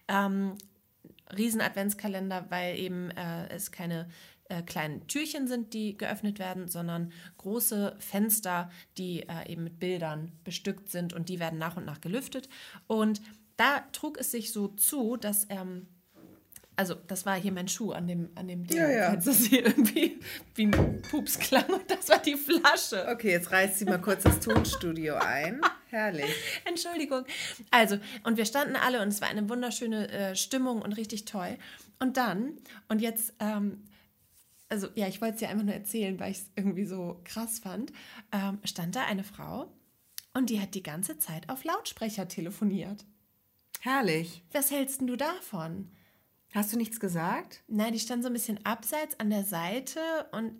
Ähm, 0.08 0.54
Riesen-Adventskalender, 1.36 2.46
weil 2.48 2.78
eben 2.78 3.10
äh, 3.10 3.48
es 3.48 3.70
keine 3.70 4.08
äh, 4.48 4.62
kleinen 4.62 5.06
Türchen 5.08 5.46
sind, 5.46 5.74
die 5.74 5.96
geöffnet 5.96 6.38
werden, 6.38 6.68
sondern 6.68 7.12
große 7.38 7.96
Fenster, 7.98 8.70
die 8.96 9.28
äh, 9.28 9.50
eben 9.50 9.64
mit 9.64 9.78
Bildern 9.78 10.32
bestückt 10.44 10.90
sind 10.90 11.12
und 11.12 11.28
die 11.28 11.38
werden 11.38 11.58
nach 11.58 11.76
und 11.76 11.84
nach 11.84 12.00
gelüftet. 12.00 12.48
Und 12.86 13.20
da 13.56 13.80
trug 13.92 14.18
es 14.18 14.30
sich 14.30 14.52
so 14.52 14.68
zu, 14.68 15.16
dass 15.16 15.46
ähm, 15.50 15.86
also 16.78 16.94
das 16.94 17.26
war 17.26 17.34
hier 17.34 17.50
mein 17.50 17.66
Schuh 17.66 17.90
an 17.90 18.06
dem, 18.06 18.30
an 18.36 18.46
dem 18.46 18.64
Ding, 18.64 18.78
Ja, 18.78 18.88
ja. 18.88 19.10
falls 19.10 19.24
das 19.24 19.44
hier 19.46 19.66
irgendwie 19.66 20.20
wie 20.54 20.66
ein 20.66 21.02
Pups 21.02 21.36
klang 21.40 21.66
und 21.66 21.90
das 21.90 22.08
war 22.08 22.20
die 22.20 22.36
Flasche. 22.36 23.04
Okay, 23.08 23.32
jetzt 23.32 23.50
reißt 23.50 23.80
sie 23.80 23.84
mal 23.84 24.00
kurz 24.00 24.22
das 24.22 24.38
Tonstudio 24.38 25.16
ein. 25.16 25.60
Herrlich. 25.88 26.32
Entschuldigung. 26.64 27.24
Also, 27.72 27.98
und 28.22 28.36
wir 28.36 28.44
standen 28.44 28.76
alle 28.76 29.02
und 29.02 29.08
es 29.08 29.20
war 29.20 29.26
eine 29.28 29.48
wunderschöne 29.48 30.08
äh, 30.08 30.36
Stimmung 30.36 30.80
und 30.80 30.92
richtig 30.92 31.24
toll. 31.24 31.58
Und 31.98 32.16
dann, 32.16 32.52
und 32.88 33.02
jetzt, 33.02 33.34
ähm, 33.40 33.82
also 34.68 34.88
ja, 34.94 35.08
ich 35.08 35.20
wollte 35.20 35.34
es 35.34 35.40
dir 35.40 35.48
einfach 35.48 35.64
nur 35.64 35.74
erzählen, 35.74 36.18
weil 36.20 36.32
ich 36.32 36.38
es 36.38 36.50
irgendwie 36.56 36.84
so 36.84 37.20
krass 37.24 37.58
fand, 37.58 37.92
ähm, 38.32 38.58
stand 38.64 38.96
da 38.96 39.04
eine 39.04 39.24
Frau 39.24 39.72
und 40.34 40.50
die 40.50 40.60
hat 40.60 40.74
die 40.74 40.82
ganze 40.82 41.18
Zeit 41.18 41.48
auf 41.48 41.64
Lautsprecher 41.64 42.28
telefoniert. 42.28 43.04
Herrlich. 43.80 44.42
Was 44.52 44.70
hältst 44.70 45.00
du 45.02 45.16
davon? 45.16 45.90
Hast 46.52 46.72
du 46.72 46.76
nichts 46.76 46.98
gesagt? 46.98 47.62
Nein, 47.68 47.92
die 47.92 48.00
stand 48.00 48.22
so 48.22 48.28
ein 48.28 48.32
bisschen 48.32 48.64
abseits 48.64 49.18
an 49.20 49.30
der 49.30 49.44
Seite 49.44 50.00
und 50.32 50.52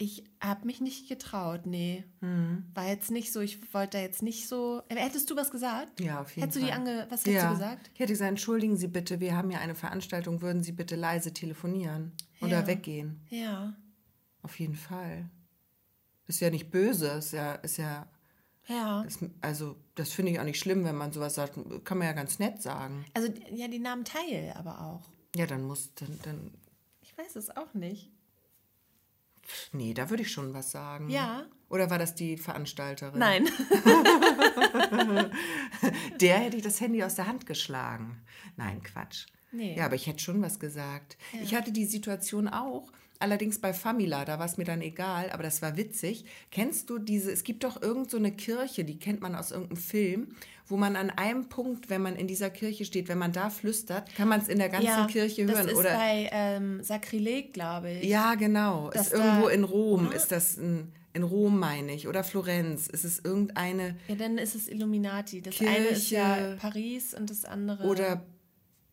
ich 0.00 0.22
habe 0.40 0.64
mich 0.64 0.80
nicht 0.80 1.08
getraut. 1.08 1.66
Nee. 1.66 2.04
Hm. 2.20 2.64
War 2.72 2.86
jetzt 2.86 3.10
nicht 3.10 3.32
so, 3.32 3.40
ich 3.40 3.74
wollte 3.74 3.98
da 3.98 4.00
jetzt 4.02 4.22
nicht 4.22 4.48
so. 4.48 4.80
Äh, 4.88 4.94
Hättest 4.94 5.28
du 5.28 5.34
was 5.36 5.50
gesagt? 5.50 6.00
Ja, 6.00 6.20
auf 6.20 6.30
jeden 6.30 6.42
Hättest 6.42 6.56
du 6.56 6.60
Fall. 6.60 6.68
die 6.68 6.72
ange. 6.90 7.06
Was 7.10 7.20
hättest 7.22 7.26
ja. 7.42 7.48
du 7.48 7.54
gesagt? 7.54 7.90
Ich 7.94 8.00
hätte 8.00 8.12
gesagt, 8.12 8.28
entschuldigen 8.30 8.76
Sie 8.76 8.86
bitte, 8.86 9.18
wir 9.18 9.36
haben 9.36 9.50
ja 9.50 9.58
eine 9.58 9.74
Veranstaltung, 9.74 10.40
würden 10.40 10.62
Sie 10.62 10.70
bitte 10.72 10.94
leise 10.94 11.32
telefonieren 11.34 12.12
oder 12.40 12.60
Ja. 12.60 12.66
weggehen? 12.68 13.20
Ja. 13.28 13.76
Auf 14.42 14.58
jeden 14.60 14.76
Fall. 14.76 15.28
Ist 16.28 16.40
ja 16.40 16.50
nicht 16.50 16.70
böse, 16.70 17.08
ist 17.08 17.32
ja, 17.32 17.54
ist 17.54 17.76
ja, 17.78 18.06
Ja. 18.68 19.02
ist, 19.02 19.18
also 19.40 19.74
das 19.96 20.12
finde 20.12 20.30
ich 20.30 20.38
auch 20.38 20.44
nicht 20.44 20.60
schlimm, 20.60 20.84
wenn 20.84 20.94
man 20.96 21.10
sowas 21.12 21.34
sagt, 21.34 21.58
kann 21.84 21.98
man 21.98 22.06
ja 22.06 22.12
ganz 22.12 22.38
nett 22.38 22.62
sagen. 22.62 23.04
Also, 23.14 23.32
ja, 23.50 23.66
die 23.66 23.80
nahmen 23.80 24.04
teil, 24.04 24.54
aber 24.56 24.80
auch. 24.80 25.08
Ja, 25.34 25.46
dann 25.46 25.64
muss, 25.64 25.92
dann, 25.94 26.16
dann 26.22 26.52
Ich 27.00 27.18
weiß 27.18 27.34
es 27.34 27.50
auch 27.56 27.74
nicht. 27.74 28.12
Nee, 29.72 29.94
da 29.94 30.10
würde 30.10 30.22
ich 30.22 30.32
schon 30.32 30.54
was 30.54 30.70
sagen. 30.70 31.08
Ja. 31.08 31.46
Oder 31.68 31.90
war 31.90 31.98
das 31.98 32.14
die 32.14 32.36
Veranstalterin? 32.36 33.18
Nein. 33.18 33.48
Der 36.20 36.38
hätte 36.38 36.56
ich 36.56 36.62
das 36.62 36.80
Handy 36.80 37.02
aus 37.02 37.14
der 37.14 37.26
Hand 37.26 37.46
geschlagen. 37.46 38.22
Nein, 38.56 38.82
Quatsch. 38.82 39.26
Nee. 39.52 39.76
Ja, 39.76 39.86
aber 39.86 39.94
ich 39.94 40.06
hätte 40.06 40.22
schon 40.22 40.42
was 40.42 40.58
gesagt. 40.60 41.16
Ich 41.42 41.54
hatte 41.54 41.72
die 41.72 41.86
Situation 41.86 42.48
auch, 42.48 42.92
allerdings 43.18 43.58
bei 43.58 43.72
Famila, 43.72 44.24
da 44.24 44.38
war 44.38 44.46
es 44.46 44.56
mir 44.56 44.64
dann 44.64 44.80
egal, 44.80 45.30
aber 45.30 45.42
das 45.42 45.62
war 45.62 45.76
witzig. 45.76 46.24
Kennst 46.50 46.90
du 46.90 46.98
diese, 46.98 47.32
es 47.32 47.44
gibt 47.44 47.64
doch 47.64 47.80
irgend 47.82 48.10
so 48.10 48.16
eine 48.16 48.32
Kirche, 48.32 48.84
die 48.84 48.98
kennt 48.98 49.20
man 49.20 49.34
aus 49.34 49.50
irgendeinem 49.50 49.78
Film, 49.78 50.28
wo 50.66 50.76
man 50.76 50.96
an 50.96 51.10
einem 51.10 51.48
Punkt, 51.48 51.88
wenn 51.90 52.02
man 52.02 52.16
in 52.16 52.26
dieser 52.26 52.50
Kirche 52.50 52.84
steht, 52.84 53.08
wenn 53.08 53.18
man 53.18 53.32
da 53.32 53.50
flüstert, 53.50 54.14
kann 54.14 54.28
man 54.28 54.40
es 54.40 54.48
in 54.48 54.58
der 54.58 54.68
ganzen 54.68 55.06
Kirche 55.06 55.44
hören. 55.46 55.66
Das 55.66 55.66
ist 55.66 55.78
oder 55.78 55.94
bei 55.94 56.28
ähm, 56.30 56.82
Sakrileg, 56.82 57.54
glaube 57.54 57.90
ich. 57.90 58.04
ja, 58.04 58.34
genau. 58.34 58.90
Ist 58.90 59.12
irgendwo 59.12 59.48
in 59.48 59.64
Rom, 59.64 60.12
ist 60.12 60.30
das 60.30 60.58
ein, 60.58 60.92
in 61.14 61.22
Rom, 61.22 61.58
meine 61.58 61.92
ich, 61.92 62.06
oder 62.06 62.22
Florenz. 62.22 62.86
Ist 62.86 63.04
es 63.04 63.18
irgendeine 63.24 63.96
Ja, 64.08 64.14
dann 64.14 64.36
ist 64.38 64.54
es 64.54 64.68
Illuminati. 64.68 65.40
Das 65.40 65.58
eine 65.60 65.86
ist 65.88 66.10
ja 66.10 66.36
Kirche. 66.36 66.56
Paris 66.60 67.14
und 67.14 67.30
das 67.30 67.44
andere. 67.44 67.84
oder 67.84 68.22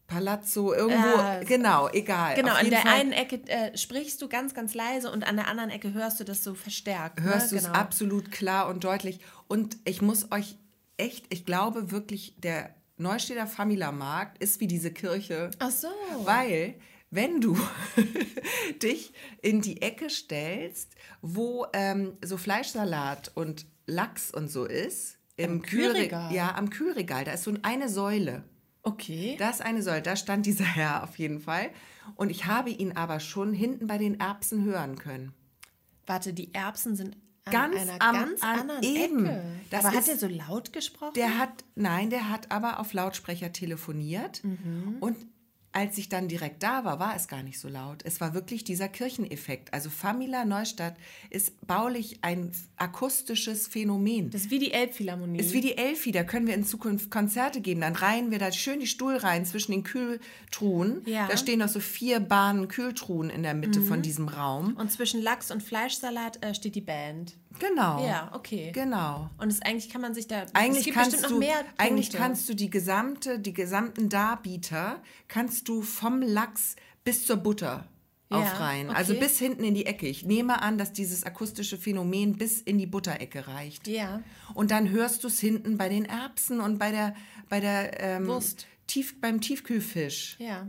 Palazzo, 0.07 0.73
irgendwo, 0.73 1.17
Ja, 1.17 1.43
genau, 1.43 1.89
egal. 1.89 2.35
Genau, 2.35 2.53
an 2.53 2.69
der 2.69 2.79
Fall 2.79 2.99
einen 2.99 3.11
Ecke 3.11 3.41
äh, 3.47 3.75
sprichst 3.77 4.21
du 4.21 4.27
ganz, 4.27 4.53
ganz 4.53 4.73
leise 4.73 5.11
und 5.11 5.25
an 5.27 5.35
der 5.35 5.47
anderen 5.47 5.71
Ecke 5.71 5.93
hörst 5.93 6.19
du 6.19 6.23
das 6.23 6.43
so 6.43 6.53
verstärkt. 6.53 7.21
hörst 7.21 7.51
du 7.51 7.55
ne? 7.55 7.61
es 7.61 7.67
genau. 7.67 7.79
absolut 7.79 8.31
klar 8.31 8.67
und 8.69 8.83
deutlich. 8.83 9.19
Und 9.47 9.77
ich 9.85 10.01
muss 10.01 10.31
euch 10.31 10.57
echt, 10.97 11.25
ich 11.29 11.45
glaube 11.45 11.91
wirklich, 11.91 12.35
der 12.37 12.69
Neustädter 12.97 13.47
Famila-Markt 13.47 14.41
ist 14.41 14.59
wie 14.59 14.67
diese 14.67 14.91
Kirche. 14.91 15.49
Ach 15.59 15.71
so. 15.71 15.87
Weil, 16.23 16.75
wenn 17.09 17.41
du 17.41 17.57
dich 18.83 19.11
in 19.41 19.61
die 19.61 19.81
Ecke 19.81 20.09
stellst, 20.09 20.93
wo 21.21 21.65
ähm, 21.73 22.17
so 22.23 22.37
Fleischsalat 22.37 23.31
und 23.35 23.65
Lachs 23.87 24.31
und 24.31 24.49
so 24.49 24.65
ist, 24.65 25.17
im 25.37 25.51
Am 25.51 25.61
Kühlre- 25.61 25.93
Kühlregal? 25.93 26.33
Ja, 26.33 26.55
am 26.55 26.69
Kühlregal. 26.69 27.25
Da 27.25 27.33
ist 27.33 27.43
so 27.43 27.53
eine 27.63 27.89
Säule. 27.89 28.43
Okay. 28.85 29.35
Da 29.39 29.49
ist 29.49 29.61
eine 29.61 29.81
Säule, 29.81 30.01
da 30.01 30.15
stand 30.15 30.45
dieser 30.45 30.63
Herr 30.65 31.03
auf 31.03 31.17
jeden 31.17 31.39
Fall. 31.41 31.69
Und 32.15 32.29
ich 32.29 32.45
habe 32.45 32.69
ihn 32.69 32.95
aber 32.95 33.19
schon 33.19 33.51
hinten 33.53 33.87
bei 33.87 33.97
den 33.97 34.19
Erbsen 34.19 34.63
hören 34.63 34.97
können. 34.97 35.33
Warte, 36.05 36.33
die 36.33 36.53
Erbsen 36.53 36.95
sind 36.95 37.17
an 37.45 37.51
Ganz 37.51 37.75
einer 37.77 37.93
am- 38.01 38.15
ganz 38.15 38.41
an- 38.43 38.59
anderen 38.61 38.83
eben. 38.83 39.25
Ecke. 39.25 39.43
Das 39.71 39.85
Aber 39.85 39.95
hat 39.95 40.01
ist- 40.03 40.09
er 40.09 40.17
so 40.17 40.27
laut 40.27 40.71
gesprochen? 40.71 41.13
Der 41.15 41.37
hat, 41.37 41.63
nein, 41.75 42.09
der 42.09 42.29
hat 42.29 42.51
aber 42.51 42.79
auf 42.79 42.93
Lautsprecher 42.93 43.51
telefoniert. 43.51 44.41
Und 44.99 45.15
als 45.75 45.97
ich 45.97 46.07
dann 46.07 46.29
direkt 46.29 46.63
da 46.63 46.85
war, 46.85 46.99
war 46.99 47.17
es 47.17 47.27
gar 47.27 47.43
nicht 47.43 47.59
so 47.59 47.67
laut. 47.67 48.01
Es 48.05 48.21
war 48.21 48.33
wirklich 48.33 48.63
dieser 48.63 48.87
Kircheneffekt. 48.87 49.73
Also 49.73 49.89
Famila 49.89 50.45
Neustadt 50.45 50.95
ist 51.29 51.67
baulich 51.67 52.19
ein 52.21 52.51
akustisches 52.77 53.67
Phänomen. 53.67 54.29
das 54.29 54.43
ist 54.43 54.51
wie 54.51 54.59
die 54.59 54.71
Elbphilharmonie. 54.71 55.37
Ist 55.37 55.51
wie 55.51 55.59
die 55.59 55.77
Elfi, 55.77 56.13
da 56.13 56.23
können 56.23 56.47
wir 56.47 56.53
in 56.53 56.63
Zukunft 56.63 57.11
Konzerte 57.11 57.59
geben. 57.59 57.81
Dann 57.81 57.93
reihen 57.93 58.31
wir 58.31 58.39
da 58.39 58.53
schön 58.53 58.79
die 58.79 58.87
Stuhlreihen 58.87 59.43
zwischen 59.43 59.73
den 59.73 59.83
Kühltruhen. 59.83 61.01
Ja. 61.05 61.27
Da 61.27 61.35
stehen 61.35 61.59
noch 61.59 61.67
so 61.67 61.81
vier 61.81 62.21
Bahnen 62.21 62.69
Kühltruhen 62.69 63.29
in 63.29 63.43
der 63.43 63.53
Mitte 63.53 63.81
von 63.81 64.01
diesem 64.01 64.29
Raum. 64.29 64.77
und 64.77 64.93
zwischen 64.93 65.21
Lachs 65.21 65.51
und 65.51 65.61
Fleischsalat 65.61 66.41
äh, 66.41 66.55
steht 66.55 66.75
die 66.75 66.81
Band. 66.81 67.35
Genau. 67.59 68.05
Ja, 68.05 68.31
okay. 68.33 68.71
Genau. 68.73 69.29
Und 69.37 69.49
es, 69.51 69.61
eigentlich 69.61 69.89
kann 69.89 70.01
man 70.01 70.13
sich 70.13 70.27
da. 70.27 70.43
es 70.43 70.53
Eigentlich 70.55 70.85
gibt 70.85 70.95
kannst, 70.97 71.11
bestimmt 71.11 71.31
du, 71.31 71.35
noch 71.35 71.39
mehr 71.39 71.63
eigentlich 71.77 72.07
Punkte. 72.09 72.17
kannst 72.17 72.49
du 72.49 72.53
die 72.53 72.69
gesamte, 72.69 73.39
die 73.39 73.53
gesamten 73.53 74.09
Darbieter 74.09 75.01
kannst 75.27 75.67
du 75.67 75.81
vom 75.81 76.21
Lachs 76.21 76.75
bis 77.03 77.25
zur 77.25 77.37
Butter 77.37 77.87
Ja, 78.31 78.37
aufreihen. 78.39 78.87
okay. 78.89 78.97
Also 78.97 79.13
bis 79.15 79.37
hinten 79.39 79.63
in 79.63 79.73
die 79.75 79.85
Ecke. 79.85 80.07
Ich 80.07 80.25
nehme 80.25 80.61
an, 80.61 80.77
dass 80.77 80.91
dieses 80.93 81.23
akustische 81.23 81.77
Phänomen 81.77 82.37
bis 82.37 82.61
in 82.61 82.77
die 82.77 82.87
Butterecke 82.87 83.47
reicht. 83.47 83.87
Ja. 83.87 84.21
Und 84.53 84.71
dann 84.71 84.89
hörst 84.89 85.23
du 85.23 85.27
es 85.27 85.39
hinten 85.39 85.77
bei 85.77 85.89
den 85.89 86.05
Erbsen 86.05 86.59
und 86.59 86.77
bei 86.79 86.91
der, 86.91 87.15
bei 87.49 87.59
der 87.59 87.99
ähm, 88.01 88.27
Wurst. 88.27 88.67
Tief, 88.87 89.19
beim 89.21 89.41
Tiefkühlfisch. 89.41 90.35
Ja. 90.39 90.67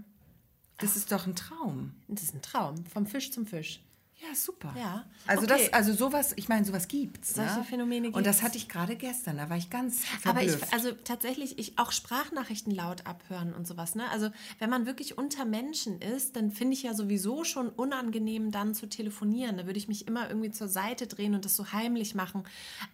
Das 0.78 0.96
ist 0.96 1.10
doch 1.12 1.26
ein 1.26 1.34
Traum. 1.34 1.92
Das 2.08 2.22
ist 2.22 2.34
ein 2.34 2.42
Traum. 2.42 2.84
Vom 2.86 3.06
Fisch 3.06 3.30
zum 3.30 3.46
Fisch. 3.46 3.82
Ja, 4.28 4.34
super. 4.34 4.74
Ja. 4.78 5.04
Also 5.26 5.44
Okay. 5.44 5.64
das, 5.64 5.72
also 5.72 5.92
sowas, 5.92 6.32
ich 6.36 6.48
meine, 6.48 6.64
sowas 6.64 6.88
gibt's. 6.88 7.34
Solche 7.34 7.58
ne? 7.58 7.64
Phänomene 7.64 8.08
Und 8.10 8.26
das 8.26 8.36
gibt's. 8.36 8.42
hatte 8.42 8.58
ich 8.58 8.68
gerade 8.68 8.96
gestern, 8.96 9.36
da 9.36 9.48
war 9.50 9.56
ich 9.56 9.70
ganz 9.70 10.02
Aber 10.24 10.42
ich, 10.42 10.50
verblüfft. 10.50 10.72
also 10.72 10.92
tatsächlich, 10.92 11.58
ich 11.58 11.78
auch 11.78 11.92
Sprachnachrichten 11.92 12.74
laut 12.74 13.06
abhören 13.06 13.52
und 13.54 13.66
sowas. 13.66 13.94
Ne? 13.94 14.08
Also 14.10 14.30
wenn 14.58 14.70
man 14.70 14.86
wirklich 14.86 15.18
unter 15.18 15.44
Menschen 15.44 16.00
ist, 16.00 16.36
dann 16.36 16.50
finde 16.50 16.74
ich 16.74 16.82
ja 16.82 16.94
sowieso 16.94 17.44
schon 17.44 17.68
unangenehm, 17.68 18.50
dann 18.50 18.74
zu 18.74 18.88
telefonieren. 18.88 19.56
Da 19.58 19.66
würde 19.66 19.78
ich 19.78 19.88
mich 19.88 20.06
immer 20.06 20.28
irgendwie 20.28 20.50
zur 20.50 20.68
Seite 20.68 21.06
drehen 21.06 21.34
und 21.34 21.44
das 21.44 21.56
so 21.56 21.72
heimlich 21.72 22.14
machen. 22.14 22.44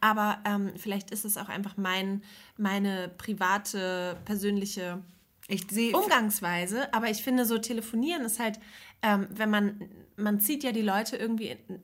Aber 0.00 0.38
ähm, 0.44 0.72
vielleicht 0.76 1.10
ist 1.10 1.24
es 1.24 1.36
auch 1.36 1.48
einfach 1.48 1.76
mein, 1.76 2.22
meine 2.56 3.08
private, 3.18 4.16
persönliche 4.24 5.02
ich 5.48 5.66
sehe 5.70 5.94
Umgangsweise. 5.96 6.92
Aber 6.94 7.10
ich 7.10 7.22
finde, 7.22 7.44
so 7.44 7.58
telefonieren 7.58 8.22
ist 8.24 8.38
halt, 8.38 8.60
ähm, 9.02 9.26
wenn 9.30 9.50
man, 9.50 9.80
man 10.16 10.40
zieht 10.40 10.64
ja 10.64 10.72
die 10.72 10.82
Leute 10.82 11.16
irgendwie 11.16 11.48
in, 11.48 11.82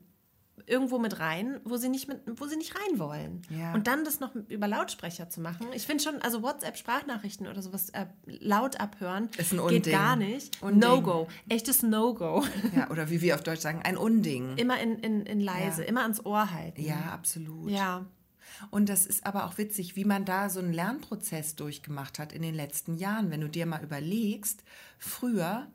irgendwo 0.65 0.99
mit 0.99 1.19
rein, 1.19 1.59
wo 1.65 1.77
sie 1.77 1.89
nicht 1.89 2.07
mit, 2.07 2.21
wo 2.39 2.45
sie 2.45 2.55
nicht 2.55 2.75
rein 2.75 2.99
wollen. 2.99 3.41
Ja. 3.49 3.73
Und 3.73 3.87
dann 3.87 4.05
das 4.05 4.19
noch 4.19 4.35
über 4.35 4.67
Lautsprecher 4.67 5.27
zu 5.29 5.41
machen. 5.41 5.65
Ich 5.73 5.85
finde 5.87 6.03
schon, 6.03 6.21
also 6.21 6.43
WhatsApp-Sprachnachrichten 6.43 7.47
oder 7.47 7.61
sowas 7.61 7.89
äh, 7.89 8.05
laut 8.25 8.79
abhören 8.79 9.29
Ist 9.37 9.51
ein 9.51 9.67
geht 9.67 9.89
gar 9.89 10.15
nicht. 10.15 10.61
No-Go. 10.63 11.27
Echtes 11.49 11.81
No-Go. 11.81 12.45
Ja, 12.75 12.89
oder 12.91 13.09
wie 13.09 13.21
wir 13.21 13.35
auf 13.35 13.41
Deutsch 13.43 13.61
sagen, 13.61 13.81
ein 13.83 13.97
Unding. 13.97 14.57
Immer 14.57 14.79
in, 14.79 14.99
in, 14.99 15.25
in 15.25 15.39
leise, 15.41 15.81
Ja. 15.81 15.87
immer 15.87 16.03
ans 16.03 16.23
Ohr 16.23 16.51
halten. 16.53 16.81
Ja, 16.81 16.99
absolut. 17.13 17.71
Ja. 17.71 18.05
Und 18.71 18.89
das 18.89 19.05
ist 19.05 19.25
aber 19.25 19.45
auch 19.45 19.57
witzig, 19.57 19.95
wie 19.95 20.05
man 20.05 20.25
da 20.25 20.49
so 20.49 20.59
einen 20.59 20.73
Lernprozess 20.73 21.55
durchgemacht 21.55 22.19
hat 22.19 22.31
in 22.33 22.41
den 22.41 22.53
letzten 22.55 22.95
Jahren. 22.95 23.31
Wenn 23.31 23.41
du 23.41 23.47
dir 23.49 23.65
mal 23.65 23.83
überlegst, 23.83 24.63
früher 24.97 25.67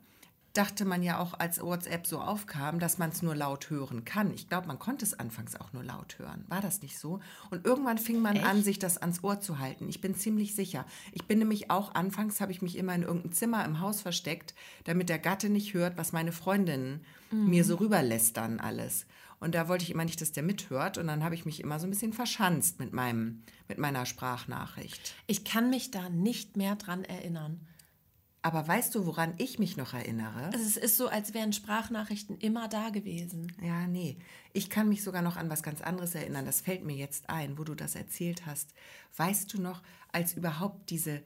dachte 0.57 0.85
man 0.85 1.03
ja 1.03 1.19
auch, 1.19 1.39
als 1.39 1.61
WhatsApp 1.61 2.07
so 2.07 2.19
aufkam, 2.19 2.79
dass 2.79 2.97
man 2.97 3.09
es 3.09 3.21
nur 3.21 3.35
laut 3.35 3.69
hören 3.69 4.05
kann. 4.05 4.33
Ich 4.33 4.49
glaube, 4.49 4.67
man 4.67 4.79
konnte 4.79 5.05
es 5.05 5.13
anfangs 5.13 5.55
auch 5.55 5.73
nur 5.73 5.83
laut 5.83 6.17
hören. 6.19 6.45
War 6.47 6.61
das 6.61 6.81
nicht 6.81 6.97
so? 6.97 7.19
Und 7.51 7.65
irgendwann 7.65 7.97
fing 7.97 8.21
man 8.21 8.37
an, 8.37 8.63
sich 8.63 8.79
das 8.79 8.97
ans 8.97 9.23
Ohr 9.23 9.39
zu 9.39 9.59
halten. 9.59 9.87
Ich 9.89 10.01
bin 10.01 10.15
ziemlich 10.15 10.55
sicher. 10.55 10.85
Ich 11.11 11.25
bin 11.25 11.39
nämlich 11.39 11.69
auch, 11.71 11.93
anfangs 11.95 12.41
habe 12.41 12.51
ich 12.51 12.61
mich 12.61 12.77
immer 12.77 12.95
in 12.95 13.03
irgendein 13.03 13.33
Zimmer 13.33 13.65
im 13.65 13.79
Haus 13.79 14.01
versteckt, 14.01 14.55
damit 14.85 15.09
der 15.09 15.19
Gatte 15.19 15.49
nicht 15.49 15.73
hört, 15.73 15.97
was 15.97 16.13
meine 16.13 16.31
Freundinnen 16.31 17.05
mir 17.31 17.65
so 17.65 17.75
rüberlästern 17.75 18.59
alles. 18.59 19.05
Und 19.39 19.55
da 19.55 19.67
wollte 19.67 19.83
ich 19.83 19.91
immer 19.91 20.05
nicht, 20.05 20.21
dass 20.21 20.31
der 20.31 20.43
mithört. 20.43 20.97
Und 20.97 21.07
dann 21.07 21.23
habe 21.23 21.35
ich 21.35 21.45
mich 21.45 21.59
immer 21.59 21.79
so 21.79 21.87
ein 21.87 21.89
bisschen 21.89 22.13
verschanzt 22.13 22.79
mit, 22.79 22.93
meinem, 22.93 23.43
mit 23.67 23.77
meiner 23.77 24.05
Sprachnachricht. 24.05 25.13
Ich 25.27 25.43
kann 25.43 25.69
mich 25.69 25.91
da 25.91 26.09
nicht 26.09 26.57
mehr 26.57 26.75
dran 26.75 27.03
erinnern. 27.03 27.59
Aber 28.45 28.67
weißt 28.67 28.93
du, 28.93 29.07
woran 29.07 29.33
ich 29.37 29.57
mich 29.57 29.75
noch 29.75 29.95
erinnere? 29.95 30.51
Also 30.53 30.59
es 30.59 30.77
ist 30.77 30.97
so, 30.97 31.07
als 31.07 31.33
wären 31.33 31.51
Sprachnachrichten 31.51 32.37
immer 32.37 32.67
da 32.67 32.89
gewesen. 32.89 33.51
Ja, 33.59 33.87
nee. 33.87 34.19
Ich 34.53 34.69
kann 34.69 34.87
mich 34.87 35.03
sogar 35.03 35.23
noch 35.23 35.35
an 35.35 35.49
was 35.49 35.63
ganz 35.63 35.81
anderes 35.81 36.13
erinnern. 36.13 36.45
Das 36.45 36.61
fällt 36.61 36.85
mir 36.85 36.95
jetzt 36.95 37.27
ein, 37.31 37.57
wo 37.57 37.63
du 37.63 37.73
das 37.73 37.95
erzählt 37.95 38.45
hast. 38.45 38.75
Weißt 39.17 39.51
du 39.51 39.59
noch, 39.59 39.81
als 40.11 40.35
überhaupt 40.35 40.91
diese 40.91 41.23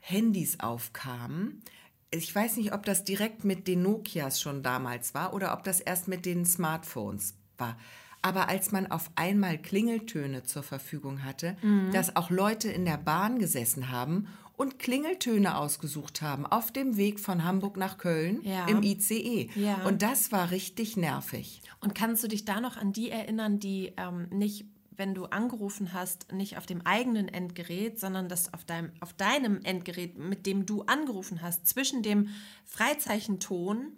Handys 0.00 0.58
aufkamen? 0.58 1.62
Ich 2.10 2.34
weiß 2.34 2.56
nicht, 2.56 2.74
ob 2.74 2.84
das 2.84 3.04
direkt 3.04 3.44
mit 3.44 3.68
den 3.68 3.82
Nokias 3.82 4.40
schon 4.40 4.64
damals 4.64 5.14
war 5.14 5.34
oder 5.34 5.52
ob 5.52 5.62
das 5.62 5.78
erst 5.78 6.08
mit 6.08 6.26
den 6.26 6.44
Smartphones 6.44 7.34
war. 7.58 7.78
Aber 8.22 8.48
als 8.48 8.72
man 8.72 8.88
auf 8.88 9.08
einmal 9.14 9.56
Klingeltöne 9.56 10.42
zur 10.42 10.64
Verfügung 10.64 11.22
hatte, 11.22 11.56
dass 11.92 12.16
auch 12.16 12.28
Leute 12.30 12.68
in 12.68 12.84
der 12.84 12.96
Bahn 12.96 13.38
gesessen 13.38 13.92
haben 13.92 14.26
und 14.56 14.78
Klingeltöne 14.78 15.56
ausgesucht 15.56 16.22
haben 16.22 16.46
auf 16.46 16.72
dem 16.72 16.96
Weg 16.96 17.20
von 17.20 17.44
Hamburg 17.44 17.76
nach 17.76 17.98
Köln 17.98 18.40
Ja. 18.42 18.66
im 18.66 18.82
ICE. 18.82 19.50
Ja. 19.54 19.84
Und 19.84 20.02
das 20.02 20.32
war 20.32 20.50
richtig 20.50 20.96
nervig. 20.96 21.60
Und 21.80 21.94
kannst 21.94 22.24
du 22.24 22.28
dich 22.28 22.44
da 22.44 22.60
noch 22.60 22.76
an 22.76 22.92
die 22.92 23.10
erinnern, 23.10 23.58
die 23.58 23.92
ähm, 23.96 24.28
nicht, 24.30 24.64
wenn 24.96 25.14
du 25.14 25.26
angerufen 25.26 25.92
hast, 25.92 26.32
nicht 26.32 26.56
auf 26.56 26.64
dem 26.64 26.80
eigenen 26.86 27.28
Endgerät, 27.28 28.00
sondern 28.00 28.28
das 28.30 28.54
auf 28.54 28.64
deinem, 28.64 28.92
auf 29.00 29.12
deinem 29.12 29.60
Endgerät, 29.62 30.16
mit 30.18 30.46
dem 30.46 30.64
du 30.64 30.82
angerufen 30.84 31.42
hast, 31.42 31.66
zwischen 31.66 32.02
dem 32.02 32.28
Freizeichenton 32.64 33.92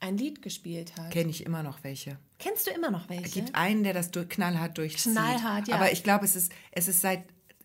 ein 0.00 0.16
Lied 0.16 0.42
gespielt 0.42 0.96
hat? 0.96 1.10
Kenne 1.10 1.30
ich 1.30 1.44
immer 1.46 1.62
noch 1.62 1.82
welche. 1.82 2.18
Kennst 2.38 2.66
du 2.66 2.70
immer 2.70 2.90
noch 2.90 3.08
welche? 3.08 3.24
Es 3.24 3.32
gibt 3.32 3.54
einen, 3.54 3.82
der 3.84 3.94
das 3.94 4.10
durch, 4.10 4.28
knallhart 4.28 4.76
durchzieht. 4.78 5.12
Knallhart, 5.12 5.68
ja. 5.68 5.76
Aber 5.76 5.90
ich 5.92 6.02
glaube, 6.02 6.24
es 6.24 6.36
ist, 6.36 6.52
es 6.72 6.88
ist 6.88 7.00
seit 7.00 7.24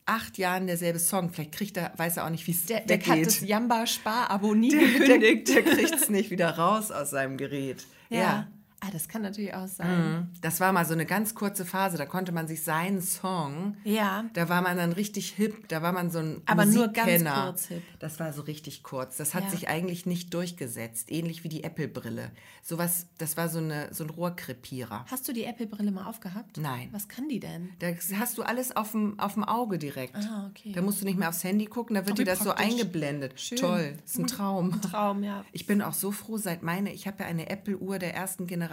acht 0.10 0.38
Jahren 0.38 0.68
derselbe 0.68 1.00
Song. 1.00 1.30
Vielleicht 1.30 1.52
kriegt 1.52 1.78
er, 1.78 1.94
weiß 1.96 2.18
er 2.18 2.26
auch 2.26 2.30
nicht, 2.30 2.46
wie 2.48 2.52
es 2.52 2.66
der, 2.66 2.82
der 2.82 3.00
hat 3.00 3.26
das 3.26 3.42
Jamba-Spar-Abo 3.42 4.56
nie 4.56 4.72
der, 4.72 4.80
der, 4.80 5.20
gekündigt. 5.20 5.50
der 5.50 5.64
kriegt 5.64 5.96
es 5.96 6.10
nicht 6.10 6.32
wieder 6.32 6.50
raus 6.58 6.92
aus 6.92 7.12
seinem 7.12 7.38
Gerät. 7.38 7.86
Ja. 8.10 8.20
Ja. 8.20 8.48
Ah, 8.82 8.88
das 8.94 9.08
kann 9.10 9.22
natürlich 9.22 9.54
auch 9.54 9.68
sein. 9.68 10.30
Das 10.42 10.60
war 10.60 10.72
mal 10.72 10.86
so 10.86 10.94
eine 10.94 11.06
ganz 11.06 11.36
kurze 11.36 11.66
Phase, 11.66 11.98
da 11.98 12.06
konnte 12.06 12.32
man 12.32 12.48
sich 12.48 12.64
seinen 12.64 13.02
Song, 13.02 13.76
Ja. 13.84 14.26
da 14.34 14.48
war 14.48 14.62
man 14.62 14.78
dann 14.78 14.94
richtig 14.94 15.32
hip, 15.32 15.68
da 15.68 15.82
war 15.82 15.92
man 15.92 16.10
so 16.12 16.20
ein 16.20 16.42
Aber 16.46 16.66
nur 16.66 16.88
ganz 16.88 17.08
Musikkenner. 17.08 17.44
kurz 17.46 17.66
hip. 17.68 17.84
Das 18.00 18.20
war 18.22 18.32
so 18.32 18.42
richtig 18.44 18.84
kurz. 18.84 19.18
Das 19.18 19.34
hat 19.36 19.44
Ja. 19.46 19.50
sich 19.50 19.68
eigentlich 19.68 20.06
nicht 20.06 20.34
durchgesetzt, 20.34 21.12
ähnlich 21.12 21.44
wie 21.44 21.50
die 21.50 21.64
Apple-Brille. 21.66 22.32
Sowas, 22.64 23.08
das 23.18 23.36
war 23.36 23.50
so, 23.50 23.60
eine, 23.60 23.94
so 23.94 24.06
ein 24.06 24.10
Rohrkrepierer. 24.10 25.06
Hast 25.12 25.28
du 25.28 25.34
die 25.34 25.44
Apple-Brille 25.44 25.92
mal 25.92 26.06
aufgehabt? 26.06 26.58
Nein. 26.58 26.88
Was 26.92 27.10
kann 27.10 27.28
die 27.28 27.40
denn? 27.42 27.70
Da 27.80 27.88
hast 28.18 28.38
du 28.38 28.44
alles 28.44 28.76
auf 28.76 28.92
dem, 28.92 29.20
auf 29.20 29.34
dem 29.34 29.44
Auge 29.44 29.78
direkt. 29.78 30.16
Ah, 30.16 30.48
okay. 30.50 30.72
Da 30.72 30.82
musst 30.82 31.02
du 31.02 31.06
nicht 31.06 31.18
mehr 31.20 31.28
aufs 31.30 31.44
Handy 31.44 31.66
gucken, 31.66 31.96
da 31.96 32.02
wird 32.06 32.14
Oh, 32.14 32.16
dir 32.16 32.26
das 32.26 32.40
so 32.40 32.52
eingeblendet. 32.52 33.40
Schön. 33.40 33.58
Toll, 33.58 33.98
ist 34.06 34.18
ein 34.20 34.28
Traum. 34.28 34.82
Traum, 34.82 35.24
ja. 35.24 35.44
Ich 35.52 35.68
bin 35.68 35.82
auch 35.82 35.94
so 35.94 36.12
froh, 36.12 36.38
seit 36.38 36.64
meine, 36.64 36.94
ich 36.94 37.08
habe 37.08 37.24
ja 37.24 37.26
eine 37.30 37.50
Apple-Uhr 37.50 38.00
der 38.00 38.14
ersten 38.16 38.48
Generation. 38.48 38.69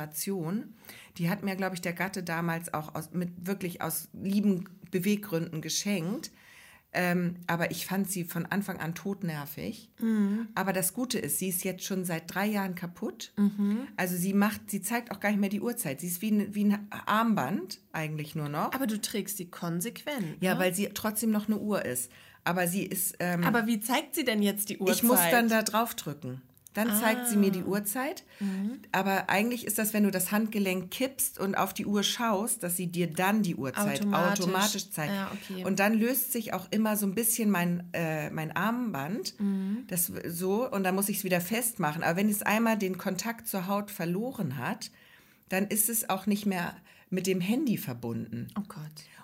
Die 1.18 1.30
hat 1.30 1.42
mir, 1.42 1.56
glaube 1.56 1.74
ich, 1.74 1.80
der 1.80 1.92
Gatte 1.92 2.22
damals 2.22 2.72
auch 2.74 2.94
aus, 2.94 3.10
mit 3.12 3.30
wirklich 3.46 3.82
aus 3.82 4.08
lieben 4.12 4.68
Beweggründen 4.90 5.60
geschenkt. 5.62 6.30
Ähm, 6.92 7.34
aber 7.46 7.70
ich 7.72 7.84
fand 7.84 8.10
sie 8.10 8.24
von 8.24 8.46
Anfang 8.46 8.78
an 8.78 8.94
totnervig. 8.94 9.90
Aber 10.54 10.72
das 10.72 10.94
Gute 10.94 11.18
ist, 11.18 11.38
sie 11.38 11.48
ist 11.48 11.62
jetzt 11.62 11.84
schon 11.84 12.04
seit 12.06 12.32
drei 12.34 12.46
Jahren 12.46 12.74
kaputt. 12.74 13.34
Also 13.96 14.16
sie 14.16 14.32
macht, 14.32 14.70
sie 14.70 14.80
zeigt 14.80 15.10
auch 15.10 15.20
gar 15.20 15.30
nicht 15.30 15.40
mehr 15.40 15.50
die 15.50 15.60
Uhrzeit. 15.60 16.00
Sie 16.00 16.06
ist 16.06 16.22
wie 16.22 16.30
ein, 16.30 16.54
wie 16.54 16.64
ein 16.64 16.86
Armband 16.90 17.80
eigentlich 17.92 18.34
nur 18.34 18.48
noch. 18.48 18.72
Aber 18.72 18.86
du 18.86 18.98
trägst 18.98 19.38
die 19.38 19.50
konsequent. 19.50 20.42
ja, 20.42 20.54
ne? 20.54 20.60
weil 20.60 20.74
sie 20.74 20.88
trotzdem 20.94 21.30
noch 21.32 21.48
eine 21.48 21.58
Uhr 21.58 21.84
ist. 21.84 22.10
Aber 22.44 22.66
sie 22.68 22.84
ist. 22.84 23.16
Ähm, 23.18 23.42
Aber 23.44 23.66
wie 23.66 23.80
zeigt 23.80 24.14
sie 24.14 24.24
denn 24.24 24.40
jetzt 24.40 24.68
die 24.70 24.78
Uhrzeit? 24.78 24.96
ich 24.96 25.02
muss 25.02 25.20
dann 25.30 25.48
da 25.48 25.62
drauf 25.62 25.94
drücken. 25.96 26.40
Dann 26.76 26.94
zeigt 26.94 27.26
sie 27.26 27.36
mir 27.36 27.46
Ah. 27.48 27.50
die 27.50 27.62
Uhrzeit. 27.64 28.24
Mhm. 28.38 28.80
Aber 28.92 29.30
eigentlich 29.30 29.66
ist 29.66 29.78
das, 29.78 29.94
wenn 29.94 30.04
du 30.04 30.10
das 30.10 30.30
Handgelenk 30.30 30.90
kippst 30.90 31.38
und 31.40 31.54
auf 31.56 31.72
die 31.72 31.86
Uhr 31.86 32.02
schaust, 32.02 32.62
dass 32.62 32.76
sie 32.76 32.86
dir 32.86 33.06
dann 33.10 33.42
die 33.42 33.54
Uhrzeit 33.56 34.00
automatisch, 34.02 34.40
Automatisch. 34.44 34.90
zeigt. 34.90 35.12
Ja, 35.14 35.30
okay. 35.32 35.64
Und 35.64 35.78
dann 35.80 35.94
löst 35.94 36.32
sich 36.32 36.52
auch 36.52 36.66
immer 36.70 36.96
so 36.98 37.06
ein 37.06 37.14
bisschen 37.14 37.50
mein, 37.50 37.84
äh, 37.94 38.28
mein 38.30 38.54
Armband. 38.54 39.40
Mhm. 39.40 39.84
Das 39.88 40.12
so 40.28 40.70
und 40.70 40.84
dann 40.84 40.94
muss 40.94 41.08
ich 41.08 41.16
es 41.18 41.24
wieder 41.24 41.40
festmachen. 41.40 42.02
Aber 42.02 42.16
wenn 42.16 42.28
es 42.28 42.42
einmal 42.42 42.76
den 42.76 42.98
Kontakt 42.98 43.48
zur 43.48 43.66
Haut 43.68 43.90
verloren 43.90 44.58
hat, 44.58 44.90
dann 45.48 45.66
ist 45.68 45.88
es 45.88 46.10
auch 46.10 46.26
nicht 46.26 46.44
mehr 46.44 46.76
mit 47.08 47.26
dem 47.26 47.40
Handy 47.40 47.78
verbunden. 47.78 48.48
Oh 48.58 48.62
Gott. 48.68 48.82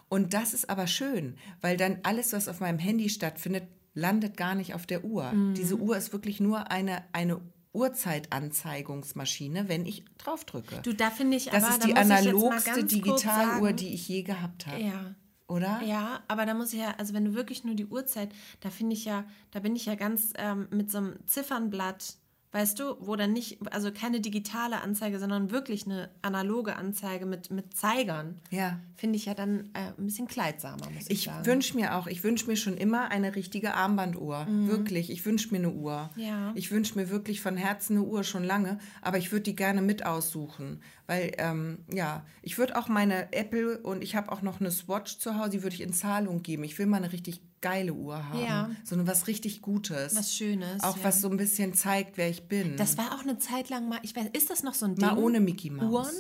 Und 0.09 0.34
das 0.34 0.55
ist 0.55 0.70
aber 0.70 0.86
schön, 0.86 1.36
weil 1.61 1.76
dann 1.76 1.98
alles, 2.03 2.32
was 2.32 2.48
auf 2.48 2.61
meinem 2.61 2.78
Handy 2.78 3.09
stattfindet, 3.09 3.64
landet 3.95 4.36
gar 4.36 4.55
nicht 4.55 4.74
auf 4.74 4.86
der 4.86 5.05
Uhr. 5.05 5.32
Mhm. 5.32 5.55
Diese 5.55 5.76
Uhr 5.76 5.97
ist 5.97 6.12
wirklich 6.12 6.40
nur 6.40 6.70
eine, 6.70 7.05
eine 7.12 7.40
Uhrzeitanzeigungsmaschine, 7.72 9.68
wenn 9.68 9.86
ich 9.86 10.05
draufdrücke. 10.18 10.80
Du, 10.82 10.95
da 10.95 11.11
finde 11.11 11.36
ich 11.36 11.47
das 11.47 11.64
aber, 11.64 11.72
ist 11.72 11.84
die 11.86 11.95
analogste 11.95 12.84
Digitaluhr, 12.84 13.72
die 13.72 13.95
ich 13.95 14.09
je 14.09 14.22
gehabt 14.22 14.66
habe. 14.66 14.82
Ja. 14.82 15.14
Oder? 15.49 15.82
Ja, 15.84 16.22
aber 16.28 16.47
da 16.47 16.55
muss 16.55 16.72
ich 16.72 16.80
ja, 16.80 16.95
also 16.97 17.12
wenn 17.12 17.26
du 17.26 17.34
wirklich 17.34 17.64
nur 17.64 17.74
die 17.74 17.86
Uhrzeit, 17.86 18.30
da 18.61 18.70
finde 18.70 18.95
ich 18.95 19.05
ja, 19.05 19.24
da 19.51 19.61
bin 19.61 19.76
ich 19.76 19.84
ja 19.84 19.97
ganz 19.97 20.32
ähm, 20.36 20.68
mit 20.70 20.90
so 20.90 20.99
einem 20.99 21.16
Ziffernblatt, 21.26 22.16
weißt 22.53 22.78
du, 22.78 22.96
wo 23.00 23.16
dann 23.16 23.32
nicht, 23.32 23.59
also 23.72 23.90
keine 23.92 24.20
digitale 24.20 24.80
Anzeige, 24.82 25.18
sondern 25.18 25.50
wirklich 25.50 25.86
eine 25.86 26.11
analoge 26.20 26.76
Anzeige 26.76 27.24
mit, 27.26 27.50
mit 27.50 27.74
Zeigern. 27.76 28.40
Ja. 28.50 28.78
Finde 28.94 29.16
ich 29.16 29.24
ja 29.24 29.34
dann 29.34 29.70
äh, 29.72 29.88
ein 29.98 30.05
bisschen 30.07 30.28
kleidsamer, 30.28 30.88
muss 30.90 31.05
ich, 31.07 31.11
Ich 31.11 31.24
sagen. 31.24 31.46
wünsche 31.46 31.74
mir 31.76 31.96
auch, 31.96 32.07
ich 32.07 32.22
wünsche 32.22 32.46
mir 32.46 32.57
schon 32.57 32.76
immer 32.76 33.11
eine 33.11 33.34
richtige 33.34 33.74
Armbanduhr. 33.74 34.46
Wirklich, 34.48 35.11
ich 35.11 35.24
wünsche 35.24 35.50
mir 35.50 35.59
eine 35.59 35.70
Uhr. 35.70 36.11
Mhm. 36.14 36.22
Ja. 36.22 36.53
Ich 36.55 36.70
wünsche 36.70 36.94
mir 36.96 37.09
wirklich 37.11 37.40
von 37.40 37.57
Herzen 37.57 37.96
eine 37.96 38.07
Uhr 38.07 38.22
schon 38.22 38.44
lange, 38.44 38.78
aber 39.00 39.18
ich 39.18 39.32
würde 39.32 39.44
die 39.44 39.57
gerne 39.57 39.80
mit 39.82 40.05
aussuchen. 40.05 40.80
Weil, 41.07 41.32
ähm, 41.38 41.78
ja, 41.92 42.24
ich 42.42 42.59
würde 42.59 42.76
auch 42.78 42.88
meine 42.88 43.32
Apple 43.32 43.78
und 43.78 44.03
ich 44.03 44.14
habe 44.14 44.30
auch 44.30 44.42
noch 44.42 44.61
eine 44.61 44.70
Swatch 44.70 45.18
zu 45.18 45.38
Hause, 45.38 45.50
die 45.50 45.62
würde 45.62 45.74
ich 45.74 45.82
in 45.82 45.92
Zahlung 45.92 46.42
geben. 46.42 46.64
Ich 46.64 46.78
will 46.78 46.86
mal 46.86 46.98
eine 46.98 47.12
richtig 47.12 47.40
geile 47.62 47.94
Uhr 47.94 48.28
haben. 48.28 48.44
Ja. 48.44 48.70
So 48.84 48.94
eine 48.94 49.06
was 49.06 49.26
richtig 49.26 49.62
Gutes. 49.62 50.14
Was 50.14 50.34
Schönes, 50.34 50.82
Auch 50.82 50.98
ja. 50.98 51.04
was 51.04 51.22
so 51.22 51.30
ein 51.30 51.38
bisschen 51.38 51.72
zeigt, 51.72 52.18
wer 52.18 52.28
ich 52.28 52.46
bin. 52.48 52.76
Das 52.76 52.98
war 52.98 53.14
auch 53.14 53.22
eine 53.22 53.38
Zeit 53.38 53.70
lang 53.70 53.88
mal, 53.88 54.00
ich 54.02 54.14
weiß, 54.14 54.26
ist 54.34 54.50
das 54.50 54.62
noch 54.62 54.74
so 54.74 54.84
ein 54.84 54.96
Ding? 54.96 55.06
mal 55.06 55.16
ohne 55.16 55.40
Mickey 55.40 55.70
Mouse. 55.70 55.90
Uhren? 55.90 56.14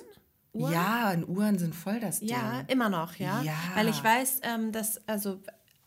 Uhren? 0.54 0.72
Ja, 0.72 1.10
und 1.12 1.28
Uhren 1.28 1.58
sind 1.58 1.74
voll 1.74 2.00
das 2.00 2.20
Ding. 2.20 2.28
Ja, 2.30 2.60
immer 2.68 2.88
noch, 2.88 3.16
ja. 3.16 3.42
Ja. 3.42 3.52
Weil 3.74 3.88
ich 3.88 4.02
weiß, 4.02 4.40
ähm, 4.44 4.70
dass, 4.72 5.06
also 5.08 5.40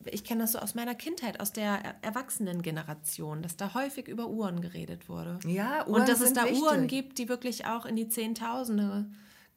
ich 0.05 0.23
kenne 0.23 0.41
das 0.43 0.51
so 0.51 0.59
aus 0.59 0.75
meiner 0.75 0.93
Kindheit, 0.95 1.39
aus 1.39 1.51
der 1.51 1.79
er- 1.83 1.95
Erwachsenengeneration, 2.03 3.41
dass 3.41 3.57
da 3.57 3.73
häufig 3.73 4.07
über 4.07 4.27
Uhren 4.27 4.61
geredet 4.61 5.09
wurde. 5.09 5.39
Ja, 5.47 5.85
Uhren 5.87 6.01
Und 6.01 6.09
dass 6.09 6.21
es 6.21 6.33
da 6.33 6.43
wichtig. 6.45 6.61
Uhren 6.61 6.87
gibt, 6.87 7.17
die 7.17 7.29
wirklich 7.29 7.65
auch 7.65 7.85
in 7.85 7.95
die 7.95 8.07
Zehntausende 8.07 9.05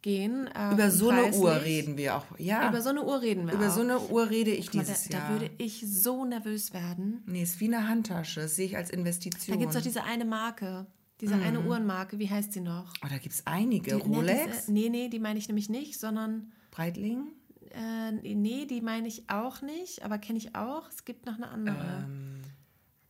gehen. 0.03 0.49
ähm, 0.55 0.73
Über 0.73 0.91
so 0.91 1.09
eine. 1.11 1.35
Uhr 1.35 1.63
reden 1.63 1.97
wir 1.97 2.17
auch. 2.17 2.25
Ja. 2.39 2.69
Über 2.69 2.81
so 2.83 2.91
eine 2.91 3.05
Uhr 3.05 3.21
reden 3.21 3.47
wir 3.47 3.55
Über 3.55 3.69
auch. 3.69 3.75
so 3.75 3.81
eine 3.81 3.99
Uhr 4.01 4.31
rede 4.31 4.51
ich 4.53 4.67
Guck 4.67 4.75
mal, 4.77 4.81
dieses 4.85 5.09
da, 5.09 5.19
Jahr. 5.19 5.27
da 5.29 5.33
würde 5.41 5.51
ich 5.59 5.85
so 5.87 6.25
nervös 6.25 6.73
werden. 6.73 7.23
Nee, 7.27 7.43
ist 7.43 7.61
wie 7.61 7.67
eine 7.67 7.89
Handtasche. 7.89 8.41
Das 8.43 8.57
sehe 8.57 8.67
ich 8.67 8.77
als 8.77 8.91
Da 8.91 8.97
Investition. 8.97 9.59
gibt 9.59 9.71
es 9.71 9.77
doch 9.77 9.83
diese 9.83 10.05
eine 10.05 10.25
Marke, 10.25 10.87
diese 11.21 11.37
Mhm. 11.37 11.43
eine 11.43 11.61
Uhrenmarke, 11.67 12.19
wie 12.19 12.31
heißt 12.31 12.53
sie 12.53 12.61
noch? 12.61 12.93
oh, 13.05 13.09
da 13.09 13.19
gibt 13.19 13.35
es 13.35 13.47
einige. 13.47 13.97
Die- 13.97 14.09
ne, 14.09 14.17
Rolex, 14.17 14.57
Diese, 14.67 14.73
nee, 14.73 14.89
nee, 14.89 15.09
die 15.09 15.19
meine 15.19 15.39
ich 15.39 15.49
nämlich 15.49 15.69
nicht, 15.69 15.99
sondern 15.99 16.53
Breitling. 16.71 17.33
Äh, 17.71 18.13
nee, 18.13 18.65
die 18.67 18.81
meine 18.81 19.09
ich 19.09 19.29
auch 19.29 19.61
nicht, 19.63 20.03
aber 20.03 20.19
kenne 20.19 20.39
ich 20.39 20.55
auch. 20.55 20.89
Es 20.91 21.05
gibt 21.05 21.27
noch 21.27 21.35
eine 21.35 21.49
andere. 21.49 22.05
Ähm. 22.09 22.43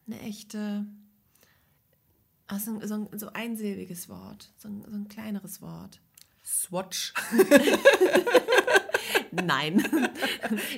Eine 0.07 0.21
echte. 0.23 0.87
Ach, 2.47 2.59
so, 2.59 2.73
ein- 2.79 2.89
so, 2.89 2.95
ein- 2.95 3.19
so 3.19 3.29
einsilbiges 3.33 4.09
Wort. 4.09 4.53
So 4.57 4.69
ein, 4.69 4.83
so 4.89 4.97
ein 4.97 5.07
kleineres 5.09 5.61
Wort. 5.61 6.01
Swatch. 6.49 7.13
Nein. 9.31 9.85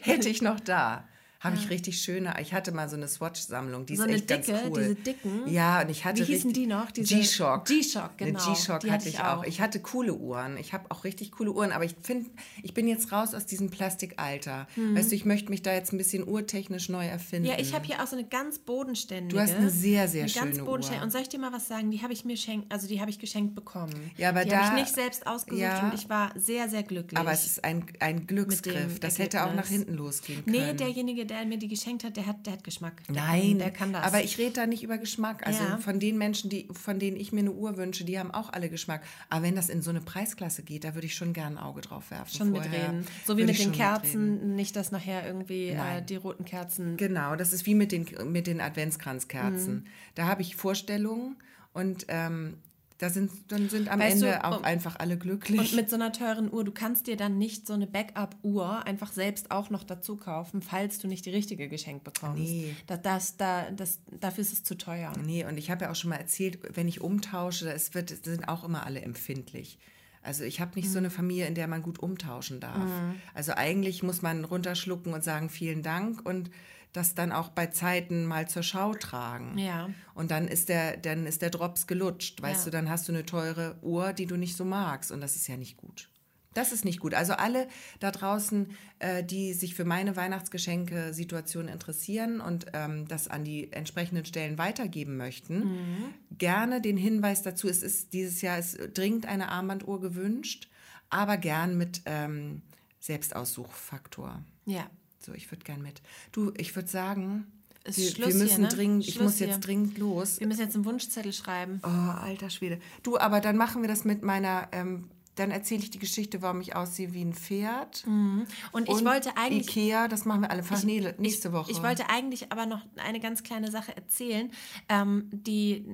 Hätte 0.03 0.29
ich 0.29 0.43
noch 0.43 0.59
da. 0.59 1.05
Habe 1.41 1.57
ich 1.57 1.71
richtig 1.71 2.01
schöne. 2.03 2.35
Ich 2.41 2.53
hatte 2.53 2.71
mal 2.71 2.89
so 2.91 2.97
eine 2.97 3.09
Swatch-Sammlung. 3.09 3.87
Die 3.87 3.97
So 3.97 4.03
ist 4.03 4.09
eine 4.09 4.17
echt 4.19 4.29
ganz 4.29 4.47
dicke, 4.47 4.61
cool. 4.69 4.79
diese 4.81 4.95
dicken? 4.95 5.49
Ja, 5.49 5.81
und 5.81 5.89
ich 5.91 6.05
hatte 6.05 6.21
Wie 6.21 6.33
hießen 6.33 6.53
die 6.53 6.67
noch? 6.67 6.93
G-Shock. 6.93 7.65
G-Shock, 7.65 8.19
genau. 8.19 8.39
Eine 8.45 8.55
G-Shock 8.55 8.75
hatte 8.75 8.91
hatte 8.93 9.09
ich 9.09 9.21
auch. 9.21 9.39
auch. 9.39 9.45
Ich 9.45 9.61
hatte 9.63 9.81
coole 9.81 10.13
Uhren. 10.15 10.59
Ich 10.59 10.73
habe 10.75 10.85
auch 10.91 11.03
richtig 11.05 11.33
coole 11.33 11.53
Uhren. 11.53 11.73
Aber 11.73 11.85
ich 11.85 11.97
finde, 12.03 12.29
ich 12.63 12.75
bin 12.75 12.87
jetzt 12.87 13.11
raus 13.11 13.33
aus 13.35 13.47
diesem 13.47 13.71
Plastikalter. 13.71 14.69
Weißt 14.77 15.11
du, 15.11 15.17
ich 15.17 15.25
möchte 15.25 15.51
mich 15.51 15.63
da 15.63 15.73
jetzt 15.73 15.93
ein 15.93 15.99
bisschen 15.99 16.29
urtechnisch 16.29 16.89
neu 16.91 17.07
erfinden. 17.07 17.47
Mhm. 17.49 17.53
Ja, 17.55 17.59
ich 17.59 17.73
habe 17.75 17.87
hier 17.87 18.03
auch 18.03 18.07
so 18.07 18.17
eine 18.17 18.27
ganz 18.29 18.59
bodenständige. 18.59 19.35
Du 19.37 19.41
hast 19.43 19.55
eine 19.55 19.71
sehr, 19.71 20.09
sehr 20.09 20.25
eine 20.25 20.33
ganz 20.33 20.57
schöne 20.57 20.65
bodenständige. 20.65 21.01
Uhr. 21.01 21.05
Und 21.05 21.11
soll 21.11 21.23
ich 21.23 21.29
dir 21.31 21.39
mal 21.39 21.53
was 21.53 21.69
sagen? 21.69 21.91
Die 21.91 22.03
habe 22.03 22.13
ich 22.13 22.25
mir 22.27 22.37
schenkt, 22.37 22.71
also 22.71 22.87
die 22.87 23.01
habe 23.01 23.11
ich 23.11 23.19
geschenkt 23.19 23.55
bekommen. 23.55 24.11
Ja, 24.19 24.29
aber 24.29 24.45
die 24.45 24.51
da- 24.51 24.59
habe 24.67 24.79
ich 24.79 24.85
nicht 24.85 24.95
selbst 24.95 25.27
ausgesucht 25.27 25.63
ja. 25.63 25.85
und 25.89 25.95
ich 25.95 26.09
war 26.11 26.33
sehr, 26.37 26.69
sehr 26.69 26.83
glücklich. 26.83 27.19
Aber 27.19 27.33
es 27.33 27.47
ist 27.47 27.65
ein, 27.65 27.85
ein 28.01 28.27
Glücksgriff. 28.27 29.01
Das 29.01 29.19
hätte 29.19 29.45
auch 29.47 29.55
nach 29.55 29.67
hinten 29.69 29.95
losgehen 29.95 30.45
können. 30.45 30.57
Nee, 30.57 30.75
derjenige, 30.75 31.25
der 31.31 31.47
mir 31.47 31.57
die 31.59 31.69
geschenkt 31.69 32.05
hat, 32.05 32.17
der 32.17 32.27
hat, 32.27 32.45
der 32.45 32.55
hat 32.55 32.65
Geschmack. 32.65 33.03
Der 33.09 33.15
Nein, 33.15 33.41
kann, 33.51 33.59
der 33.59 33.71
kann 33.71 33.93
das. 33.93 34.05
aber 34.05 34.23
ich 34.23 34.37
rede 34.39 34.53
da 34.53 34.67
nicht 34.67 34.83
über 34.83 34.99
Geschmack. 34.99 35.47
Also 35.47 35.63
Ja. 35.65 35.79
von 35.79 35.99
den 36.01 36.19
Menschen, 36.19 36.51
die, 36.51 36.69
von 36.73 36.99
denen 36.99 37.17
ich 37.17 37.33
mir 37.33 37.41
eine 37.41 37.53
Uhr 37.53 37.77
wünsche, 37.77 38.05
die 38.05 38.19
haben 38.19 38.31
auch 38.31 38.53
alle 38.53 38.69
Geschmack. 38.69 39.03
Aber 39.31 39.45
wenn 39.45 39.57
das 39.57 39.69
in 39.71 39.81
so 39.83 39.91
eine 39.91 40.01
Preisklasse 40.01 40.63
geht, 40.63 40.85
da 40.85 40.95
würde 40.95 41.07
ich 41.07 41.15
schon 41.15 41.33
gerne 41.33 41.57
ein 41.57 41.63
Auge 41.63 41.81
drauf 41.81 42.11
werfen. 42.11 42.37
schon 42.37 42.51
vorher. 42.55 42.69
mitreden. 42.71 43.07
So 43.25 43.35
wie 43.37 43.43
Würde 43.43 43.53
mit 43.53 43.59
den 43.59 43.63
schon 43.63 43.71
mitreden. 43.73 43.93
Kerzen, 44.03 44.57
nicht, 44.57 44.77
dass 44.77 44.91
nachher 44.93 45.27
irgendwie 45.27 45.69
äh, 45.69 46.03
die 46.03 46.17
roten 46.17 46.45
Kerzen. 46.45 46.97
Genau, 46.97 47.37
das 47.37 47.53
ist 47.53 47.65
wie 47.67 47.75
mit 47.75 47.93
den, 47.93 48.07
mit 48.31 48.47
den 48.47 48.61
Adventskranzkerzen. 48.61 49.75
Mhm. 49.75 49.85
Da 50.17 50.27
habe 50.27 50.43
ich 50.43 50.57
Vorstellungen 50.57 51.37
und 51.73 52.07
ähm, 52.09 52.59
da 53.01 53.09
sind, 53.11 53.31
dann 53.49 53.69
sind 53.71 53.89
am 53.89 53.99
Weißt 53.99 54.21
du, 54.23 54.27
Ende 54.27 54.45
auch 54.45 54.59
und- 54.59 54.65
einfach 54.65 54.97
alle 54.99 55.17
glücklich. 55.17 55.59
Und 55.59 55.75
mit 55.75 55.89
so 55.89 55.97
einer 55.97 56.13
teuren 56.13 56.53
Uhr, 56.53 56.65
du 56.65 56.71
kannst 56.73 57.07
dir 57.07 57.17
dann 57.17 57.39
nicht 57.39 57.67
so 57.67 57.73
eine 57.73 57.87
Backup-Uhr 57.87 58.87
einfach 58.87 59.11
selbst 59.13 59.51
auch 59.51 59.71
noch 59.71 59.85
dazu 59.85 60.17
kaufen, 60.17 60.63
falls 60.63 60.99
du 60.99 61.09
nicht 61.09 61.25
die 61.27 61.31
richtige 61.31 61.69
geschenkt 61.69 62.05
bekommst. 62.05 62.43
Nee. 62.43 62.75
Da, 62.87 62.97
das, 62.97 63.37
da, 63.37 63.71
das, 63.71 64.01
dafür 64.21 64.43
ist 64.43 64.53
es 64.53 64.63
zu 64.65 64.77
teuer. 64.77 65.13
Nee, 65.25 65.45
und 65.47 65.57
ich 65.57 65.71
habe 65.71 65.85
ja 65.87 65.91
auch 65.91 65.95
schon 65.97 66.11
mal 66.11 66.17
erzählt, 66.17 66.59
wenn 66.77 66.89
ich 66.89 67.01
umtausche, 67.01 67.65
das 67.65 67.95
wird, 67.95 68.11
das 68.11 68.21
sind 68.23 68.49
auch 68.49 68.65
immer 68.65 68.85
alle 68.85 69.01
empfindlich. 69.01 69.79
Also 70.23 70.45
ich 70.45 70.61
habe 70.61 70.73
nicht 70.75 70.89
Mhm. 70.89 70.93
so 70.93 70.99
eine 70.99 71.09
Familie, 71.11 71.47
in 71.47 71.55
der 71.55 71.67
man 71.69 71.81
gut 71.83 71.99
umtauschen 72.01 72.61
darf. 72.61 72.91
Also 73.33 73.53
eigentlich 73.57 74.03
muss 74.03 74.21
man 74.21 74.45
runterschlucken 74.45 75.15
und 75.15 75.25
sagen 75.25 75.49
vielen 75.49 75.83
Dank 75.83 76.27
und 76.29 76.51
das 76.93 77.15
dann 77.15 77.33
auch 77.33 77.49
bei 77.51 77.67
Zeiten 77.69 78.25
mal 78.27 78.49
zur 78.49 78.63
Schau 78.63 78.95
tragen. 78.95 79.57
Ja. 79.59 79.91
Und 80.15 80.31
dann 80.31 80.49
ist 80.49 80.69
der, 80.69 80.97
dann 80.97 81.27
ist 81.27 81.43
der 81.43 81.51
Drops 81.51 81.87
gelutscht, 81.87 82.43
weißt 82.43 82.61
Ja. 82.61 82.65
du, 82.67 82.71
dann 82.71 82.91
hast 82.91 83.09
du 83.09 83.13
eine 83.13 83.25
teure 83.27 83.77
Uhr, 83.83 84.13
die 84.13 84.27
du 84.27 84.37
nicht 84.37 84.57
so 84.57 84.65
magst 84.65 85.13
und 85.13 85.21
das 85.21 85.37
ist 85.37 85.47
ja 85.49 85.57
nicht 85.57 85.77
gut. 85.77 86.09
Das 86.53 86.73
ist 86.73 86.85
nicht 86.85 86.99
gut. 86.99 87.15
Also 87.15 87.35
alle 87.35 87.69
da 88.01 88.11
draußen, 88.11 88.77
äh, 88.99 89.23
die 89.23 89.53
sich 89.53 89.77
für 89.77 89.85
meine 89.85 90.17
Weihnachtsgeschenke-Situation 90.17 91.69
interessieren 91.69 92.41
und 92.41 92.67
ähm, 92.73 93.07
das 93.07 93.29
an 93.29 93.45
die 93.45 93.73
entsprechenden 93.73 94.25
Stellen 94.25 94.59
weitergeben 94.59 95.17
möchten, 95.17 96.13
gerne 96.37 96.81
den 96.81 96.97
Hinweis 96.97 97.43
dazu, 97.43 97.69
es 97.69 97.85
ist 97.85 98.13
dieses 98.13 98.43
Jahr 98.43 98.59
ist 98.59 98.77
dringend 98.95 99.27
eine 99.27 99.49
Armbanduhr 99.51 100.01
gewünscht, 100.01 100.69
aber 101.09 101.37
gern 101.37 101.79
mit 101.79 102.03
ähm, 102.07 102.63
Selbstaussuchfaktor. 102.99 104.43
Ja. 104.67 104.91
So, 105.21 105.33
ich 105.35 105.51
würde 105.51 105.65
gern 105.65 105.83
mit. 105.83 106.01
Du, 106.33 106.53
ich 106.57 106.75
würde 106.75 106.89
sagen, 106.89 107.47
Ist 107.85 107.99
wir, 107.99 108.11
Schluss 108.11 108.29
wir 108.29 108.35
hier, 108.35 108.43
müssen 108.45 108.63
ne? 108.63 108.69
dringend, 108.69 109.07
ich 109.07 109.15
Schluss 109.15 109.25
muss 109.25 109.39
jetzt 109.41 109.51
hier. 109.51 109.59
dringend 109.59 109.99
los. 109.99 110.41
Wir 110.41 110.47
müssen 110.47 110.61
jetzt 110.63 110.75
einen 110.75 110.85
Wunschzettel 110.87 111.33
schreiben. 111.33 111.81
Oh, 111.83 111.89
alter 111.89 112.49
Schwede. 112.51 112.81
Du, 113.03 113.19
aber 113.19 113.41
dann 113.41 113.57
machen 113.57 113.83
wir 113.83 113.89
das 113.89 114.05
mit 114.05 114.23
meiner 114.23 114.69
ähm, 114.73 115.09
dann 115.37 115.51
erzähle 115.51 115.83
ich 115.83 115.91
die 115.91 115.99
Geschichte, 115.99 116.43
warum 116.43 116.61
ich 116.61 116.77
aussehe 116.77 117.15
wie 117.15 117.23
ein 117.23 117.33
Pferd. 117.33 118.07
Mhm. 118.07 118.47
Und 118.73 118.89
ich 118.89 119.05
wollte 119.05 119.37
eigentlich. 119.37 119.77
Ikea, 119.77 120.09
das 120.09 120.25
machen 120.25 120.43
wir 120.43 120.51
alle 120.51 120.63
fast 120.63 120.85
nee, 120.85 121.15
nächste 121.19 121.53
Woche. 121.53 121.71
Ich 121.71 121.83
wollte 121.83 122.11
eigentlich 122.11 122.51
aber 122.53 122.67
noch 122.67 122.81
eine 122.97 123.21
ganz 123.21 123.43
kleine 123.43 123.71
Sache 123.71 123.97
erzählen. 123.97 124.51
Ähm, 124.89 125.29
die, 125.33 125.87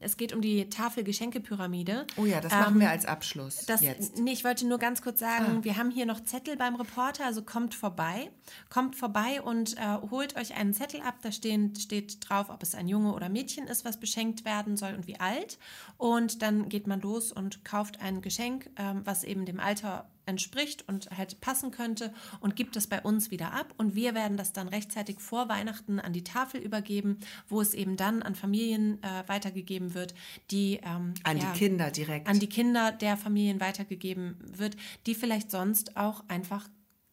es 0.00 0.16
geht 0.16 0.32
um 0.32 0.40
die 0.40 0.68
Tafel-Geschenkepyramide. 0.68 2.06
Oh 2.16 2.24
ja, 2.24 2.40
das 2.40 2.52
ähm, 2.52 2.58
machen 2.58 2.80
wir 2.80 2.90
als 2.90 3.06
Abschluss. 3.06 3.64
Das, 3.66 3.80
jetzt. 3.80 4.18
Nee, 4.18 4.32
ich 4.32 4.44
wollte 4.44 4.66
nur 4.66 4.78
ganz 4.78 5.00
kurz 5.00 5.20
sagen, 5.20 5.58
ah. 5.58 5.64
wir 5.64 5.76
haben 5.76 5.90
hier 5.90 6.06
noch 6.06 6.22
Zettel 6.24 6.56
beim 6.56 6.74
Reporter, 6.74 7.24
also 7.24 7.42
kommt 7.42 7.74
vorbei. 7.74 8.30
Kommt 8.68 8.96
vorbei 8.96 9.40
und 9.42 9.76
äh, 9.76 9.98
holt 10.10 10.36
euch 10.36 10.54
einen 10.56 10.74
Zettel 10.74 11.00
ab. 11.00 11.16
Da 11.22 11.30
stehen, 11.30 11.74
steht 11.76 12.28
drauf, 12.28 12.50
ob 12.50 12.62
es 12.62 12.74
ein 12.74 12.88
Junge 12.88 13.14
oder 13.14 13.28
Mädchen 13.28 13.68
ist, 13.68 13.84
was 13.84 13.98
beschenkt 13.98 14.44
werden 14.44 14.76
soll 14.76 14.94
und 14.94 15.06
wie 15.06 15.20
alt. 15.20 15.58
Und 15.98 16.42
dann 16.42 16.68
geht 16.68 16.86
man 16.86 17.00
los 17.00 17.32
und 17.32 17.64
kauft 17.64 18.00
ein 18.00 18.20
Geschenk 18.20 18.55
ähm, 18.76 19.02
was 19.04 19.24
eben 19.24 19.46
dem 19.46 19.60
Alter 19.60 20.08
entspricht 20.26 20.86
und 20.88 21.08
halt 21.16 21.40
passen 21.40 21.70
könnte 21.70 22.12
und 22.40 22.56
gibt 22.56 22.76
es 22.76 22.86
bei 22.86 23.00
uns 23.00 23.30
wieder 23.30 23.52
ab. 23.52 23.72
Und 23.76 23.94
wir 23.94 24.14
werden 24.14 24.36
das 24.36 24.52
dann 24.52 24.68
rechtzeitig 24.68 25.20
vor 25.20 25.48
Weihnachten 25.48 26.00
an 26.00 26.12
die 26.12 26.24
Tafel 26.24 26.60
übergeben, 26.60 27.18
wo 27.48 27.60
es 27.60 27.74
eben 27.74 27.96
dann 27.96 28.22
an 28.22 28.34
Familien 28.34 29.02
äh, 29.02 29.28
weitergegeben 29.28 29.94
wird, 29.94 30.14
die 30.50 30.80
ähm, 30.82 31.14
an 31.22 31.38
ja, 31.38 31.52
die 31.52 31.58
Kinder 31.58 31.90
direkt. 31.90 32.28
an 32.28 32.40
die 32.40 32.48
Kinder 32.48 32.92
der 32.92 33.16
Familien 33.16 33.60
weitergegeben 33.60 34.36
wird, 34.40 34.76
die 35.06 35.14
vielleicht 35.14 35.50
sonst 35.50 35.96
auch 35.96 36.24
einfach 36.28 36.68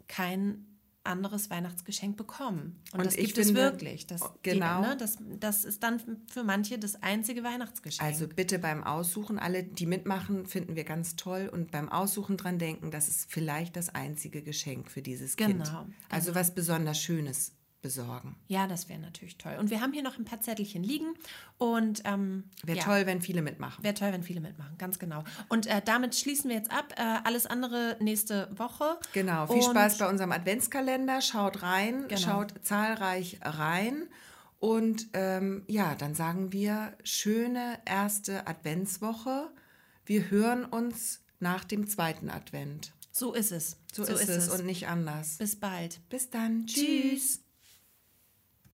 kein 0.07 0.72
anderes 1.03 1.49
Weihnachtsgeschenk 1.49 2.17
bekommen. 2.17 2.79
Und, 2.91 2.99
und 2.99 3.05
das 3.05 3.15
gibt 3.15 3.35
finde, 3.35 3.49
es 3.49 3.55
wirklich. 3.55 4.07
Das, 4.07 4.21
genau. 4.41 4.81
Die, 4.81 4.87
ne, 4.87 4.97
das, 4.97 5.17
das 5.39 5.65
ist 5.65 5.83
dann 5.83 6.01
für 6.27 6.43
manche 6.43 6.79
das 6.79 7.01
einzige 7.01 7.43
Weihnachtsgeschenk. 7.43 8.07
Also 8.07 8.27
bitte 8.27 8.59
beim 8.59 8.83
Aussuchen, 8.83 9.39
alle, 9.39 9.63
die 9.63 9.85
mitmachen, 9.85 10.45
finden 10.45 10.75
wir 10.75 10.83
ganz 10.83 11.15
toll. 11.15 11.49
Und 11.51 11.71
beim 11.71 11.89
Aussuchen 11.89 12.37
dran 12.37 12.57
denken, 12.57 12.91
das 12.91 13.07
ist 13.07 13.31
vielleicht 13.31 13.75
das 13.75 13.89
einzige 13.89 14.41
Geschenk 14.41 14.89
für 14.89 15.01
dieses 15.01 15.35
genau, 15.35 15.63
Kind. 15.63 15.93
Also 16.09 16.27
genau. 16.27 16.39
was 16.39 16.55
besonders 16.55 16.99
Schönes 16.99 17.51
besorgen. 17.83 18.35
Ja, 18.47 18.65
das 18.65 18.89
wäre 18.89 18.99
natürlich 18.99 19.37
toll. 19.37 19.57
Und 19.59 19.69
wir 19.69 19.81
haben 19.81 19.93
hier 19.93 20.01
noch 20.01 20.17
ein 20.17 20.25
paar 20.25 20.41
Zettelchen 20.41 20.83
liegen. 20.83 21.13
Und 21.59 22.01
ähm, 22.05 22.45
wäre 22.63 22.79
ja. 22.79 22.83
toll, 22.83 23.05
wenn 23.05 23.21
viele 23.21 23.43
mitmachen. 23.43 23.83
Wäre 23.83 23.93
toll, 23.93 24.11
wenn 24.11 24.23
viele 24.23 24.39
mitmachen, 24.39 24.75
ganz 24.79 24.97
genau. 24.97 25.23
Und 25.49 25.67
äh, 25.67 25.81
damit 25.85 26.15
schließen 26.15 26.49
wir 26.49 26.57
jetzt 26.57 26.71
ab. 26.71 26.95
Äh, 26.97 27.01
alles 27.23 27.45
andere 27.45 27.97
nächste 27.99 28.49
Woche. 28.57 28.97
Genau. 29.11 29.45
Viel 29.45 29.57
und 29.57 29.63
Spaß 29.63 29.99
bei 29.99 30.09
unserem 30.09 30.31
Adventskalender. 30.31 31.21
Schaut 31.21 31.61
rein, 31.61 32.07
genau. 32.07 32.19
schaut 32.19 32.53
zahlreich 32.63 33.39
rein. 33.43 34.07
Und 34.59 35.09
ähm, 35.13 35.63
ja, 35.67 35.93
dann 35.93 36.15
sagen 36.15 36.53
wir 36.53 36.95
schöne 37.03 37.79
erste 37.85 38.47
Adventswoche. 38.47 39.51
Wir 40.05 40.31
hören 40.31 40.63
uns 40.63 41.19
nach 41.41 41.65
dem 41.65 41.87
zweiten 41.87 42.29
Advent. 42.29 42.93
So 43.11 43.33
ist 43.33 43.51
es. 43.51 43.77
So, 43.93 44.05
so 44.05 44.13
ist, 44.13 44.21
ist, 44.21 44.29
es 44.29 44.49
und 44.49 44.65
nicht 44.65 44.87
anders. 44.87 45.37
Bis 45.37 45.57
bald. 45.57 45.99
Bis 46.09 46.29
dann. 46.29 46.65
Tschüss. 46.65 47.42